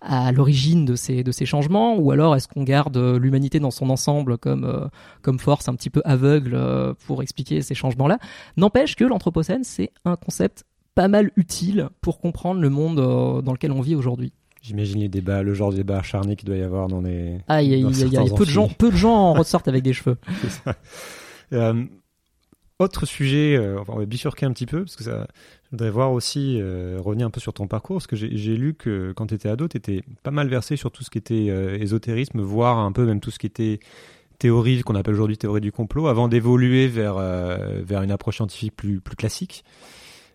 à 0.00 0.32
l'origine 0.32 0.84
de 0.84 0.94
ces, 0.94 1.24
de 1.24 1.32
ces 1.32 1.46
changements 1.46 1.96
Ou 1.96 2.10
alors 2.10 2.36
est-ce 2.36 2.48
qu'on 2.48 2.62
garde 2.62 2.96
l'humanité 2.96 3.58
dans 3.60 3.70
son 3.70 3.90
ensemble 3.90 4.38
comme, 4.38 4.88
comme 5.22 5.38
force 5.38 5.68
un 5.68 5.74
petit 5.74 5.90
peu 5.90 6.00
aveugle 6.04 6.58
pour 7.06 7.22
expliquer 7.22 7.62
ces 7.62 7.74
changements-là? 7.74 8.18
N'empêche 8.56 8.94
que 8.94 9.04
l'Anthropocène, 9.04 9.64
c'est 9.64 9.90
un 10.04 10.16
concept 10.16 10.64
pas 10.94 11.08
mal 11.08 11.30
utile 11.36 11.88
pour 12.00 12.20
comprendre 12.20 12.60
le 12.60 12.70
monde 12.70 12.96
dans 13.42 13.52
lequel 13.52 13.72
on 13.72 13.80
vit 13.80 13.94
aujourd'hui. 13.94 14.32
J'imagine 14.62 15.00
les 15.00 15.08
débats, 15.08 15.42
le 15.42 15.54
genre 15.54 15.70
de 15.70 15.76
débat 15.76 15.98
acharné 15.98 16.36
qu'il 16.36 16.46
doit 16.46 16.56
y 16.56 16.62
avoir 16.62 16.88
dans 16.88 17.00
les. 17.00 17.38
Ah, 17.48 17.62
il 17.62 17.70
y 17.70 17.74
a, 17.74 17.78
y 17.78 18.16
a, 18.16 18.34
peu 18.34 18.44
de 18.44 18.50
gens, 18.50 18.68
peu 18.68 18.90
de 18.90 18.96
gens 18.96 19.14
en 19.14 19.32
ressortent 19.32 19.68
avec 19.68 19.82
des 19.82 19.92
cheveux. 19.92 20.18
Euh, 21.52 21.84
autre 22.78 23.06
sujet, 23.06 23.56
euh, 23.56 23.82
on 23.88 23.96
va 23.96 24.06
bifurquer 24.06 24.46
un 24.46 24.52
petit 24.52 24.66
peu, 24.66 24.84
parce 24.84 24.94
que 24.94 25.04
je 25.04 25.10
voudrais 25.72 25.90
voir 25.90 26.12
aussi, 26.12 26.58
euh, 26.60 26.98
revenir 27.00 27.26
un 27.26 27.30
peu 27.30 27.40
sur 27.40 27.52
ton 27.52 27.66
parcours, 27.66 27.96
parce 27.96 28.06
que 28.06 28.16
j'ai 28.16 28.56
lu 28.56 28.74
que 28.74 29.12
quand 29.16 29.26
tu 29.26 29.34
étais 29.34 29.48
ado, 29.48 29.66
tu 29.66 29.76
étais 29.76 30.04
pas 30.22 30.30
mal 30.30 30.48
versé 30.48 30.76
sur 30.76 30.92
tout 30.92 31.02
ce 31.02 31.10
qui 31.10 31.18
était 31.18 31.46
ésotérisme, 31.80 32.40
voire 32.40 32.78
un 32.78 32.92
peu 32.92 33.04
même 33.04 33.20
tout 33.20 33.30
ce 33.30 33.38
qui 33.38 33.46
était 33.46 33.80
théorie, 34.38 34.82
qu'on 34.82 34.94
appelle 34.94 35.14
aujourd'hui 35.14 35.36
théorie 35.36 35.60
du 35.60 35.72
complot, 35.72 36.06
avant 36.06 36.28
d'évoluer 36.28 36.86
vers, 36.86 37.16
vers 37.16 38.02
une 38.02 38.12
approche 38.12 38.36
scientifique 38.36 38.76
plus, 38.76 39.00
plus 39.00 39.16
classique. 39.16 39.64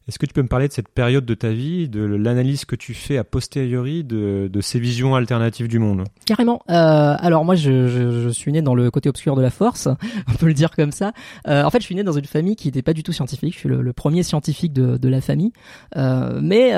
Est-ce 0.08 0.20
que 0.20 0.26
tu 0.26 0.34
peux 0.34 0.42
me 0.42 0.50
parler 0.50 0.68
de 0.68 0.74
cette 0.74 0.89
période 0.89 1.26
de 1.26 1.34
ta 1.34 1.52
vie, 1.52 1.88
de 1.88 2.04
l'analyse 2.04 2.66
que 2.66 2.76
tu 2.76 2.94
fais 2.94 3.18
a 3.18 3.24
posteriori 3.24 4.04
de, 4.04 4.50
ces 4.60 4.78
visions 4.78 5.16
alternatives 5.16 5.70
du 5.70 5.80
monde? 5.80 6.04
Carrément. 6.26 6.62
Euh, 6.70 7.16
alors 7.18 7.46
moi, 7.46 7.56
je, 7.56 8.30
suis 8.34 8.52
né 8.52 8.62
dans 8.62 8.76
le 8.76 8.92
côté 8.92 9.08
obscur 9.08 9.36
de 9.36 9.42
la 9.42 9.50
force, 9.50 9.88
on 10.28 10.34
peut 10.34 10.48
le 10.48 10.54
dire 10.54 10.72
comme 10.72 10.92
ça. 10.92 11.13
Euh, 11.48 11.63
en 11.63 11.70
fait, 11.70 11.80
je 11.80 11.86
suis 11.86 11.96
né 11.96 12.04
dans 12.04 12.12
une 12.12 12.26
famille 12.26 12.58
qui 12.58 12.68
n'était 12.68 12.82
pas 12.82 12.92
du 12.92 13.04
tout 13.04 13.13
scientifique. 13.13 13.54
Je 13.54 13.60
suis 13.60 13.70
le, 13.70 13.94
premier 13.94 14.24
scientifique 14.24 14.74
de, 14.74 15.08
la 15.08 15.22
famille. 15.22 15.54
Euh, 15.96 16.39
mais 16.42 16.74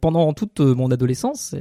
pendant 0.00 0.32
toute 0.32 0.60
mon 0.60 0.90
adolescence, 0.90 1.54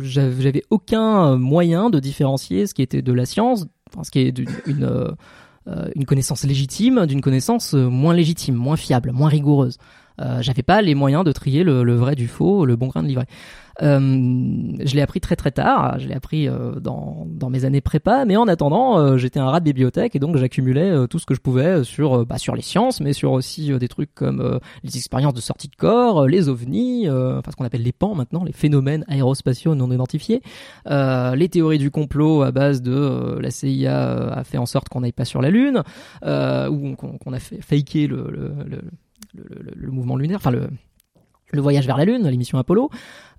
j'avais 0.00 0.64
aucun 0.70 1.36
moyen 1.36 1.88
de 1.88 2.00
différencier 2.00 2.66
ce 2.66 2.74
qui 2.74 2.82
était 2.82 3.02
de 3.02 3.12
la 3.12 3.26
science, 3.26 3.66
ce 4.02 4.10
qui 4.10 4.20
est 4.20 4.34
une 5.66 6.04
connaissance 6.04 6.44
légitime 6.44 7.06
d'une 7.06 7.20
connaissance 7.20 7.74
moins 7.74 8.14
légitime, 8.14 8.56
moins 8.56 8.76
fiable, 8.76 9.12
moins 9.12 9.28
rigoureuse. 9.28 9.78
Euh, 10.22 10.42
j'avais 10.42 10.62
pas 10.62 10.82
les 10.82 10.94
moyens 10.94 11.24
de 11.24 11.32
trier 11.32 11.64
le, 11.64 11.94
vrai 11.94 12.14
du 12.14 12.28
faux, 12.28 12.64
le 12.64 12.76
bon 12.76 12.88
grain 12.88 13.02
de 13.02 13.08
livret. 13.08 13.26
Euh, 13.80 13.98
je 14.84 14.94
l'ai 14.94 15.00
appris 15.00 15.20
très 15.20 15.34
très 15.34 15.50
tard, 15.50 15.98
je 15.98 16.06
l'ai 16.06 16.14
appris 16.14 16.46
euh, 16.46 16.78
dans, 16.78 17.26
dans 17.26 17.48
mes 17.48 17.64
années 17.64 17.80
prépa, 17.80 18.26
mais 18.26 18.36
en 18.36 18.46
attendant, 18.46 19.16
j'étais 19.16 19.40
un 19.40 19.46
rat 19.46 19.60
de 19.60 19.64
bibliothèque 19.64 20.14
et 20.14 20.18
donc 20.18 20.36
j'accumulais 20.36 21.06
tout 21.08 21.18
ce 21.18 21.24
que 21.24 21.34
je 21.34 21.40
pouvais 21.40 21.82
sur 21.82 22.26
bah, 22.26 22.36
sur 22.36 22.54
les 22.54 22.62
sciences, 22.62 23.00
mais 23.00 23.14
sur 23.14 23.32
aussi 23.32 23.76
des 23.78 23.88
trucs 23.88 24.14
comme 24.14 24.60
les 24.82 24.96
expériences 24.96 25.34
de 25.34 25.40
sortie 25.40 25.68
de 25.68 25.76
corps, 25.76 26.26
les 26.26 26.48
ovnis, 26.48 27.08
enfin 27.08 27.50
ce 27.50 27.56
qu'on 27.56 27.64
appelle 27.64 27.82
les 27.82 27.92
PAN 27.92 28.14
maintenant, 28.14 28.44
les 28.44 28.52
phénomènes 28.52 29.04
aérospatiaux 29.08 29.74
non 29.74 29.90
identifiés, 29.90 30.42
les 30.86 31.48
théories 31.50 31.78
du 31.78 31.90
complot 31.90 32.42
à 32.42 32.52
base 32.52 32.82
de 32.82 33.38
la 33.40 33.50
CIA 33.50 34.32
a 34.32 34.44
fait 34.44 34.58
en 34.58 34.66
sorte 34.66 34.90
qu'on 34.90 35.00
n'aille 35.00 35.12
pas 35.12 35.24
sur 35.24 35.40
la 35.40 35.50
Lune, 35.50 35.82
ou 36.22 36.96
qu'on 36.96 37.32
a 37.32 37.38
fait 37.38 37.62
faker 37.62 38.06
le, 38.06 38.28
le, 38.30 38.52
le 38.66 38.82
le, 39.34 39.90
mouvement 39.90 40.16
lunaire, 40.16 40.36
enfin 40.36 40.50
le, 40.50 40.68
voyage 41.60 41.86
vers 41.86 41.96
la 41.96 42.04
Lune, 42.04 42.26
l'émission 42.28 42.58
Apollo. 42.58 42.90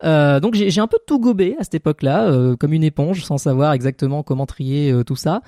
Euh, 0.03 0.39
donc 0.39 0.53
j'ai 0.55 0.81
un 0.81 0.87
peu 0.87 0.97
tout 1.07 1.19
gobé 1.19 1.55
à 1.59 1.63
cette 1.63 1.75
époque-là, 1.75 2.27
euh, 2.27 2.55
comme 2.55 2.73
une 2.73 2.83
éponge, 2.83 3.23
sans 3.23 3.37
savoir 3.37 3.73
exactement 3.73 4.21
comment 4.21 4.45
trier 4.45 4.91
euh, 4.91 5.03
tout 5.03 5.15
ça. 5.15 5.41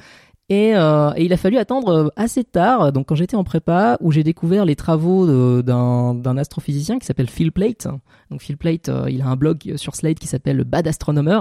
Et, 0.49 0.73
et, 0.73 1.23
il 1.25 1.33
a 1.33 1.37
fallu 1.37 1.57
attendre 1.57 2.13
assez 2.15 2.43
tard, 2.43 2.91
donc 2.91 3.07
quand 3.07 3.15
j'étais 3.15 3.35
en 3.35 3.43
prépa, 3.43 3.97
où 3.99 4.11
j'ai 4.11 4.23
découvert 4.23 4.63
les 4.63 4.75
travaux 4.75 5.25
d'un 5.63 6.37
astrophysicien 6.37 6.99
qui 6.99 7.07
s'appelle 7.07 7.31
Phil 7.31 7.51
Plate. 7.51 7.87
Donc 8.29 8.41
Phil 8.41 8.55
Plate, 8.55 8.91
il 9.09 9.23
a 9.23 9.27
un 9.27 9.35
blog 9.35 9.73
sur 9.75 9.95
Slate 9.95 10.19
qui 10.19 10.27
s'appelle 10.27 10.63
Bad 10.63 10.87
Astronomer. 10.87 11.39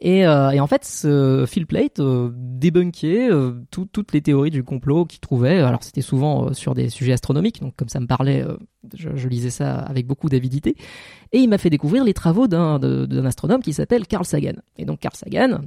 Et, 0.00 0.26
euh, 0.26 0.50
et, 0.50 0.60
en 0.60 0.66
fait, 0.66 0.84
ce 0.84 1.44
Phil 1.48 1.66
Plate 1.66 1.98
euh, 1.98 2.30
débunkait 2.34 3.30
euh, 3.30 3.52
tout, 3.70 3.88
toutes 3.90 4.12
les 4.12 4.20
théories 4.20 4.50
du 4.50 4.62
complot 4.62 5.04
qu'il 5.06 5.18
trouvait. 5.18 5.58
Alors 5.58 5.82
c'était 5.82 6.02
souvent 6.02 6.46
euh, 6.46 6.52
sur 6.52 6.74
des 6.74 6.88
sujets 6.88 7.12
astronomiques, 7.12 7.60
donc 7.60 7.74
comme 7.76 7.88
ça 7.88 7.98
me 7.98 8.06
parlait, 8.06 8.42
euh, 8.42 8.56
je, 8.96 9.10
je, 9.16 9.28
lisais 9.28 9.50
ça 9.50 9.74
avec 9.74 10.06
beaucoup 10.06 10.28
d'avidité. 10.28 10.76
Et 11.32 11.38
il 11.38 11.48
m'a 11.48 11.58
fait 11.58 11.68
découvrir 11.68 12.04
les 12.04 12.14
travaux 12.14 12.46
d'un 12.46 13.24
astronome 13.26 13.60
qui 13.60 13.72
s'appelle 13.72 14.06
Carl 14.06 14.24
Sagan. 14.24 14.54
Et 14.76 14.84
donc 14.84 15.00
Carl 15.00 15.14
Sagan, 15.14 15.60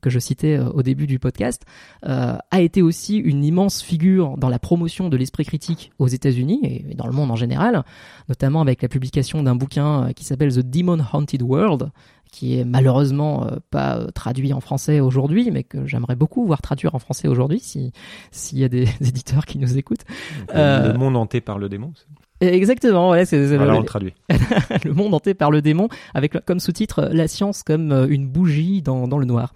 que 0.00 0.08
je 0.08 0.18
citais 0.18 0.58
au 0.58 0.82
début 0.82 1.06
du 1.06 1.18
podcast, 1.18 1.64
a 2.02 2.60
été 2.62 2.80
aussi 2.80 3.18
une 3.18 3.44
immense 3.44 3.82
figure 3.82 4.38
dans 4.38 4.48
la 4.48 4.58
promotion 4.58 5.10
de 5.10 5.16
l'esprit 5.18 5.44
critique 5.44 5.92
aux 5.98 6.08
États-Unis 6.08 6.60
et 6.62 6.94
dans 6.94 7.06
le 7.06 7.12
monde 7.12 7.30
en 7.30 7.36
général, 7.36 7.84
notamment 8.30 8.62
avec 8.62 8.80
la 8.80 8.88
publication 8.88 9.42
d'un 9.42 9.54
bouquin 9.54 10.14
qui 10.16 10.24
s'appelle 10.24 10.54
The 10.54 10.60
Demon 10.60 11.04
Haunted 11.12 11.42
World, 11.42 11.90
qui 12.32 12.58
est 12.58 12.64
malheureusement 12.64 13.46
euh, 13.46 13.58
pas 13.70 13.98
euh, 13.98 14.06
traduit 14.08 14.52
en 14.52 14.60
français 14.60 14.98
aujourd'hui, 14.98 15.50
mais 15.52 15.62
que 15.62 15.86
j'aimerais 15.86 16.16
beaucoup 16.16 16.44
voir 16.44 16.60
traduire 16.60 16.96
en 16.96 16.98
français 16.98 17.28
aujourd'hui, 17.28 17.60
si 17.60 17.92
s'il 18.32 18.58
y 18.58 18.64
a 18.64 18.68
des 18.68 18.88
éditeurs 19.00 19.46
qui 19.46 19.58
nous 19.58 19.78
écoutent. 19.78 20.04
Le, 20.48 20.56
euh, 20.56 20.94
monde 20.94 21.16
hanté 21.16 21.40
par 21.40 21.58
le 21.58 21.68
démon. 21.68 21.92
Exactement, 22.40 23.10
ouais, 23.10 23.24
c'est 23.24 23.38
le, 23.38 23.56
le 23.56 23.84
traduit. 23.84 24.14
le 24.84 24.92
monde 24.92 25.14
hanté 25.14 25.34
par 25.34 25.52
le 25.52 25.62
démon, 25.62 25.88
avec 26.12 26.44
comme 26.44 26.58
sous-titre 26.58 27.08
la 27.12 27.28
science 27.28 27.62
comme 27.62 27.92
une 28.10 28.26
bougie 28.26 28.82
dans, 28.82 29.06
dans 29.06 29.18
le 29.18 29.26
noir. 29.26 29.54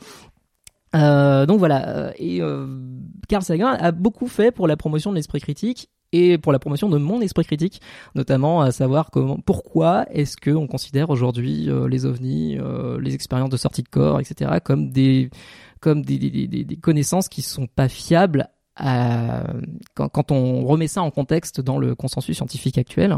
Euh, 0.95 1.47
donc 1.47 1.59
voilà, 1.59 2.13
et 2.17 2.41
euh, 2.41 2.67
Carl 3.29 3.43
Sagan 3.43 3.69
a 3.69 3.91
beaucoup 3.93 4.29
fait 4.29 4.51
pour 4.51 4.67
la 4.67 4.77
promotion 4.77 5.11
de 5.11 5.17
l'esprit 5.17 5.41
critique 5.41 5.91
et 6.13 6.39
pour 6.39 6.53
la 6.53 6.59
promotion 6.59 6.89
de 6.89 6.99
mon 6.99 7.21
esprit 7.21 7.45
critique, 7.45 7.81
notamment 8.15 8.61
à 8.61 8.71
savoir 8.71 9.11
comment, 9.11 9.39
pourquoi 9.39 10.07
est-ce 10.11 10.37
que 10.37 10.51
on 10.51 10.67
considère 10.67 11.11
aujourd'hui 11.11 11.69
euh, 11.69 11.89
les 11.89 12.07
ovnis, 12.07 12.59
euh, 12.59 13.01
les 13.01 13.15
expériences 13.15 13.51
de 13.51 13.57
sortie 13.57 13.83
de 13.83 13.89
corps, 13.89 14.21
etc., 14.21 14.59
comme 14.65 14.91
des 14.91 15.31
comme 15.81 16.03
des, 16.03 16.19
des, 16.19 16.49
des, 16.49 16.65
des 16.65 16.77
connaissances 16.77 17.29
qui 17.29 17.43
sont 17.43 17.67
pas 17.67 17.89
fiables 17.89 18.49
à, 18.77 19.45
quand, 19.95 20.09
quand 20.09 20.33
on 20.33 20.65
remet 20.65 20.89
ça 20.89 21.03
en 21.03 21.11
contexte 21.11 21.61
dans 21.61 21.79
le 21.79 21.95
consensus 21.95 22.37
scientifique 22.37 22.79
actuel. 22.79 23.17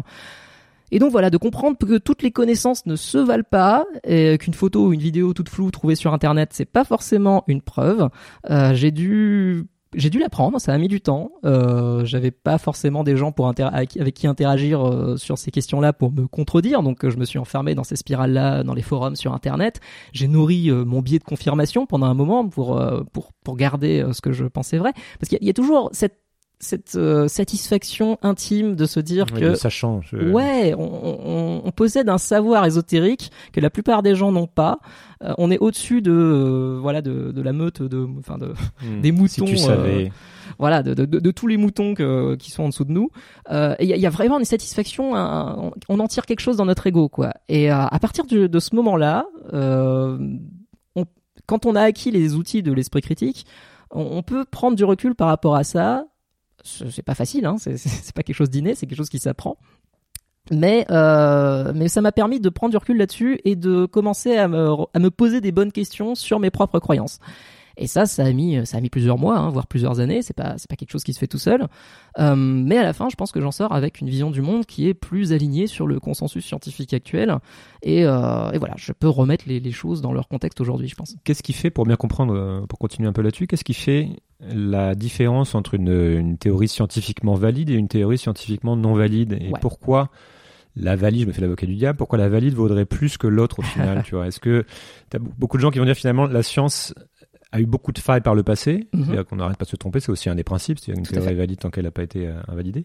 Et 0.91 0.99
donc 0.99 1.11
voilà, 1.11 1.31
de 1.31 1.37
comprendre 1.37 1.77
que 1.77 1.99
toutes 1.99 2.23
les 2.23 2.31
connaissances 2.31 2.87
ne 2.87 2.97
se 2.97 3.19
valent 3.19 3.45
pas, 3.49 3.87
et 4.05 4.39
qu'une 4.39 4.55
photo 4.55 4.87
ou 4.87 4.93
une 4.93 5.01
vidéo 5.01 5.35
toute 5.35 5.49
floue 5.49 5.71
trouvée 5.71 5.97
sur 5.97 6.15
internet, 6.15 6.51
c'est 6.53 6.65
pas 6.65 6.85
forcément 6.85 7.45
une 7.47 7.61
preuve. 7.61 8.09
Euh, 8.51 8.75
j'ai 8.75 8.91
dû 8.91 9.67
j'ai 9.95 10.11
dû 10.11 10.19
l'apprendre, 10.19 10.61
ça 10.61 10.73
a 10.73 10.79
mis 10.79 10.89
du 10.89 11.01
temps. 11.01 11.33
Euh, 11.45 12.05
J'avais 12.05 12.31
pas 12.31 12.59
forcément 12.59 13.05
des 13.05 13.17
gens 13.17 13.33
pour 13.33 13.49
avec 13.49 14.15
qui 14.15 14.27
interagir 14.27 14.87
euh, 14.87 15.17
sur 15.17 15.39
ces 15.39 15.51
questions-là 15.51 15.93
pour 15.93 16.13
me 16.13 16.27
contredire, 16.27 16.83
donc 16.83 17.05
euh, 17.05 17.11
je 17.11 17.17
me 17.17 17.25
suis 17.25 17.39
enfermé 17.39 17.75
dans 17.75 17.85
ces 17.85 17.97
spirales-là, 17.97 18.63
dans 18.63 18.75
les 18.75 18.83
forums 18.83 19.17
sur 19.17 19.33
Internet. 19.33 19.81
J'ai 20.13 20.29
nourri 20.29 20.71
euh, 20.71 20.85
mon 20.85 21.01
biais 21.01 21.19
de 21.19 21.25
confirmation 21.25 21.87
pendant 21.87 22.07
un 22.07 22.15
moment 22.15 22.47
pour 22.49 22.81
pour 23.13 23.33
pour 23.45 23.57
garder 23.57 24.05
ce 24.13 24.21
que 24.21 24.33
je 24.33 24.45
pensais 24.45 24.79
vrai, 24.79 24.93
parce 25.19 25.29
qu'il 25.29 25.39
y, 25.41 25.47
y, 25.47 25.51
a 25.51 25.55
toujours 25.55 25.91
cette 25.93 26.21
cette 26.61 26.97
euh, 26.97 27.29
satisfaction 27.29 28.19
intime 28.23 28.75
de 28.75 28.85
se 28.87 28.99
dire 28.99 29.27
que 29.27 29.55
ça 29.55 29.71
change. 29.71 30.11
Euh. 30.15 30.33
Ouais, 30.33 30.75
on, 30.77 30.83
on, 30.83 31.63
on, 31.65 31.71
possède 31.71 32.09
un 32.09 32.19
savoir 32.19 32.65
ésotérique 32.65 33.31
que 33.53 33.61
la 33.61 33.71
plupart 33.71 34.03
des 34.03 34.17
gens 34.17 34.33
n'ont 34.33 34.49
pas. 34.49 34.81
Euh, 35.23 35.35
on 35.39 35.53
est 35.53 35.59
au-dessus 35.59 36.03
de 36.03 36.79
voilà 36.81 37.01
de, 37.01 37.31
de, 37.31 37.43
la 37.43 37.53
meute 37.53 37.83
de 37.83 38.09
enfin 38.19 38.39
de 38.39 38.55
hmm. 38.83 39.01
des 39.01 39.13
moutons. 39.13 39.47
Si 39.47 39.53
tu 39.53 39.57
savais. 39.57 40.11
voilà 40.59 40.83
de, 40.83 40.95
de, 40.95 41.05
de, 41.05 41.31
tous 41.31 41.47
les 41.47 41.57
moutons 41.57 41.95
que, 41.95 42.35
qui 42.35 42.51
sont 42.51 42.65
en 42.65 42.69
dessous 42.69 42.85
de 42.85 42.93
nous. 42.93 43.11
il 43.49 43.77
y, 43.81 43.99
y, 43.99 44.07
a 44.07 44.11
vraiment 44.11 44.41
une 44.41 44.45
satisfaction. 44.45 45.13
on, 45.15 45.73
on, 45.89 46.01
en 46.01 46.09
tire 46.09 46.27
quelque 46.27 46.41
chose 46.41 46.57
dans 46.57 46.67
notre 46.67 46.89
ego 46.89 47.09
quoi. 47.09 47.35
Et 47.49 47.71
à 47.71 47.99
partir 48.01 48.27
de, 48.27 48.49
de 48.49 48.59
ce 48.59 48.75
moment-là, 48.75 49.27
quand 51.47 51.67
on 51.67 51.77
a 51.77 51.83
acquis 51.83 52.11
les 52.11 52.35
outils 52.35 52.65
de 52.65 52.73
l'esprit 52.73 53.01
critique, 53.01 53.47
on 53.91 54.23
peut 54.23 54.45
prendre 54.45 54.77
du 54.77 54.85
recul 54.85 55.15
par 55.15 55.29
rapport 55.29 55.55
à 55.55 55.65
ça 55.65 56.05
c'est 56.65 57.03
pas 57.03 57.15
facile, 57.15 57.47
hein, 57.47 57.57
c'est 57.59 58.15
pas 58.15 58.23
quelque 58.23 58.37
chose 58.37 58.51
d'inné, 58.51 58.75
c'est 58.75 58.87
quelque 58.87 58.99
chose 58.99 59.09
qui 59.09 59.19
s'apprend. 59.19 59.57
Mais, 60.51 60.87
euh, 60.91 61.73
mais 61.75 61.89
ça 61.89 62.01
m'a 62.01 62.13
permis 62.13 62.41
de 62.41 62.49
prendre 62.49 62.71
du 62.71 62.77
recul 62.77 62.97
là-dessus 62.97 63.41
et 63.45 63.57
de 63.57 63.87
commencer 63.87 64.37
à 64.37 64.49
me, 64.49 65.09
poser 65.11 65.41
des 65.41 65.53
bonnes 65.53 65.73
questions 65.73 66.15
sur 66.15 66.39
mes 66.39 66.51
propres 66.51 66.79
croyances. 66.79 67.19
Et 67.81 67.87
ça, 67.87 68.07
ça 68.07 68.25
a 68.25 68.33
mis, 68.33 68.61
plusieurs 68.91 69.19
mois, 69.19 69.39
hein, 69.39 69.51
voire 69.51 69.69
plusieurs 69.69 70.01
années. 70.01 70.21
C'est 70.23 70.35
pas, 70.35 70.57
pas 70.69 70.75
quelque 70.75 70.91
chose 70.91 71.05
qui 71.05 71.13
se 71.13 71.21
fait 71.21 71.29
tout 71.29 71.39
seul. 71.39 71.69
Euh, 72.19 72.35
mais 72.35 72.77
à 72.77 72.83
la 72.83 72.93
fin, 72.93 73.09
je 73.09 73.15
pense 73.15 73.31
que 73.31 73.41
j'en 73.41 73.53
sors 73.53 73.73
avec 73.73 74.01
une 74.01 74.09
vision 74.09 74.33
du 74.33 74.43
monde 74.43 74.67
qui 74.67 74.89
est 74.89 74.95
plus 74.95 75.33
alignée 75.33 75.69
sur 75.69 75.87
le 75.87 76.01
consensus 76.01 76.45
scientifique 76.45 76.93
actuel. 76.93 77.37
Et, 77.83 78.05
euh, 78.05 78.51
et 78.51 78.59
voilà, 78.59 78.75
je 78.77 78.93
peux 78.93 79.09
remettre 79.09 79.45
les, 79.47 79.61
les, 79.61 79.71
choses 79.71 80.03
dans 80.03 80.13
leur 80.13 80.27
contexte 80.27 80.61
aujourd'hui, 80.61 80.89
je 80.89 80.97
pense. 80.97 81.15
Qu'est-ce 81.23 81.45
qui 81.45 81.53
fait, 81.53 81.71
pour 81.71 81.85
bien 81.85 81.95
comprendre, 81.95 82.67
pour 82.69 82.81
continuer 82.81 83.09
un 83.09 83.13
peu 83.13 83.23
là-dessus, 83.23 83.47
qu'est-ce 83.47 83.65
qui 83.65 83.75
fait 83.75 84.09
la 84.41 84.95
différence 84.95 85.55
entre 85.55 85.75
une, 85.75 85.89
une, 85.89 86.39
théorie 86.39 86.69
scientifiquement 86.69 87.35
valide 87.35 87.71
et 87.71 87.75
une 87.75 87.89
théorie 87.89 88.19
scientifiquement 88.19 88.77
non 88.77 88.95
valide 88.95 89.37
Et 89.41 89.51
ouais. 89.51 89.59
pourquoi 89.61 90.11
la 90.77 90.95
valide, 90.95 91.23
je 91.23 91.27
me 91.27 91.33
fais 91.33 91.41
l'avocat 91.41 91.67
du 91.67 91.75
diable, 91.75 91.97
pourquoi 91.99 92.19
la 92.19 92.29
valide 92.29 92.55
vaudrait 92.55 92.85
plus 92.85 93.19
que 93.19 93.27
l'autre 93.27 93.59
au 93.59 93.63
final, 93.63 94.03
tu 94.07 94.15
vois? 94.15 94.29
Est-ce 94.29 94.39
que 94.39 94.65
t'as 95.11 95.19
beaucoup 95.19 95.57
de 95.57 95.63
gens 95.63 95.71
qui 95.71 95.79
vont 95.81 95.85
dire 95.85 95.97
finalement 95.97 96.27
la 96.27 96.43
science 96.43 96.95
a 97.51 97.61
eu 97.61 97.67
beaucoup 97.67 97.93
de 97.93 97.99
failles 97.99 98.21
par 98.21 98.35
le 98.35 98.43
passé, 98.43 98.87
Mhm. 98.93 99.05
c'est-à-dire 99.05 99.27
qu'on 99.27 99.37
n'arrête 99.37 99.57
pas 99.57 99.65
de 99.65 99.71
se 99.71 99.77
tromper, 99.77 100.01
c'est 100.01 100.13
aussi 100.13 100.29
un 100.29 100.35
des 100.35 100.45
principes, 100.45 100.79
c'est-à-dire 100.79 101.01
une 101.01 101.07
Tout 101.07 101.15
à 101.15 101.19
théorie 101.19 101.33
est 101.33 101.37
valide 101.37 101.59
tant 101.59 101.71
qu'elle 101.71 101.85
n'a 101.85 101.91
pas 101.91 102.03
été 102.03 102.27
euh, 102.27 102.35
invalidée. 102.47 102.85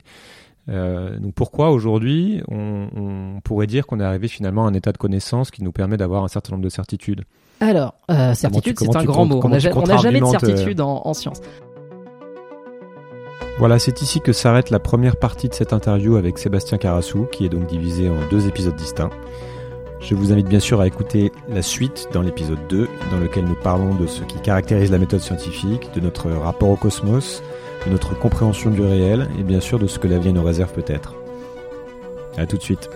Euh, 0.70 1.20
donc 1.20 1.34
pourquoi 1.34 1.72
aujourd'hui 1.72 2.42
on, 2.48 2.88
on, 2.96 3.42
pourrait 3.42 3.68
dire 3.68 3.86
qu'on 3.86 4.00
est 4.00 4.04
arrivé 4.06 4.30
finalement 4.30 4.66
à 4.66 4.70
un 4.70 4.74
état 4.74 4.94
de 4.94 4.98
connaissance 4.98 5.52
qui 5.52 5.62
nous 5.62 5.74
permet 5.74 5.98
d'avoir 5.98 6.24
un 6.24 6.30
certain 6.30 6.54
nombre 6.54 6.64
de 6.64 6.70
certitudes? 6.70 7.26
Alors, 7.70 7.94
euh, 8.12 8.34
certitude, 8.34 8.78
c'est 8.80 8.96
un 8.96 9.04
grand 9.04 9.26
mot. 9.26 9.40
On 9.44 9.50
n'a 9.50 9.60
jamais 9.60 10.20
de 10.20 10.26
certitude 10.26 10.82
en, 10.82 11.02
en 11.06 11.14
science. 11.14 11.42
Voilà, 13.60 13.80
c'est 13.80 14.02
ici 14.02 14.20
que 14.20 14.34
s'arrête 14.34 14.72
la 14.72 14.80
première 14.80 15.16
partie 15.16 15.48
de 15.48 15.54
cette 15.54 15.74
interview 15.74 16.16
avec 16.16 16.38
Sébastien 16.38 16.78
Carassou, 16.78 17.28
qui 17.32 17.46
est 17.46 17.50
donc 17.50 17.68
divisée 17.68 18.10
en 18.10 18.16
deux 18.30 18.48
épisodes 18.48 18.76
distincts. 18.76 19.12
Je 20.02 20.16
vous 20.16 20.34
invite 20.34 20.48
bien 20.48 20.60
sûr 20.60 20.82
à 20.82 20.88
écouter 20.88 21.32
la 21.48 21.62
suite 21.62 22.10
dans 22.12 22.22
l'épisode 22.22 22.60
2, 22.68 22.90
dans 23.12 23.20
lequel 23.20 23.46
nous 23.46 23.56
parlons 23.56 23.96
de 23.96 24.08
ce 24.08 24.24
qui 24.24 24.38
caractérise 24.40 24.92
la 24.92 24.98
méthode 24.98 25.22
scientifique, 25.22 25.90
de 25.96 26.02
notre 26.02 26.30
rapport 26.32 26.70
au 26.70 26.76
cosmos, 26.76 27.42
de 27.86 27.92
notre 27.92 28.18
compréhension 28.18 28.70
du 28.72 28.82
réel 28.82 29.30
et 29.40 29.44
bien 29.44 29.62
sûr 29.62 29.80
de 29.80 29.88
ce 29.88 30.00
que 30.00 30.08
l'avenir 30.10 30.34
nous 30.34 30.44
réserve 30.44 30.74
peut-être. 30.74 31.16
À 32.38 32.46
tout 32.46 32.58
de 32.58 32.64
suite. 32.64 32.90